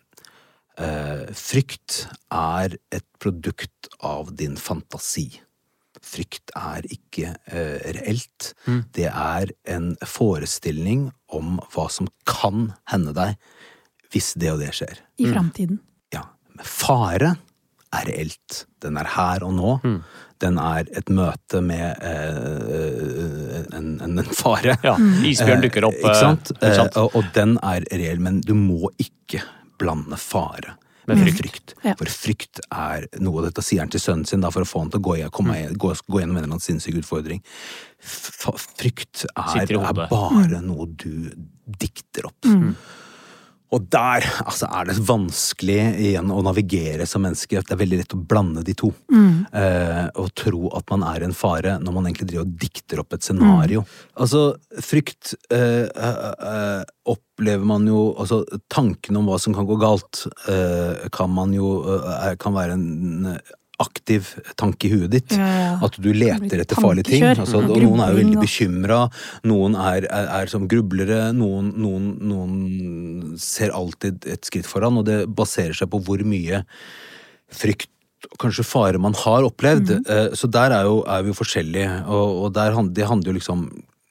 uh, 0.80 1.26
frykt 1.34 2.08
er 2.32 2.78
et 2.92 3.06
produkt 3.20 3.90
av 4.02 4.32
din 4.36 4.56
fantasi. 4.58 5.40
Frykt 6.02 6.52
er 6.56 6.82
ikke 6.90 7.36
uh, 7.54 7.78
reelt. 7.98 8.54
Det 8.96 9.10
er 9.12 9.52
en 9.68 9.96
forestilling 10.06 11.12
om 11.30 11.60
hva 11.74 11.90
som 11.92 12.08
kan 12.26 12.74
hende 12.90 13.14
deg 13.14 13.36
hvis 14.14 14.34
det 14.40 14.54
og 14.54 14.60
det 14.64 14.72
skjer. 14.74 15.02
I 15.20 15.28
framtiden. 15.34 15.80
Fare 16.64 17.36
er 17.98 18.08
reelt. 18.10 18.66
Den 18.84 18.98
er 18.98 19.08
her 19.16 19.44
og 19.48 19.54
nå. 19.58 19.76
Den 20.42 20.58
er 20.62 20.86
et 20.94 21.08
møte 21.10 21.62
med 21.66 21.98
eh, 22.06 23.62
en, 23.78 23.94
en, 24.04 24.20
en 24.22 24.34
fare. 24.38 24.76
Ja, 24.86 24.96
isbjørn 25.26 25.64
dukker 25.66 25.88
opp. 25.90 25.96
Eh, 25.98 26.04
ikke 26.12 26.20
sant? 26.20 26.52
eh, 26.58 26.68
ikke 26.68 26.76
sant? 26.82 26.98
Eh, 26.98 27.06
og, 27.08 27.16
og 27.18 27.32
den 27.38 27.56
er 27.66 27.88
reell, 27.94 28.20
men 28.22 28.42
du 28.46 28.54
må 28.58 28.92
ikke 29.02 29.42
blande 29.82 30.18
fare 30.22 30.76
med 31.08 31.22
frykt. 31.24 31.72
Ja. 31.88 31.94
For 31.96 32.10
frykt 32.12 32.60
er 32.68 33.06
noe 33.24 33.46
Dette 33.46 33.64
sier 33.64 33.80
han 33.80 33.92
til 33.94 34.02
sønnen 34.04 34.28
sin 34.28 34.42
da, 34.44 34.50
for 34.52 34.66
å 34.66 34.68
få 34.68 34.82
han 34.84 34.90
til 34.92 35.00
å 35.00 35.06
gå, 35.08 35.14
komme, 35.32 35.56
Mm. 35.70 35.78
gå, 35.80 35.94
gå 36.12 36.20
gjennom 36.20 36.36
en 36.36 36.42
eller 36.44 36.50
annen 36.58 36.64
sinnssyk 36.66 36.98
utfordring. 37.00 37.40
F 38.04 38.50
frykt 38.76 39.24
er, 39.32 39.64
er 39.72 39.94
bare 40.12 40.60
noe 40.66 40.90
du 41.00 41.32
dikter 41.80 42.28
opp. 42.28 42.44
Og 43.76 43.84
der 43.92 44.24
altså, 44.46 44.68
er 44.72 44.88
det 44.88 45.02
vanskelig 45.04 45.80
igjen 46.00 46.32
å 46.32 46.40
navigere 46.46 47.08
som 47.10 47.26
menneske. 47.26 47.60
Det 47.60 47.76
er 47.76 47.82
veldig 47.82 48.00
lett 48.00 48.16
å 48.16 48.22
blande 48.22 48.64
de 48.64 48.76
to. 48.78 48.94
Eh, 49.52 50.06
og 50.16 50.32
tro 50.40 50.70
at 50.78 50.88
man 50.94 51.04
er 51.10 51.26
en 51.26 51.36
fare 51.36 51.76
når 51.84 51.98
man 51.98 52.08
egentlig 52.08 52.30
driver 52.32 52.48
og 52.48 52.56
dikter 52.64 53.02
opp 53.04 53.18
et 53.18 53.28
scenario. 53.28 53.84
Altså, 54.16 54.44
frykt 54.84 55.36
eh, 55.52 55.84
eh, 55.92 56.24
eh, 56.52 56.84
opplever 57.08 57.68
man 57.68 57.86
jo 57.88 58.08
Altså, 58.18 58.40
tanken 58.72 59.20
om 59.20 59.28
hva 59.28 59.38
som 59.42 59.54
kan 59.54 59.68
gå 59.68 59.76
galt, 59.82 60.24
eh, 60.50 61.08
kan 61.14 61.30
man 61.34 61.52
jo 61.54 61.82
eh, 61.84 62.34
Kan 62.40 62.56
være 62.56 62.78
en 62.78 63.38
aktiv 63.80 64.30
tanke 64.58 64.88
i 64.88 64.92
huet 64.96 65.12
ditt. 65.14 65.34
Ja, 65.38 65.48
ja. 65.62 65.74
At 65.86 65.98
du 66.02 66.08
leter 66.14 66.64
etter 66.64 66.80
farlige 66.82 67.12
ting. 67.12 67.24
Altså, 67.24 67.62
Mm. 67.62 67.76
noen 67.84 68.00
er 68.02 68.14
jo 68.14 68.18
veldig 68.24 68.40
bekymra, 68.42 69.00
noen 69.46 69.76
er, 69.78 70.08
er, 70.10 70.30
er 70.42 70.48
som 70.50 70.68
grublere, 70.68 71.32
noen, 71.38 71.74
noen, 71.78 72.08
noen 72.26 73.36
ser 73.38 73.70
alltid 73.78 74.26
et 74.26 74.42
skritt 74.50 74.66
foran, 74.66 74.98
og 74.98 75.06
det 75.06 75.20
baserer 75.30 75.78
seg 75.78 75.92
på 75.94 76.02
hvor 76.04 76.24
mye 76.26 76.64
frykt 77.54 77.90
og 78.32 78.40
kanskje 78.42 78.66
fare 78.66 78.98
man 79.00 79.14
har 79.14 79.46
opplevd. 79.46 79.92
Eh, 80.10 80.30
Så 80.34 80.50
der 80.50 80.72
er, 80.74 80.84
jo, 80.90 81.04
er 81.06 81.22
vi 81.24 81.30
jo 81.30 81.38
forskjellige, 81.38 81.92
og, 82.10 82.46
og 82.48 82.54
der, 82.58 82.74
det 82.98 83.06
handler 83.08 83.32
jo 83.32 83.38
liksom 83.38 83.68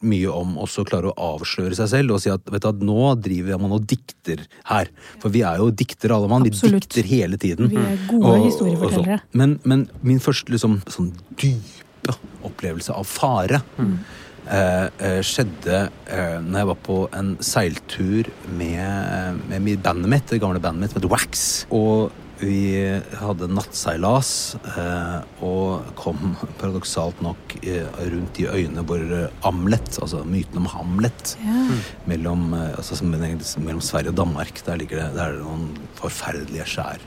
mye 0.08 0.32
om 0.32 0.56
også 0.62 0.84
klare 0.88 1.10
å 1.12 1.16
avsløre 1.36 1.76
seg 1.78 1.90
selv 1.92 2.16
og 2.16 2.22
si 2.22 2.30
at 2.32 2.42
vet 2.52 2.64
du, 2.64 2.68
at 2.70 2.84
nå 2.86 3.08
driver 3.22 3.60
man 3.62 3.74
og 3.76 3.86
dikter 3.90 4.44
her. 4.70 4.90
For 5.22 5.32
vi 5.34 5.42
er 5.46 5.60
jo 5.62 5.70
diktere 5.74 6.16
alle 6.16 6.30
mann. 6.32 6.46
Vi 6.46 6.52
dikter 6.54 7.08
hele 7.10 7.38
tiden. 7.42 7.70
Vi 7.72 7.80
er 7.80 7.98
gode 8.10 8.34
Og- 8.34 8.46
historiefortellere. 8.46 9.20
Men, 9.32 9.58
men 9.64 9.88
min 10.06 10.22
første 10.22 10.54
liksom, 10.54 10.78
sånn 10.90 11.12
dype 11.40 12.14
opplevelse 12.46 12.94
av 12.94 13.06
fare 13.10 13.58
eh, 13.80 14.86
eh, 14.86 15.18
skjedde 15.26 15.80
eh, 16.06 16.36
når 16.44 16.60
jeg 16.60 16.68
var 16.70 16.78
på 16.86 16.98
en 17.18 17.32
seiltur 17.42 18.30
med, 18.58 19.42
med 19.50 19.82
bandet 19.82 20.12
mitt, 20.12 20.28
det 20.30 20.40
gamle 20.42 20.62
bandet 20.62 20.84
mitt, 20.86 20.94
som 20.94 21.02
het 21.02 21.10
Wax. 21.10 21.66
Og 21.74 22.14
Vi 22.36 22.56
hadde 23.16 23.46
nattseilas 23.48 24.30
eh, 24.76 25.20
og 25.46 25.86
kom 25.96 26.34
paradoksalt 26.60 27.22
nok 27.24 27.54
eh, 27.62 27.86
rundt 28.10 28.34
de 28.36 28.44
øyene 28.52 28.84
hvor 28.84 29.00
eh, 29.00 29.30
Amlet, 29.48 29.96
altså 30.04 30.20
myten 30.28 30.60
om 30.60 30.66
Hamlet, 30.74 31.36
Ja. 31.40 31.62
mellom, 32.06 32.52
altså, 32.54 32.96
som- 33.00 33.08
mellom 33.10 33.80
Sverige 33.80 34.12
og 34.12 34.16
Danmark, 34.20 34.60
der 34.66 34.76
ligger 34.76 35.00
det, 35.06 35.14
der 35.16 35.22
er 35.30 35.32
det 35.38 35.42
noen 35.46 35.70
forferdelige 35.96 36.66
skjær. 36.68 37.00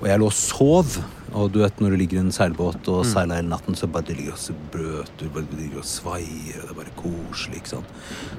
Og 0.00 0.06
jeg 0.08 0.18
lå 0.22 0.26
og 0.30 0.32
sov, 0.32 0.96
og 1.34 1.52
du 1.52 1.58
vet 1.60 1.80
når 1.82 1.90
du 1.90 1.96
ligger 1.96 2.16
i 2.16 2.20
en 2.24 2.32
seilbåt 2.32 2.88
og 2.88 3.04
seiler 3.04 3.36
hele 3.42 3.48
natten, 3.50 3.74
så 3.76 3.86
bare 3.90 4.06
det 4.08 4.16
ligger 4.16 4.32
og 4.32 4.54
brøt 4.72 5.10
brøter, 5.18 5.32
bare 5.34 5.48
det 5.50 5.58
ligger 5.60 5.78
og 5.82 5.84
svaier, 5.84 6.60
og 6.62 6.68
det 6.68 6.70
er 6.70 6.78
bare 6.80 6.96
koselig, 6.96 7.56
ikke 7.60 7.68
sant. 7.68 7.86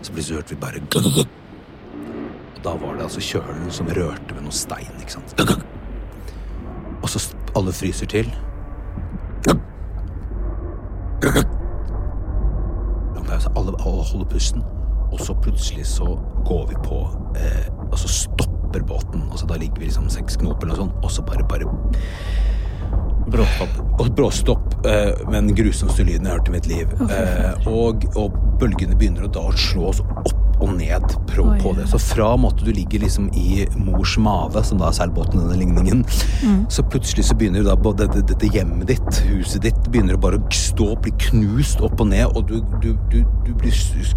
Så 0.02 0.12
plutselig 0.16 0.40
hørte 0.40 0.56
vi 0.56 0.62
bare 0.64 1.28
da 2.64 2.74
var 2.76 2.96
det 2.98 3.04
altså 3.06 3.22
kjølen 3.24 3.70
som 3.72 3.88
rørte 3.88 4.34
ved 4.36 4.42
noe 4.44 4.52
stein, 4.52 4.90
ikke 5.00 5.12
sant. 5.20 5.36
Og 7.02 7.10
så 7.10 7.22
alle 7.56 7.72
fryser 7.74 8.06
til. 8.12 8.30
Lang 13.16 13.26
pause. 13.28 13.50
Alle, 13.56 13.74
alle 13.86 14.04
holder 14.12 14.26
pusten. 14.30 14.64
Og 15.12 15.20
så 15.20 15.34
plutselig 15.42 15.86
så 15.90 16.06
går 16.46 16.68
vi 16.70 16.76
på 16.86 17.00
eh, 17.36 17.66
Og 17.92 17.98
så 18.00 18.08
stopper 18.08 18.84
båten. 18.86 19.24
Altså 19.32 19.46
Da 19.50 19.58
ligger 19.58 19.80
vi 19.80 19.86
liksom 19.90 20.10
seks 20.10 20.38
knop 20.38 20.64
eller 20.64 20.76
noe 20.76 20.84
sånt, 20.84 21.00
og 21.04 21.12
så 21.12 21.26
bare, 21.26 21.48
bare 21.50 21.66
Bråstopp. 23.30 23.76
og 24.02 24.08
bråstopp 24.18 24.86
eh, 24.90 25.12
med 25.30 25.36
den 25.44 25.56
grusomste 25.56 26.04
lyden 26.04 26.26
jeg 26.26 26.32
har 26.32 26.40
hørt 26.40 26.48
i 26.50 26.54
mitt 26.56 26.70
liv. 26.70 26.94
Eh, 27.14 27.68
og, 27.70 28.06
og 28.18 28.38
bølgene 28.62 28.98
begynner 28.98 29.28
å 29.28 29.34
da 29.34 29.44
slå 29.58 29.90
oss 29.92 30.00
opp 30.02 30.39
og 30.60 30.74
ned 30.78 31.06
på, 31.30 31.46
Oi. 31.46 31.58
på 31.62 31.74
det. 31.78 31.88
Så 31.92 32.00
fra 32.02 32.34
måte 32.40 32.66
du 32.66 32.72
ligger 32.76 33.04
liksom 33.04 33.30
i 33.38 33.66
mors 33.80 34.18
mage, 34.22 34.64
som 34.68 34.82
da 34.82 34.90
er 34.90 34.98
seilbåten 34.98 35.42
denne 35.42 35.58
ligningen, 35.60 36.04
så 36.72 36.84
plutselig 36.84 37.30
så 37.30 37.38
begynner 37.40 37.66
da 37.68 37.78
både 37.80 38.08
dette, 38.08 38.26
dette 38.34 38.52
hjemmet 38.54 38.90
ditt, 38.92 39.22
huset 39.30 39.64
ditt, 39.66 39.80
begynner 39.92 40.18
å 40.18 40.24
bare 40.24 40.42
stå 40.56 40.92
og 40.96 41.04
bli 41.06 41.14
knust 41.30 41.84
opp 41.86 42.02
og 42.02 42.12
ned, 42.12 42.28
og 42.34 42.50
du, 42.50 42.60
du, 42.84 42.92
du, 43.12 43.22
du 43.46 43.54
blir 43.60 43.76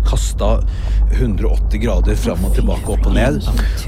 kasta 0.08 0.54
180 1.18 1.82
grader 1.82 2.18
fram 2.18 2.44
og 2.46 2.56
tilbake, 2.56 2.88
opp 2.96 3.06
og 3.10 3.16
ned. 3.16 3.42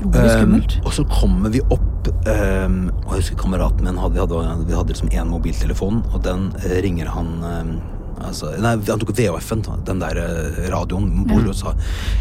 Um, 0.04 0.58
og 0.84 0.92
så 0.94 1.04
kommer 1.10 1.52
vi 1.52 1.60
opp 1.72 2.08
um, 2.26 2.76
Og 3.04 3.14
jeg 3.14 3.20
husker 3.20 3.38
kameraten 3.40 3.86
min 3.86 3.98
hadde, 4.00 4.16
vi 4.16 4.22
hadde, 4.22 4.64
vi 4.68 4.76
hadde 4.76 4.92
liksom 4.92 5.12
én 5.12 5.30
mobiltelefon, 5.30 6.02
og 6.12 6.22
den 6.26 6.50
eh, 6.64 6.78
ringer 6.84 7.10
han 7.14 7.30
um, 7.44 7.74
Altså, 8.20 8.52
nei, 8.62 8.76
han 8.86 9.00
tok 9.02 9.14
VHF-en, 9.16 9.64
den 9.86 10.02
der 10.02 10.20
eh, 10.22 10.60
radioen 10.72 11.08
om 11.10 11.24
bord, 11.28 11.48
og 11.50 11.56
sa 11.58 11.74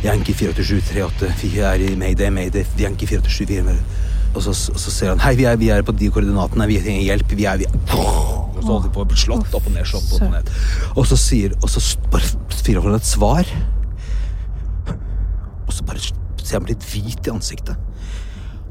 Yankee 0.06 0.34
48738, 0.34 1.30
vi 1.44 1.62
er 1.62 1.86
i 1.86 1.94
Mayday, 2.00 2.32
Mayday, 2.34 2.66
Yankee 2.82 3.10
487, 3.10 3.46
vi 3.50 3.62
er 3.62 3.86
og 4.34 4.42
så, 4.42 4.54
og 4.74 4.80
så 4.82 4.92
ser 4.92 5.12
han 5.12 5.22
Hei, 5.22 5.36
vi 5.38 5.46
er, 5.46 5.58
vi 5.62 5.70
er 5.70 5.84
på 5.86 5.94
de 5.98 6.10
koordinatene, 6.14 6.66
vi 6.70 6.80
trenger 6.82 7.06
hjelp, 7.06 7.36
vi 7.38 7.46
er 7.50 7.60
vi 7.62 7.68
er. 7.70 7.76
Og 7.94 8.58
så 8.58 8.66
holder 8.66 8.88
de 8.88 8.94
på 8.96 9.04
å 9.04 9.10
bli 9.12 9.20
slått 9.20 9.54
opp 9.54 9.68
og 9.70 9.76
ned, 9.76 9.86
slått 9.90 10.10
opp 10.16 10.26
og 10.26 10.34
ned. 10.34 10.50
Og 10.96 11.08
så 11.10 11.18
sier 11.20 11.54
Og 11.60 11.70
så 11.70 11.82
bare 12.14 12.32
fyrer 12.64 12.82
han 12.86 12.98
et 12.98 13.06
svar. 13.06 13.50
Og 15.68 15.74
så 15.74 15.86
bare 15.86 16.02
ser 16.02 16.58
han 16.58 16.66
blitt 16.66 16.86
hvit 16.90 17.30
i 17.30 17.34
ansiktet. 17.34 17.78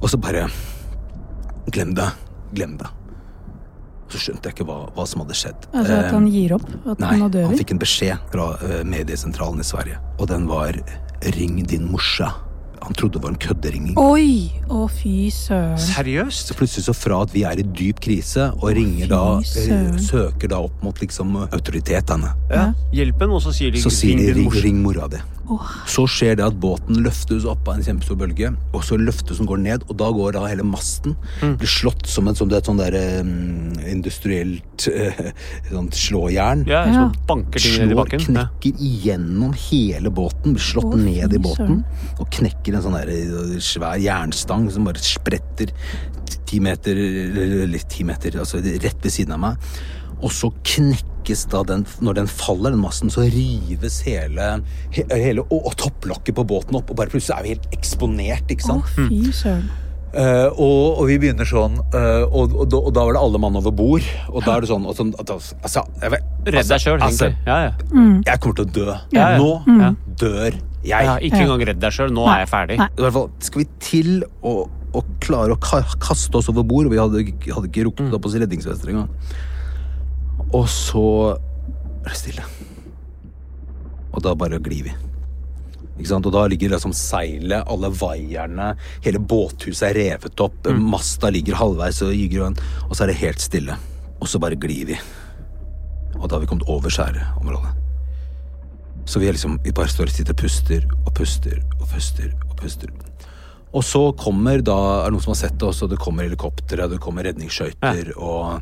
Og 0.00 0.10
så 0.10 0.18
bare 0.18 0.48
Glem 1.72 1.94
det. 1.94 2.08
Glem 2.56 2.74
det. 2.80 2.90
Så 4.12 4.20
skjønte 4.20 4.50
jeg 4.50 4.58
ikke 4.58 4.68
hva, 4.68 4.78
hva 4.92 5.06
som 5.08 5.22
hadde 5.24 5.36
skjedd. 5.38 5.66
Altså 5.72 5.98
at 6.02 6.12
han 6.12 6.28
gir 6.28 6.52
opp? 6.58 6.68
At 6.84 7.00
Nei, 7.00 7.16
nå 7.22 7.30
dør 7.32 7.48
han 7.48 7.56
fikk 7.56 7.72
en 7.72 7.80
beskjed 7.82 8.30
fra 8.32 8.50
eh, 8.60 8.80
mediesentralen 8.84 9.62
i 9.62 9.66
Sverige, 9.66 10.00
og 10.18 10.28
den 10.28 10.48
var 10.50 10.76
'ring 11.22 11.62
din 11.66 11.88
morsa'. 11.88 12.32
Han 12.82 12.94
trodde 12.98 13.14
det 13.14 13.22
var 13.22 13.30
en 13.30 13.38
kødderinging. 13.38 13.94
Oi! 13.96 14.50
Å, 14.66 14.88
fy 14.90 15.30
søren. 15.30 15.78
Seriøst? 15.78 16.50
Så 16.50 16.56
plutselig 16.58 16.84
så 16.88 16.94
fra 16.96 17.20
at 17.22 17.30
vi 17.34 17.44
er 17.46 17.60
i 17.62 17.62
dyp 17.62 18.00
krise, 18.02 18.48
og 18.58 18.72
ringer 18.74 19.06
da 19.12 19.20
eh, 19.38 19.92
Søker 20.02 20.50
da 20.50 20.58
opp 20.66 20.82
mot 20.82 20.98
liksom 20.98 21.36
autoritetene, 21.44 22.32
Ja. 22.50 22.72
Hjelpen, 22.92 23.30
og 23.30 23.40
så 23.44 23.54
sier 23.54 23.70
de 23.70 23.80
så 23.80 23.92
sier 23.94 24.18
de 24.18 24.32
'ring, 24.32 24.48
morse». 24.50 24.64
ring 24.66 24.82
mora 24.82 25.06
di'. 25.08 25.22
Åh. 25.50 25.70
Så 25.90 26.04
skjer 26.06 26.36
det 26.38 26.44
at 26.46 26.58
båten 26.62 27.00
løftes 27.02 27.44
opp 27.48 27.66
av 27.68 27.78
en 27.78 27.82
kjempestor 27.86 28.18
bølge, 28.20 28.52
og 28.72 28.84
så 28.86 28.98
løftes 29.00 29.40
den 29.40 29.48
går 29.50 29.58
ned, 29.64 29.86
og 29.88 29.96
da 29.98 30.10
går 30.14 30.36
da 30.36 30.44
hele 30.46 30.62
masten 30.66 31.16
blir 31.40 31.70
slått 31.70 32.06
som 32.06 32.28
et 32.30 32.38
sånt, 32.38 32.52
er 32.54 32.62
et 32.62 32.68
sånt 32.70 32.82
der, 32.82 32.96
um, 33.20 33.72
industrielt 33.90 34.86
uh, 34.88 35.22
sånt 35.70 35.98
slåjern. 35.98 36.64
Ja, 36.70 36.84
Ja. 36.86 37.08
så 37.10 37.26
banker 37.28 37.58
ting 37.62 37.78
ned 37.88 37.92
i 37.92 37.96
Slår, 37.96 38.12
Knekker 38.26 38.70
Ja. 38.70 38.86
igjennom 38.86 39.52
hele 39.70 40.10
båten, 40.14 40.54
blir 40.54 40.62
slått 40.62 40.94
oh, 40.94 40.96
ned 41.00 41.34
i 41.34 41.42
båten, 41.42 41.82
og 42.18 42.30
knekker 42.30 42.76
en 42.78 42.82
sånn 42.86 42.98
der 43.00 43.10
eh, 43.10 43.58
svær 43.62 43.98
jernstang 44.02 44.70
som 44.70 44.84
bare 44.86 45.02
spretter 45.02 45.72
ti 46.46 46.60
meter, 46.60 46.96
eller 46.96 47.66
litt 47.70 47.88
ti 47.90 48.04
meter, 48.04 48.38
altså 48.38 48.60
rett 48.62 49.02
ved 49.02 49.12
siden 49.12 49.32
av 49.36 49.40
meg. 49.40 49.56
Og 50.22 50.30
så 50.34 50.50
knekkes 50.62 51.44
da 51.50 51.62
den, 51.66 51.84
når 52.02 52.20
den 52.22 52.28
faller, 52.30 52.70
den 52.74 52.82
masten, 52.82 53.10
så 53.10 53.24
rives 53.26 54.00
hele, 54.06 54.48
hele 54.94 55.44
og, 55.48 55.60
og 55.70 55.76
topplokket 55.82 56.36
på 56.38 56.44
båten 56.46 56.78
opp, 56.78 56.90
og 56.94 56.98
bare 56.98 57.10
plutselig 57.12 57.36
er 57.36 57.46
vi 57.46 57.54
helt 57.56 57.72
eksponert, 57.74 58.50
ikke 58.54 58.66
Å, 58.68 58.76
sant? 58.76 58.92
fy 58.96 59.22
søren. 59.34 59.70
Uh, 60.12 60.50
og, 60.60 60.98
og 61.00 61.06
vi 61.08 61.14
begynner 61.22 61.48
sånn, 61.48 61.78
uh, 61.94 62.26
og, 62.28 62.52
og, 62.52 62.74
og 62.76 62.90
da 62.92 63.04
var 63.08 63.16
det 63.16 63.20
alle 63.22 63.38
mann 63.40 63.54
over 63.56 63.72
bord, 63.72 64.04
og 64.28 64.42
da 64.44 64.58
er 64.58 64.66
det 64.66 64.68
sånn, 64.68 64.84
og 64.84 64.98
sånn 64.98 65.14
at, 65.22 65.30
altså, 65.32 65.86
jeg 66.02 66.12
vet, 66.12 66.26
Redd 66.52 66.68
deg 66.68 66.82
sjøl, 66.84 66.98
altså, 67.06 67.30
egentlig. 67.30 67.48
Ja, 67.48 67.56
ja. 67.64 68.02
jeg 68.28 68.42
kommer 68.44 68.58
til 68.58 68.66
å 68.66 68.74
dø. 68.76 68.98
Ja, 69.16 69.30
ja. 69.32 69.38
Nå 69.40 69.78
Ja. 69.80 69.88
dør 70.20 70.36
jeg. 70.50 70.60
ja, 70.90 71.14
ikke 71.16 71.40
engang 71.46 71.64
redd 71.70 71.80
deg 71.80 71.94
sjøl. 71.96 72.12
Nå 72.12 72.26
Nei. 72.26 72.34
er 72.34 72.44
jeg 72.44 72.50
ferdig. 72.52 72.76
I 72.82 73.06
hvert 73.06 73.16
fall 73.16 73.30
skal 73.46 73.62
vi 73.62 73.66
til 73.88 74.10
å, 74.44 74.52
å 74.92 75.04
klare 75.24 75.56
å 75.56 75.60
kaste 76.02 76.36
oss 76.42 76.50
over 76.52 76.66
bord, 76.66 76.90
og 76.90 76.92
vi 76.92 77.00
hadde, 77.00 77.24
hadde 77.54 77.70
ikke 77.72 77.86
rukket 77.88 78.12
opp 78.18 78.28
oss 78.28 78.36
i 78.36 78.42
redningsvester 78.42 78.92
engang. 78.92 79.08
Og 80.52 80.66
så 80.68 81.04
er 81.32 82.10
det 82.10 82.18
stille. 82.18 82.44
Og 84.12 84.20
da 84.24 84.34
bare 84.36 84.58
glir 84.60 84.84
vi. 84.90 84.92
Ikke 85.98 86.08
sant? 86.10 86.26
Og 86.28 86.32
da 86.34 86.44
ligger 86.50 86.72
liksom 86.72 86.92
seilet, 86.96 87.64
alle 87.70 87.90
vaierne, 87.94 88.72
hele 89.04 89.20
båthuset 89.20 89.90
er 89.90 89.98
revet 89.98 90.40
opp, 90.44 90.68
masta 90.76 91.30
ligger 91.32 91.56
halvveis 91.60 92.02
og 92.04 92.12
gyger, 92.16 92.46
og- 92.48 92.58
og 92.88 92.96
så 92.96 93.04
er 93.04 93.12
det 93.12 93.20
helt 93.22 93.40
stille. 93.40 93.76
Og 94.20 94.28
så 94.28 94.38
bare 94.40 94.56
glir 94.56 94.86
vi. 94.86 94.98
Og 96.18 96.28
da 96.28 96.36
har 96.36 96.40
vi 96.40 96.46
kommet 96.46 96.68
over 96.68 96.88
skjæreområdet. 96.90 97.74
Så 99.04 99.18
vi, 99.18 99.26
er 99.28 99.32
liksom, 99.32 99.58
vi 99.64 99.72
bare 99.72 99.88
står 99.88 100.04
og 100.06 100.10
sitter 100.10 100.32
og 100.32 100.36
puster 100.36 100.84
og 101.06 101.14
puster 101.14 101.58
og 101.80 101.88
puster 101.88 102.32
og 102.50 102.56
puster. 102.56 102.88
Og 103.74 103.82
så 103.82 104.12
kommer 104.16 104.62
da, 104.62 104.76
er 105.00 105.04
det 105.10 105.12
noen 105.12 105.22
som 105.24 105.32
har 105.32 105.40
sett 105.48 105.58
det 105.58 105.66
også, 105.68 105.88
det 105.88 105.98
kommer 105.98 106.22
helikoptre, 106.28 106.88
det 106.88 107.00
kommer 107.00 107.24
redningsskøyter 107.24 108.12
og 108.16 108.60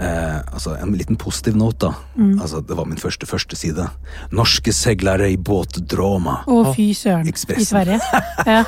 eh, 0.00 0.38
altså 0.52 0.76
En 0.82 0.92
liten 0.96 1.16
positiv 1.16 1.56
note, 1.56 1.78
da. 1.88 1.94
Altså, 2.42 2.60
det 2.66 2.76
var 2.76 2.86
min 2.86 2.98
første 3.00 3.26
førsteside. 3.26 3.88
Norske 4.32 4.72
seglere 4.74 5.30
i 5.32 5.36
båtdrama. 5.36 6.44
Å, 6.46 6.74
fy 6.74 6.90
søren. 6.94 7.26
I 7.28 7.64
Sverige. 7.64 8.00
Ja. 8.48 8.62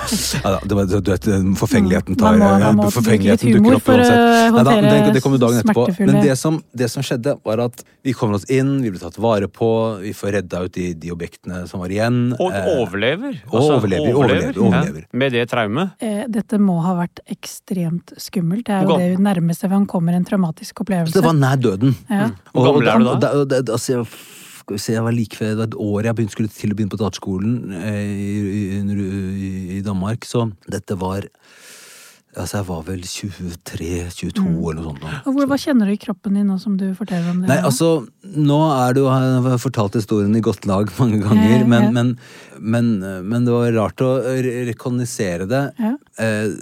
Ja, 0.45 0.59
det 0.67 0.75
var, 0.77 0.85
du 0.91 1.11
vet, 1.13 1.25
forfengeligheten 1.57 2.17
Man 2.21 2.39
må- 2.41 2.49
man 2.61 2.77
må 2.77 2.89
forfengeligheten 2.91 2.91
bruke 2.91 3.23
litt 3.31 3.41
dukker 3.41 3.59
humor 3.61 3.77
opp 3.77 3.85
for 3.87 3.95
å 3.95 4.03
uansett. 4.03 4.55
Nei 4.55 4.65
da, 4.67 5.05
det, 5.07 5.13
det 5.15 5.23
kommer 5.25 5.39
dagen 5.41 5.61
etterpå. 5.63 5.85
smertefulle- 5.87 6.13
Men 6.13 6.25
det 6.27 6.37
som, 6.39 6.59
det 6.75 6.89
som 6.91 7.03
skjedde, 7.07 7.37
var 7.47 7.61
at 7.65 7.85
vi 8.05 8.13
kommer 8.13 8.35
oss 8.41 8.45
inn, 8.51 8.81
vi 8.83 8.91
blir 8.91 9.01
tatt 9.01 9.17
vare 9.23 9.49
på, 9.49 9.71
vi 10.03 10.13
får 10.17 10.33
redda 10.37 10.65
ut 10.67 10.73
de, 10.75 10.89
de 10.95 11.13
objektene 11.15 11.63
som 11.71 11.81
var 11.81 11.89
igjen. 11.95 12.19
Og 12.41 12.51
Eh, 12.53 12.69
overlever. 12.83 13.39
og 13.53 13.61
overlever, 13.61 14.13
overlever, 14.15 14.59
overlever. 14.59 15.01
Ja. 15.07 15.19
Med 15.23 15.33
det 15.33 15.47
traumet. 15.51 15.95
Eh, 16.03 16.25
Dette 16.29 16.59
må 16.59 16.81
ha 16.85 16.95
vært 16.99 17.21
ekstremt 17.31 18.13
skummelt. 18.21 18.67
Det 18.67 18.75
er 18.75 18.85
jo 18.91 18.99
det 18.99 19.19
nærmeste 19.25 19.71
man 19.71 19.87
kommer 19.87 20.13
en 20.19 20.25
traumatisk 20.25 20.83
opplevelse. 20.85 21.20
Det 21.21 21.29
var 21.29 21.39
nær 21.39 21.61
døden. 21.69 21.95
Ja. 22.11 22.29
Hvor 22.57 22.69
gammel 22.71 22.89
er 22.91 22.99
du 23.05 23.09
da? 23.11 23.17
da, 23.21 23.33
da, 23.45 23.61
da 23.63 23.77
altså, 23.79 23.99
jeg, 24.01 24.07
skal 24.61 24.77
vi 24.77 24.83
se, 24.85 24.93
jeg 24.97 25.07
var 25.07 25.15
like 25.17 25.41
ved 25.41 25.51
det 25.55 25.59
var 25.63 25.71
et 25.71 25.79
år 25.87 26.09
jeg 26.11 26.17
begynte, 26.19 26.35
skulle 26.37 26.53
til 26.55 26.73
å 26.73 26.79
begynne 26.79 26.93
på 26.97 27.01
teaterskolen 27.01 27.57
i, 27.81 27.97
i, 28.39 28.63
i, 28.81 29.51
i 29.79 29.83
Danmark, 29.87 30.25
så 30.29 30.49
dette 30.71 30.99
var 31.01 31.29
Altså, 32.31 32.61
jeg 32.61 32.67
var 32.69 32.83
vel 32.87 33.01
23-22 33.03 34.43
eller 34.71 34.77
noe 34.79 34.85
sånt. 34.93 35.01
da. 35.03 35.17
Og 35.27 35.35
hvor, 35.35 35.49
hva 35.51 35.57
kjenner 35.59 35.89
du 35.91 35.95
i 35.97 35.99
kroppen 35.99 36.37
din 36.39 36.47
nå 36.47 36.61
som 36.63 36.77
du 36.79 36.85
forteller 36.95 37.33
om 37.33 37.41
det? 37.43 37.49
Nei, 37.51 37.57
nå? 37.59 37.67
altså, 37.73 37.89
nå 38.47 38.59
er 38.71 38.95
det 38.95 39.03
jo 39.03 39.09
Jeg 39.11 39.41
har 39.49 39.59
fortalt 39.65 39.99
historien 39.99 40.37
i 40.39 40.43
godt 40.47 40.69
lag 40.71 40.93
mange 41.01 41.19
ganger, 41.25 41.49
Ja, 41.51 41.59
ja, 41.59 41.67
men, 41.73 41.89
ja. 41.89 41.91
men, 41.97 42.13
men, 42.61 42.93
men 43.33 43.49
det 43.49 43.57
var 43.57 43.75
rart 43.81 44.05
å 44.07 44.13
re- 44.23 44.61
rekognosere 44.71 45.49
det. 45.51 45.65
Ja. 45.83 45.97
Eh, 46.23 46.55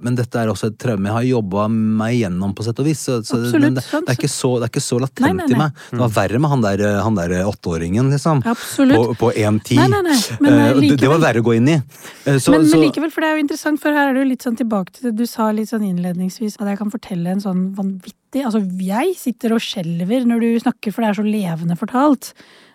men 0.00 0.18
dette 0.18 0.40
er 0.40 0.52
også 0.52 0.70
et 0.70 0.78
traume 0.80 1.10
jeg 1.10 1.16
har 1.16 1.28
jobba 1.30 1.66
meg 1.70 2.18
gjennom, 2.20 2.54
på 2.56 2.66
sett 2.66 2.80
og 2.82 2.88
vis. 2.88 3.02
Så, 3.08 3.20
så 3.26 3.40
Absolutt, 3.40 3.76
det, 3.80 3.84
det, 4.06 4.16
er 4.16 4.32
så, 4.32 4.54
det 4.60 4.68
er 4.68 4.72
ikke 4.72 4.84
så 4.84 5.00
latent 5.02 5.26
Nei, 5.26 5.32
nei, 5.40 5.48
i 5.50 5.60
meg. 5.60 5.84
Det 5.90 6.02
var 6.04 6.14
verre 6.20 6.42
med 6.42 6.54
han 6.54 6.64
der, 6.64 6.84
han 7.04 7.18
der 7.18 7.36
åtteåringen, 7.44 8.12
liksom. 8.14 8.44
Absolutt. 8.50 8.96
På, 8.96 9.18
på 9.26 9.32
1.10. 9.34 9.80
Nei, 9.80 9.88
nei, 9.90 10.02
nei, 10.08 10.18
men, 10.40 10.60
Eh, 10.60 10.96
det, 10.96 11.08
var 11.08 11.20
verre 11.22 11.42
å 11.42 11.46
gå 11.46 11.56
inn 11.58 11.68
i. 11.70 11.76
Eh, 12.24 12.38
så, 12.38 12.54
men, 12.54 12.66
men 12.68 12.84
likevel, 12.86 13.12
for 13.12 13.24
det 13.24 13.30
er 13.30 13.38
jo 13.38 13.44
interessant, 13.44 13.82
for 13.82 13.96
her 13.96 14.10
er 14.10 14.18
du 14.18 14.24
litt 14.28 14.46
sånn 14.46 14.58
tilbake 14.58 14.94
til 14.96 15.10
det 15.10 15.14
du 15.20 15.26
sa 15.28 15.50
litt 15.54 15.70
sånn 15.72 15.86
innledningsvis, 15.86 16.58
at 16.60 16.72
jeg 16.72 16.80
kan 16.80 16.92
fortelle 16.92 17.36
en 17.36 17.44
sånn 17.44 17.70
vanvittig 17.78 18.18
Altså, 18.30 18.60
jeg 18.62 19.16
sitter 19.18 19.56
og 19.56 19.62
skjelver 19.64 20.22
når 20.22 20.44
du 20.44 20.48
snakker, 20.62 20.92
for 20.94 21.02
det 21.02 21.08
er 21.08 21.16
så 21.18 21.24
levende 21.26 21.74
fortalt. 21.74 22.28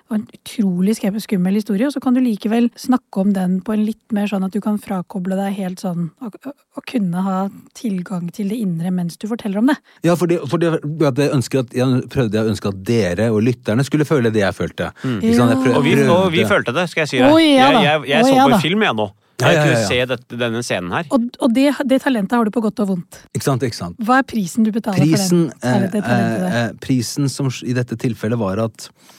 Og 0.06 0.16
en 0.20 0.26
utrolig 0.38 0.93
skummel 0.99 1.56
historie, 1.58 1.88
og 1.88 1.93
så 1.95 1.99
kan 2.03 2.14
du 2.14 2.20
likevel 2.22 2.68
snakke 2.78 3.24
om 3.24 3.32
den 3.34 3.56
på 3.66 3.74
en 3.74 3.86
litt 3.88 4.14
mer 4.14 4.28
sånn 4.30 4.43
at 4.45 4.53
du 4.53 4.60
kan 4.62 4.78
frakoble 4.78 5.34
deg 5.39 5.56
helt 5.58 5.82
sånn, 5.82 6.12
og, 6.22 6.36
og, 6.45 6.53
og 6.78 6.86
kunne 6.91 7.24
ha 7.26 7.38
tilgang 7.74 8.28
til 8.36 8.51
det 8.53 8.60
indre 8.62 8.91
mens 8.93 9.18
du 9.18 9.26
forteller 9.32 9.64
om 9.64 9.72
det. 9.74 9.78
Ja, 10.06 10.14
fordi, 10.20 10.38
fordi 10.45 10.70
at 10.76 11.18
jeg, 11.24 11.34
ønsker 11.34 11.64
at, 11.66 11.74
jeg 11.74 12.06
prøvde 12.14 12.38
jeg 12.38 12.45
å 12.45 12.53
ønske 12.53 12.70
at 12.76 12.84
dere 12.86 13.32
og 13.34 13.41
lytterne 13.47 13.86
skulle 13.88 14.06
føle 14.06 14.30
det 14.36 14.43
jeg 14.45 14.53
følte. 14.58 14.91
Ikke 15.01 15.36
sant? 15.39 15.56
Jeg 15.56 15.62
prøv- 15.66 15.78
Og 15.80 15.84
vi, 15.89 15.95
og 16.06 16.26
vi 16.38 16.45
følte 16.45 16.76
det, 16.78 16.86
skal 16.93 17.06
jeg 17.08 17.14
si 17.16 17.22
deg. 17.24 17.32
Oh, 17.34 17.41
ja 17.41 17.72
jeg 17.74 17.84
jeg, 17.89 18.06
jeg 18.14 18.22
Å, 18.22 18.28
så 18.30 18.36
ja 18.38 18.45
på 18.45 18.49
da. 18.53 18.56
en 18.62 18.66
film, 18.70 18.86
jeg 18.91 18.99
nå. 19.01 19.10
Ja, 19.36 19.49
Jeg 19.49 19.56
ja, 19.58 19.60
ja, 19.60 19.64
kunne 19.66 19.88
se 19.89 19.97
dette, 20.14 20.38
denne 20.39 20.62
scenen 20.64 20.93
her. 20.95 21.08
Og, 21.12 21.26
og 21.43 21.51
det, 21.58 21.66
det 21.91 21.97
talentet 22.06 22.38
har 22.38 22.45
du 22.47 22.53
på 22.56 22.62
godt 22.64 22.78
og 22.86 22.93
vondt. 22.93 23.18
Ikke 23.36 23.43
sant, 23.49 23.66
ikke 23.68 23.76
sant. 23.76 23.97
Hva 23.99 24.22
er 24.22 24.30
prisen 24.30 24.64
du 24.64 24.70
betaler 24.72 25.01
Prisen, 25.01 25.49
for 25.60 25.82
den, 25.84 25.89
det 25.91 26.03
talentet 26.06 26.45
eh, 26.47 26.56
eh, 26.62 26.70
prisen 26.80 27.28
som 27.34 27.49
i 27.68 27.76
dette 27.76 27.97
tilfellet 27.99 28.39
var 28.39 28.62
at 28.70 28.86
eh, 28.88 29.12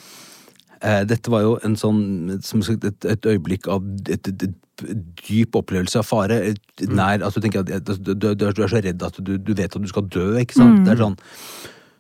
dette 0.83 1.33
var 1.33 1.45
jo 1.45 1.57
en 1.65 1.77
sånn 1.79 2.39
som 2.45 2.63
sagt, 2.65 2.85
et, 2.85 3.05
et 3.09 3.29
øyeblikk 3.33 3.69
av 3.73 3.85
et, 4.13 4.29
et, 4.29 4.49
dyp 5.27 5.57
opplevelse 5.57 6.01
av 6.01 6.05
fare. 6.05 6.37
Et, 6.53 6.85
nær, 6.89 7.23
altså, 7.25 7.41
du, 7.41 7.49
at, 7.49 7.71
du, 7.97 8.13
du, 8.13 8.29
du, 8.35 8.45
er- 8.51 8.69
så 8.69 8.83
redd 8.85 9.03
at 9.03 9.17
du, 9.25 9.37
du 9.39 9.55
vet 9.55 9.73
at 9.73 9.83
du 9.83 9.89
skal 9.89 10.05
dø, 10.13 10.35
ikke 10.43 10.59
sant? 10.59 10.85
Det 10.85 10.97
er 10.97 11.03
sånn 11.07 11.17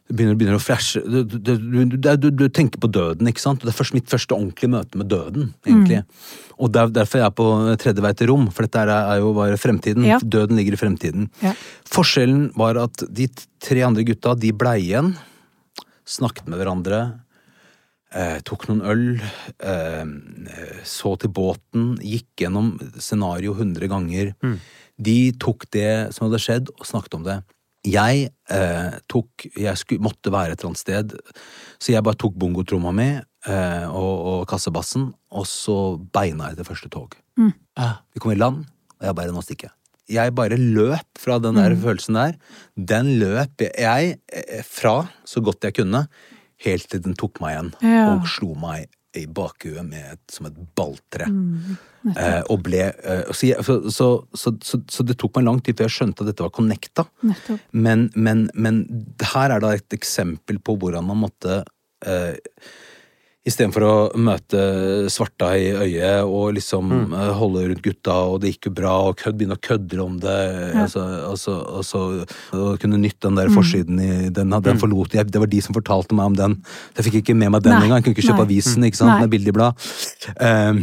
du 0.07 0.15
begynner, 0.15 0.37
begynner 0.39 0.61
å 0.61 0.63
flashe 0.63 1.01
du, 1.03 1.25
du, 1.27 2.45
tenker 2.55 2.79
på 2.79 2.91
døden, 2.95 3.27
ikke 3.27 3.43
sant? 3.43 3.65
Det 3.65 3.73
er 3.73 3.75
først 3.75 3.95
mitt 3.97 4.11
første 4.11 4.37
ordentlige 4.37 4.71
møte 4.71 5.01
med 5.01 5.09
døden, 5.11 5.49
egentlig. 5.67 6.05
Og 6.63 6.71
derfor 6.71 6.93
er 6.93 6.99
derfor 7.01 7.19
jeg 7.19 7.27
er 7.27 7.35
på 7.41 7.47
tredje 7.83 8.05
vei 8.05 8.13
til 8.15 8.31
rom, 8.31 8.45
for 8.55 8.67
dette 8.67 8.85
er, 8.85 8.93
er 8.95 9.19
jo 9.25 9.33
bare 9.35 9.59
fremtiden. 9.59 10.07
Ja. 10.07 10.21
Døden 10.23 10.61
ligger 10.61 10.77
i 10.77 10.81
fremtiden. 10.81 11.27
Ja. 11.43 11.57
Forskjellen 11.91 12.53
var 12.55 12.79
at 12.85 13.03
de 13.11 13.27
tre 13.67 13.83
andre 13.83 14.07
gutta, 14.07 14.37
de 14.39 14.53
blei 14.55 14.79
igjen, 14.85 15.17
snakket 16.07 16.47
med 16.47 16.63
hverandre, 16.63 17.03
eh, 18.15 18.39
tok 18.47 18.69
noen 18.71 18.83
øl, 18.87 19.05
eh, 19.59 20.05
så 20.87 21.17
til 21.21 21.33
båten, 21.35 21.95
gikk 22.03 22.45
gjennom 22.45 22.75
scenario 22.99 23.57
100 23.57 23.91
ganger. 23.93 24.33
De 24.97 25.19
tok 25.43 25.69
det 25.75 26.15
som 26.17 26.27
hadde 26.27 26.43
skjedd, 26.43 26.73
og 26.77 26.89
snakket 26.89 27.19
om 27.19 27.27
det. 27.27 27.41
Jeg 27.87 28.31
eh, 28.51 28.95
tok 29.07 29.47
Jeg 29.55 29.79
skulle, 29.79 30.03
måtte 30.03 30.33
være 30.35 30.55
et 30.57 30.61
eller 30.61 30.73
annet 30.73 30.83
sted, 30.83 31.15
så 31.79 31.93
jeg 31.93 32.05
bare 32.07 32.19
tok 32.19 32.35
bongotromma 32.35 32.93
mi 32.97 33.09
eh, 33.15 33.87
og, 33.87 34.15
og 34.33 34.47
kassebassen, 34.51 35.13
og 35.31 35.47
så 35.47 35.97
beina 36.13 36.51
jeg 36.51 36.61
til 36.61 36.71
første 36.73 36.91
tog. 36.93 37.17
Vi 38.15 38.23
kom 38.23 38.35
i 38.35 38.39
land, 38.39 38.65
og 38.99 39.07
jeg 39.07 39.19
bare 39.19 39.35
Nå 39.35 39.45
stikker 39.45 39.69
jeg. 39.69 39.75
Jeg 40.17 40.35
bare 40.39 40.55
løp 40.55 41.19
fra 41.19 41.41
den 41.43 41.59
der 41.59 41.75
følelsen 41.83 42.15
der. 42.15 42.37
Den 42.79 43.17
løp 43.21 43.63
jeg 43.67 44.17
eh, 44.31 44.63
fra 44.67 45.09
så 45.27 45.43
godt 45.43 45.67
jeg 45.67 45.79
kunne, 45.81 46.07
helt 46.67 46.89
til 46.93 47.03
den 47.07 47.17
tok 47.19 47.41
meg 47.43 47.55
igjen 47.57 47.73
Ja. 47.87 48.05
og 48.15 48.27
slo 48.31 48.55
meg 48.59 48.89
i 49.17 49.25
bakhuet 49.33 49.81
med 49.89 50.13
et, 50.13 50.21
som 50.29 50.45
et 50.51 50.57
balltre. 50.77 51.25
eh, 52.21 52.43
og 52.53 52.59
ble 52.67 52.83
eh, 52.93 53.23
så, 53.33 53.47
jeg, 53.49 53.65
så, 53.65 53.79
så, 53.91 54.09
så, 54.37 54.53
så, 54.63 54.81
så 54.93 55.07
det 55.09 55.17
tok 55.23 55.39
meg 55.39 55.47
lang 55.47 55.61
tid 55.65 55.79
før 55.79 55.89
jeg 55.89 55.95
skjønte 55.97 56.21
at 56.21 56.29
dette 56.35 56.45
var 56.45 56.53
connecta. 56.53 57.07
Men, 57.73 58.11
men, 58.15 58.51
men 58.55 58.83
her 59.33 59.55
er 59.57 59.65
da 59.65 59.73
et 59.79 59.97
eksempel 59.97 60.59
på 60.61 60.77
hvordan 60.77 61.09
man 61.09 61.23
måtte 61.25 61.63
eh, 62.05 62.37
Istedenfor 63.47 63.85
å 63.87 63.95
møte 64.19 64.61
svarta 65.13 65.53
i 65.55 65.69
øyet 65.71 66.27
og 66.27 66.57
liksom 66.57 66.89
mm. 66.91 67.13
holde 67.39 67.67
rundt 67.69 67.85
gutta, 67.85 68.17
og 68.31 68.41
det 68.43 68.55
gikk 68.55 68.71
jo 68.71 68.73
bra, 68.81 68.95
og 69.07 69.21
kødd, 69.21 69.37
begynne 69.39 69.59
å 69.59 69.63
kødde 69.63 70.01
om 70.03 70.17
det 70.23 70.39
altså, 70.83 71.05
altså, 71.31 71.55
altså, 71.81 72.03
Og 72.59 72.81
kunne 72.83 72.99
nytte 73.03 73.29
den 73.29 73.39
der 73.39 73.53
forsiden 73.55 74.03
i 74.03 74.11
den, 74.35 74.57
den 74.67 74.83
forlot 74.83 75.15
jeg. 75.15 75.31
Det 75.31 75.43
var 75.43 75.53
de 75.53 75.63
som 75.63 75.77
fortalte 75.77 76.17
meg 76.19 76.33
om 76.33 76.41
den. 76.41 76.59
Jeg 76.99 77.09
fikk 77.09 77.21
ikke 77.23 77.39
med 77.39 77.55
meg 77.55 77.63
den 77.63 77.77
engang. 77.79 78.01
Jeg 78.01 78.09
kunne 78.09 78.19
ikke 78.19 78.27
kjøpe 78.29 78.43
nei. 78.43 78.49
avisen 78.51 78.89
ikke 78.91 79.03
sant, 79.03 79.21
med 79.23 79.33
bilde 79.33 79.53
i 79.53 79.57
blad. 79.57 79.87
Um, 80.43 80.83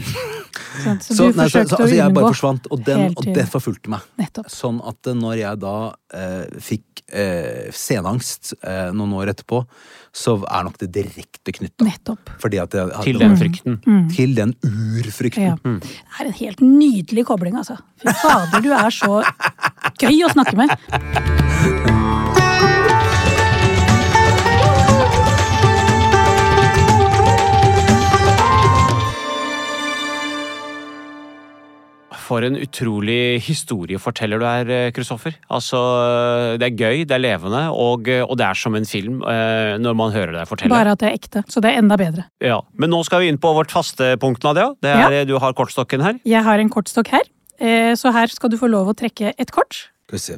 Så, 0.53 1.15
så, 1.15 1.29
nei, 1.33 1.47
så, 1.49 1.63
så 1.65 1.77
altså, 1.79 1.95
jeg 1.95 2.13
bare 2.13 2.29
forsvant, 2.29 2.67
og, 2.69 2.83
den, 2.85 3.13
og 3.17 3.25
det 3.35 3.45
forfulgte 3.49 3.91
meg. 3.93 4.05
Nettopp. 4.21 4.49
Sånn 4.53 4.79
at 4.85 5.09
eh, 5.09 5.17
når 5.17 5.39
jeg 5.39 5.61
da 5.63 5.75
eh, 6.13 6.59
fikk 6.61 7.03
eh, 7.09 7.71
senangst 7.73 8.53
eh, 8.61 8.91
noen 8.95 9.15
år 9.17 9.33
etterpå, 9.33 9.63
så 10.13 10.37
er 10.45 10.67
nok 10.67 10.77
det 10.83 10.91
direkte 10.93 11.55
knytta. 11.57 11.87
Til 13.01 13.21
den 13.21 13.35
frykten. 13.39 13.79
Til 14.13 14.37
den 14.37 14.53
urfrykten. 14.69 15.49
Ja. 15.49 15.57
Det 15.63 16.21
er 16.21 16.29
en 16.29 16.39
helt 16.43 16.63
nydelig 16.63 17.25
kobling, 17.31 17.57
altså. 17.63 17.79
Fy 18.03 18.13
fader, 18.21 18.61
du 18.61 18.71
er 18.77 18.93
så 18.93 19.23
gøy 20.03 20.23
å 20.27 20.33
snakke 20.35 20.57
med. 20.59 22.39
For 32.23 32.45
en 32.47 32.55
utrolig 32.55 33.41
historieforteller 33.43 34.39
du 34.39 34.45
er, 34.47 34.69
eh, 34.71 34.91
Kristoffer. 34.95 35.35
Altså, 35.51 35.79
det 36.61 36.69
er 36.69 36.77
gøy, 36.79 37.01
det 37.09 37.17
er 37.17 37.19
levende, 37.23 37.65
og, 37.75 38.07
eh, 38.07 38.23
og 38.23 38.37
det 38.39 38.45
er 38.47 38.55
som 38.55 38.75
en 38.79 38.87
film 38.87 39.19
eh, 39.27 39.73
når 39.81 39.97
man 39.99 40.13
hører 40.15 40.31
deg 40.37 40.47
fortelle. 40.47 40.71
Bare 40.71 40.93
at 40.95 41.03
det 41.03 41.09
er 41.09 41.17
ekte. 41.19 41.43
Så 41.51 41.59
det 41.63 41.73
er 41.73 41.81
enda 41.81 41.97
bedre. 41.99 42.25
Ja. 42.43 42.61
Men 42.79 42.93
nå 42.95 43.01
skal 43.03 43.23
vi 43.25 43.27
inn 43.33 43.41
på 43.43 43.51
vårt 43.57 43.73
faste 43.75 44.13
punkt, 44.21 44.43
Nadia. 44.47 44.69
Det 44.81 44.93
er, 44.93 45.17
Ja. 45.19 45.25
Du 45.27 45.35
har 45.39 45.53
kortstokken 45.53 46.01
her. 46.05 46.17
Jeg 46.25 46.43
har 46.45 46.59
en 46.59 46.69
kortstokk 46.71 47.11
her, 47.11 47.27
eh, 47.59 47.93
så 47.99 48.11
her 48.15 48.27
skal 48.31 48.49
du 48.49 48.57
få 48.57 48.69
lov 48.71 48.87
å 48.93 48.95
trekke 48.97 49.33
et 49.37 49.51
kort. 49.51 49.89
Skal 50.07 50.17
vi 50.17 50.23
se. 50.23 50.37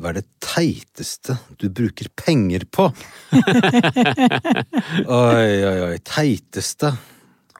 Hva 0.00 0.10
er 0.10 0.16
det 0.18 0.26
teiteste 0.42 1.38
du 1.56 1.68
bruker 1.70 2.08
penger 2.18 2.64
på? 2.66 2.88
oi, 5.06 5.52
oi, 5.64 5.78
oi. 5.86 5.98
Teiteste. 6.04 6.90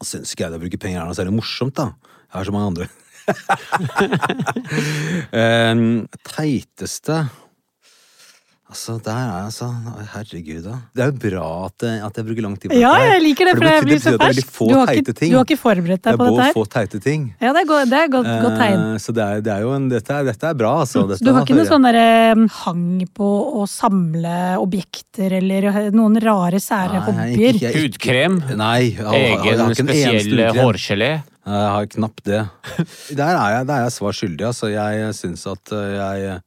Syns 0.04 0.34
ikke 0.34 0.44
jeg 0.44 0.52
det 0.52 0.58
å 0.58 0.64
bruke 0.64 0.80
penger 0.82 1.00
er 1.00 1.08
noe 1.08 1.16
særlig 1.16 1.36
morsomt, 1.38 1.76
da. 1.78 1.92
Jeg 2.28 2.36
har 2.40 2.48
så 2.48 2.54
mange 2.54 2.72
andre. 2.72 2.88
Em, 5.32 6.06
teiteste 6.26 7.24
Altså, 8.74 8.94
der 9.04 9.12
er 9.14 9.26
jeg 9.28 9.44
altså 9.44 9.66
Herregud, 10.14 10.62
da. 10.64 10.72
Det 10.96 11.02
er 11.04 11.08
jo 11.12 11.16
bra 11.22 11.48
at, 11.68 11.78
jeg- 11.84 12.00
at 12.08 12.14
jeg 12.18 12.24
bruker 12.26 12.42
lang 12.42 12.54
tid 12.58 12.70
på 12.72 12.76
Ja, 12.80 12.88
dette. 12.90 13.04
Ja, 13.04 13.10
jeg 13.12 13.20
liker 13.22 13.44
det, 13.44 13.52
for 13.54 13.60
det 13.60 13.66
betyr- 13.74 13.84
blir 13.86 13.98
så 14.00 14.10
det 14.10 14.14
er 14.14 14.18
ferskt. 14.24 14.50
Du 14.56 14.74
har 14.74 14.86
ikke, 14.94 15.12
du 15.20 15.36
har 15.36 15.44
ikke 15.44 15.58
forberedt 15.60 16.02
deg 16.02 16.12
er 16.14 16.18
på 16.18 16.24
dette 16.30 16.42
her. 16.48 16.52
få 16.56 16.64
teite 16.72 16.98
ting. 17.04 17.26
Ja, 17.44 17.52
det 17.52 17.60
er, 17.60 17.64
go 17.68 17.76
det 17.84 17.92
er 18.00 18.08
godt, 18.08 18.26
godt 18.42 18.56
tegn. 18.58 18.80
Eh, 18.94 18.98
Så 19.04 19.10
det 19.14 19.22
er, 19.28 19.40
det 19.46 19.52
er 19.54 19.60
jo 19.62 19.70
en, 19.76 19.88
dette, 19.92 20.10
er, 20.16 20.24
dette 20.24 20.44
er 20.48 20.54
bra, 20.54 20.72
altså. 20.80 21.04
Dette 21.06 21.22
du 21.22 21.30
har 21.36 21.42
ikke 21.44 21.54
noe 21.60 21.66
sånn 21.70 21.82
derre 21.86 22.34
hang 22.64 23.04
på 23.14 23.28
å 23.62 23.66
samle 23.68 24.56
objekter 24.58 25.30
eller 25.38 25.62
noen 25.92 26.16
rare, 26.24 26.58
sære 26.58 26.98
hobbyer? 27.04 27.54
Hudkrem. 27.78 28.40
Nei, 28.56 28.80
jeg, 28.96 29.04
har- 29.04 29.14
jeg, 29.14 29.38
Egen 29.54 29.74
spesiell 29.76 30.50
hårgelé. 30.56 31.12
Jeg 31.44 31.70
har 31.74 31.88
knapt 31.92 32.22
det. 32.24 32.40
Der 33.18 33.34
er 33.36 33.50
jeg, 33.58 33.66
der 33.68 33.74
er 33.74 33.82
jeg 33.84 33.92
svar 33.92 34.16
skyldig, 34.16 34.46
altså. 34.48 34.70
Jeg 34.72 35.10
syns 35.18 35.44
at 35.50 35.72
eh, 35.76 35.90
jeg 35.98 36.40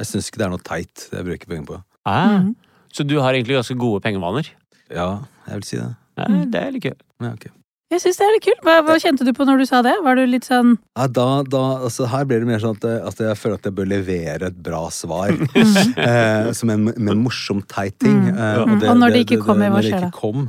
Jeg 0.00 0.08
syns 0.08 0.30
ikke 0.30 0.40
det 0.40 0.46
er 0.48 0.52
noe 0.56 0.64
teit 0.64 1.06
det 1.12 1.18
jeg 1.20 1.28
bruker 1.28 1.52
penger 1.54 1.66
på. 1.70 1.78
Ah. 2.08 2.40
Mhm. 2.40 2.54
Så 2.90 3.04
du 3.06 3.20
har 3.22 3.36
egentlig 3.36 3.54
ganske 3.54 3.76
gode 3.78 4.00
pengevaner. 4.02 4.48
Ja, 4.90 5.20
jeg 5.46 5.60
vil 5.60 5.66
si 5.68 5.76
det. 5.78 5.90
Ja, 6.18 6.24
det 6.26 6.46
det 6.50 6.62
litt 6.74 6.86
jeg. 6.90 6.96
Ja, 7.22 7.30
okay. 7.36 7.52
Jeg 7.90 8.02
syns 8.04 8.18
det 8.20 8.24
er 8.26 8.32
litt 8.36 8.44
kult. 8.46 8.60
Hva, 8.66 8.74
hva 8.86 8.94
kjente 9.02 9.24
du 9.26 9.32
på 9.34 9.42
når 9.46 9.62
du 9.62 9.64
sa 9.66 9.80
det? 9.82 9.92
Var 10.02 10.14
du 10.18 10.22
litt 10.30 10.46
sånn 10.46 10.76
Ja, 10.98 11.06
da, 11.10 11.24
da, 11.42 11.62
altså 11.88 12.06
her 12.10 12.26
blir 12.26 12.42
det 12.42 12.46
mer 12.46 12.60
sånn 12.62 12.76
at, 12.78 12.84
eh, 12.86 13.00
at 13.06 13.22
jeg 13.22 13.38
føler 13.38 13.56
at 13.58 13.66
jeg 13.66 13.74
bør 13.78 13.88
levere 13.90 14.50
et 14.50 14.58
bra 14.62 14.82
svar. 14.94 15.30
eh, 16.08 16.50
som 16.54 16.70
en, 16.70 16.84
med 16.90 17.10
en 17.14 17.22
morsom, 17.24 17.62
teit 17.70 17.96
ting. 18.02 18.18
Mm. 18.28 18.34
Eh, 18.34 18.60
Mm. 18.60 18.84
Og 18.92 18.98
når 19.00 19.14
det 19.14 19.22
ikke 19.24 19.40
kommer, 19.42 19.70
hva 19.74 19.82
skjer 19.82 20.04
da? 20.06 20.10
Kom, 20.14 20.48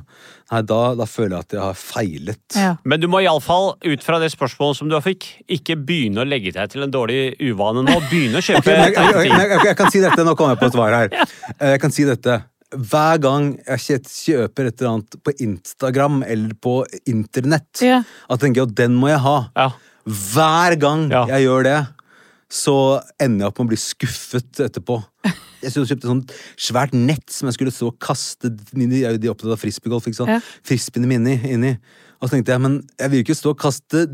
nei, 0.52 0.62
da, 0.68 0.80
da 0.99 1.06
føler 1.08 1.38
jeg 1.38 1.45
at 1.47 1.54
jeg 1.56 1.62
har 1.64 1.78
feilet. 1.80 2.58
Ja. 2.60 2.72
Men 2.84 2.99
du 2.99 3.08
må 3.12 3.22
iallfall, 3.24 3.72
ut 3.88 4.04
fra 4.04 4.20
det 4.20 4.32
spørsmålet 4.34 4.78
som 4.82 4.89
du 4.91 4.95
har 4.97 5.04
fikk, 5.06 5.28
ikke 5.47 5.78
begynne 5.80 6.22
å 6.24 6.28
legge 6.28 6.52
deg 6.56 6.70
til 6.74 6.84
en 6.86 6.91
dårlig 6.93 7.36
uvane 7.39 7.84
nå. 7.88 7.97
Begynne 8.12 8.41
å 8.41 8.45
kjøpe 8.45 8.62
okay, 8.62 8.78
men 8.78 8.91
jeg, 8.91 8.95
jeg, 8.97 9.28
jeg, 9.32 9.49
jeg, 9.52 9.66
jeg 9.72 9.78
kan 9.80 9.91
si 9.93 10.02
dette, 10.04 10.26
nå 10.28 10.36
kommer 10.36 10.58
jeg 10.58 10.62
på 10.64 10.70
et 10.72 10.76
svar 10.80 10.97
her. 10.97 11.14
Eh, 11.62 11.74
Jeg 11.76 11.82
kan 11.84 11.91
si 11.93 12.04
dette. 12.08 12.36
Hver 12.72 13.18
gang 13.22 13.47
jeg 13.68 14.02
kjøper 14.08 14.70
et 14.70 14.80
eller 14.82 14.91
annet 14.93 15.18
på 15.28 15.34
Instagram 15.43 16.22
eller 16.24 16.54
på 16.64 16.76
internett, 17.12 17.82
Ja. 17.84 17.97
at 18.30 18.38
jeg 18.39 18.43
tenker 18.45 18.64
at 18.70 18.76
den 18.78 18.95
må 18.99 19.10
jeg 19.12 19.20
ha. 19.26 19.38
Ja. 19.60 19.66
Hver 20.08 20.78
gang 20.82 21.10
Ja. 21.12 21.26
jeg 21.36 21.45
gjør 21.49 21.64
det, 21.68 21.76
så 22.52 22.76
ender 23.22 23.45
jeg 23.45 23.52
opp 23.52 23.60
med 23.62 23.70
å 23.70 23.72
bli 23.72 23.80
skuffet 23.80 24.62
etterpå. 24.68 24.99
Jeg 25.62 25.76
kjøpte 25.76 26.10
et 26.10 26.32
svært 26.60 26.95
nett 26.97 27.30
som 27.32 27.47
jeg 27.47 27.56
skulle 27.56 27.74
stå 27.74 27.91
og 27.91 27.99
kaste 28.02 28.49
jeg 28.49 29.04
er 29.06 29.20
jo 29.22 29.34
opptatt 29.36 29.54
av 29.54 29.62
frisbeegolf, 29.62 30.08
ikke 30.10 30.18
sant? 30.18 30.32
Ja. 30.34 30.39
Frisbeene 30.66 31.10
mine 31.10 31.38
inni. 31.47 31.76
Og 32.20 32.28
så 32.28 32.36
tenkte 32.36 32.56
jeg, 32.56 32.64
men 32.64 32.80
jeg 32.97 33.14
vil 33.14 33.24
ikke 33.24 33.38
stå 33.38 33.54
og 33.54 33.62
kaste 33.62 34.08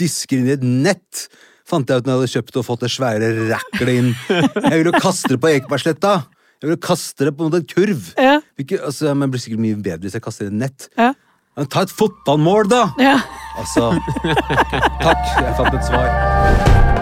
disker 0.00 0.40
inn 0.40 0.50
i 0.50 0.56
et 0.56 0.66
nett. 0.66 1.24
Fant 1.70 1.86
jeg 1.86 2.02
ut 2.02 2.06
når 2.08 2.12
jeg 2.12 2.20
hadde 2.20 2.34
kjøpt 2.34 2.60
og 2.60 2.66
fått 2.66 2.84
det 2.84 2.92
svære 2.92 3.30
racklet 3.52 3.96
inn. 4.02 4.12
Jeg 4.28 4.76
vil 4.76 4.90
jo 4.90 4.94
kaste 4.98 5.34
det 5.34 5.40
på 5.42 5.52
Ekebergsletta! 5.54 6.14
Jeg 6.60 6.68
vil 6.68 6.76
jo 6.76 6.82
kaste 6.84 7.24
det 7.24 7.32
på 7.38 7.46
en 7.48 7.66
kurv. 7.70 8.10
Ja. 8.20 8.36
Ikke, 8.60 8.82
altså, 8.84 9.14
men 9.14 9.28
det 9.28 9.36
blir 9.36 9.44
sikkert 9.46 9.64
mye 9.64 9.78
bedre 9.80 10.04
hvis 10.04 10.18
jeg 10.18 10.26
kaster 10.26 10.48
det 10.48 10.50
i 10.50 10.56
et 10.56 10.62
nett. 10.66 10.88
Ja. 10.98 11.12
Men 11.56 11.70
ta 11.72 11.86
et 11.86 11.94
fotballmål, 11.94 12.70
da! 12.70 12.82
ja. 13.00 13.18
Altså 13.58 13.90
Takk, 15.02 15.28
jeg 15.40 15.54
fant 15.58 15.74
et 15.74 15.88
svar. 15.88 16.99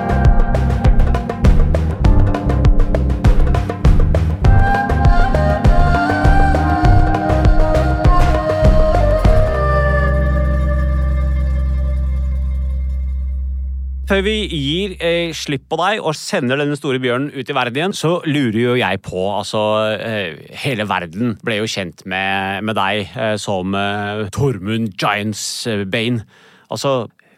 Før 14.08 14.22
vi 14.24 14.32
gir 14.48 14.94
eh, 15.04 15.34
slipp 15.36 15.66
på 15.68 15.76
deg 15.82 15.98
og 16.00 16.14
sender 16.16 16.56
denne 16.56 16.78
store 16.78 16.96
bjørnen 17.02 17.28
ut 17.34 17.50
i 17.52 17.56
verden 17.56 17.76
igjen, 17.76 17.94
så 17.96 18.14
lurer 18.24 18.56
jo 18.62 18.76
jeg 18.80 19.02
på 19.04 19.24
altså 19.36 19.60
eh, 20.00 20.38
Hele 20.62 20.86
verden 20.88 21.34
ble 21.44 21.58
jo 21.58 21.68
kjent 21.68 22.06
med, 22.08 22.64
med 22.64 22.78
deg 22.78 23.02
eh, 23.12 23.34
som 23.42 23.76
eh, 23.76 24.22
Tormund 24.32 24.94
Giantsbane. 24.96 26.24
Altså, 26.72 26.94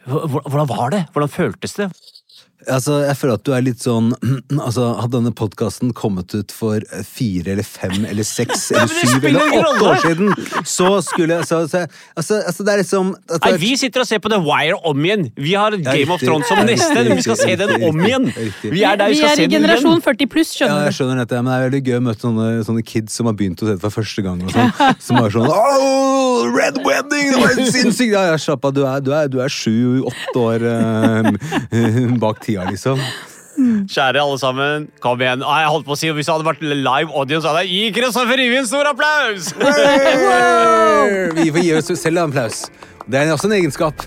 hv- 0.06 0.44
hvordan 0.46 0.70
var 0.70 0.94
det? 0.94 1.02
Hvordan 1.10 1.34
føltes 1.34 1.74
det? 1.80 1.90
Altså, 2.68 2.98
jeg 3.06 3.16
føler 3.16 3.38
at 3.38 3.44
du 3.46 3.52
er 3.56 3.62
litt 3.64 3.80
sånn 3.80 4.10
altså, 4.66 4.90
Hadde 5.00 5.14
denne 5.16 5.32
podkasten 5.32 5.94
kommet 5.96 6.34
ut 6.36 6.52
for 6.52 6.82
fire 7.08 7.54
eller 7.54 7.64
fem 7.64 8.04
eller 8.04 8.26
seks 8.28 8.66
eller 8.74 8.90
syv 8.92 9.24
eller 9.30 9.54
åtte 9.62 9.86
år 9.88 10.02
siden, 10.04 10.34
så 10.68 10.90
skulle 11.06 11.38
jeg 11.38 11.48
så, 11.48 11.62
så, 11.70 11.86
altså, 12.20 12.40
altså, 12.50 12.66
det 12.68 12.74
er 12.74 12.82
liksom 12.82 13.14
at 13.16 13.38
Nei, 13.38 13.38
det 13.46 13.54
er- 13.54 13.62
Vi 13.64 13.70
sitter 13.80 14.04
og 14.04 14.08
ser 14.10 14.20
på 14.20 14.28
The 14.32 14.40
Wire 14.44 14.76
om 14.90 15.04
igjen. 15.08 15.24
Vi 15.40 15.54
har 15.56 15.72
Game 15.80 16.12
of. 16.12 16.20
Thrones 16.20 16.46
som 16.50 16.60
neste. 16.68 16.90
riktig, 17.00 17.16
Vi 17.16 17.24
skal 17.24 17.36
se 17.40 17.56
den 17.56 17.72
om 17.88 17.96
igjen. 18.04 18.28
riktig. 18.36 18.70
Vi 18.74 18.84
er 18.84 18.96
der 19.00 19.08
vi 19.08 19.16
Vi 19.16 19.22
skal 19.22 19.30
er 19.30 19.36
se 19.36 19.42
i 19.42 19.46
den 19.46 19.50
igjen. 19.50 19.64
generasjon 19.64 20.02
40 20.04 20.26
pluss, 20.34 20.52
Ja, 20.60 20.68
jeg 20.84 20.92
skjønner 20.98 21.22
dette, 21.24 21.40
men 21.42 21.48
det 21.48 21.56
er 21.56 21.64
veldig 21.70 21.82
gøy 21.88 21.96
å 21.96 22.02
møte 22.10 22.26
sånne, 22.26 22.46
sånne 22.68 22.84
kids 22.84 23.16
som 23.16 23.26
har 23.30 23.34
begynt 23.40 23.62
å 23.64 23.66
se 23.70 23.74
det 23.78 23.80
for 23.86 23.96
første 24.02 24.22
gang. 24.26 24.42
Og 24.44 24.52
sånn, 24.52 24.72
som 25.06 25.16
er 25.24 25.30
sånn 25.34 25.48
oh, 25.48 26.29
Red 26.48 26.80
Wedding! 26.86 27.32
Det 27.34 27.40
var 27.42 27.58
sinnssykt! 27.76 28.12
Ja, 28.14 28.26
ja, 28.32 28.38
slapp 28.40 28.64
av, 28.68 28.74
du 28.76 28.84
er, 28.86 29.02
du 29.04 29.12
er, 29.16 29.28
du 29.32 29.40
er 29.42 29.52
sju-åtte 29.52 30.38
år 30.40 30.64
um, 30.70 32.16
bak 32.22 32.40
tida, 32.44 32.68
liksom. 32.70 33.00
Kjære 33.90 34.22
alle 34.22 34.38
sammen, 34.40 34.86
kom 35.04 35.20
igjen. 35.20 35.42
Ah, 35.44 35.58
jeg 35.64 35.72
holdt 35.74 35.88
på 35.88 35.92
å 35.92 35.98
si, 35.98 36.08
Hvis 36.16 36.28
det 36.30 36.32
hadde 36.32 36.46
vært 36.46 36.62
live 36.64 37.12
audience, 37.12 37.44
hadde 37.44 37.66
jeg 37.66 37.74
gi 37.74 37.90
Kristoffer 37.98 38.40
Rivi 38.40 38.56
en 38.60 38.68
stor 38.70 38.88
applaus! 38.88 39.50
Vi 41.36 41.50
får 41.50 41.66
gi 41.66 41.74
oss 41.76 41.92
selv 42.00 42.22
en 42.22 42.30
applaus. 42.30 42.64
Det 43.10 43.20
er 43.20 43.34
også 43.34 43.50
en 43.50 43.58
egenskap. 43.58 44.06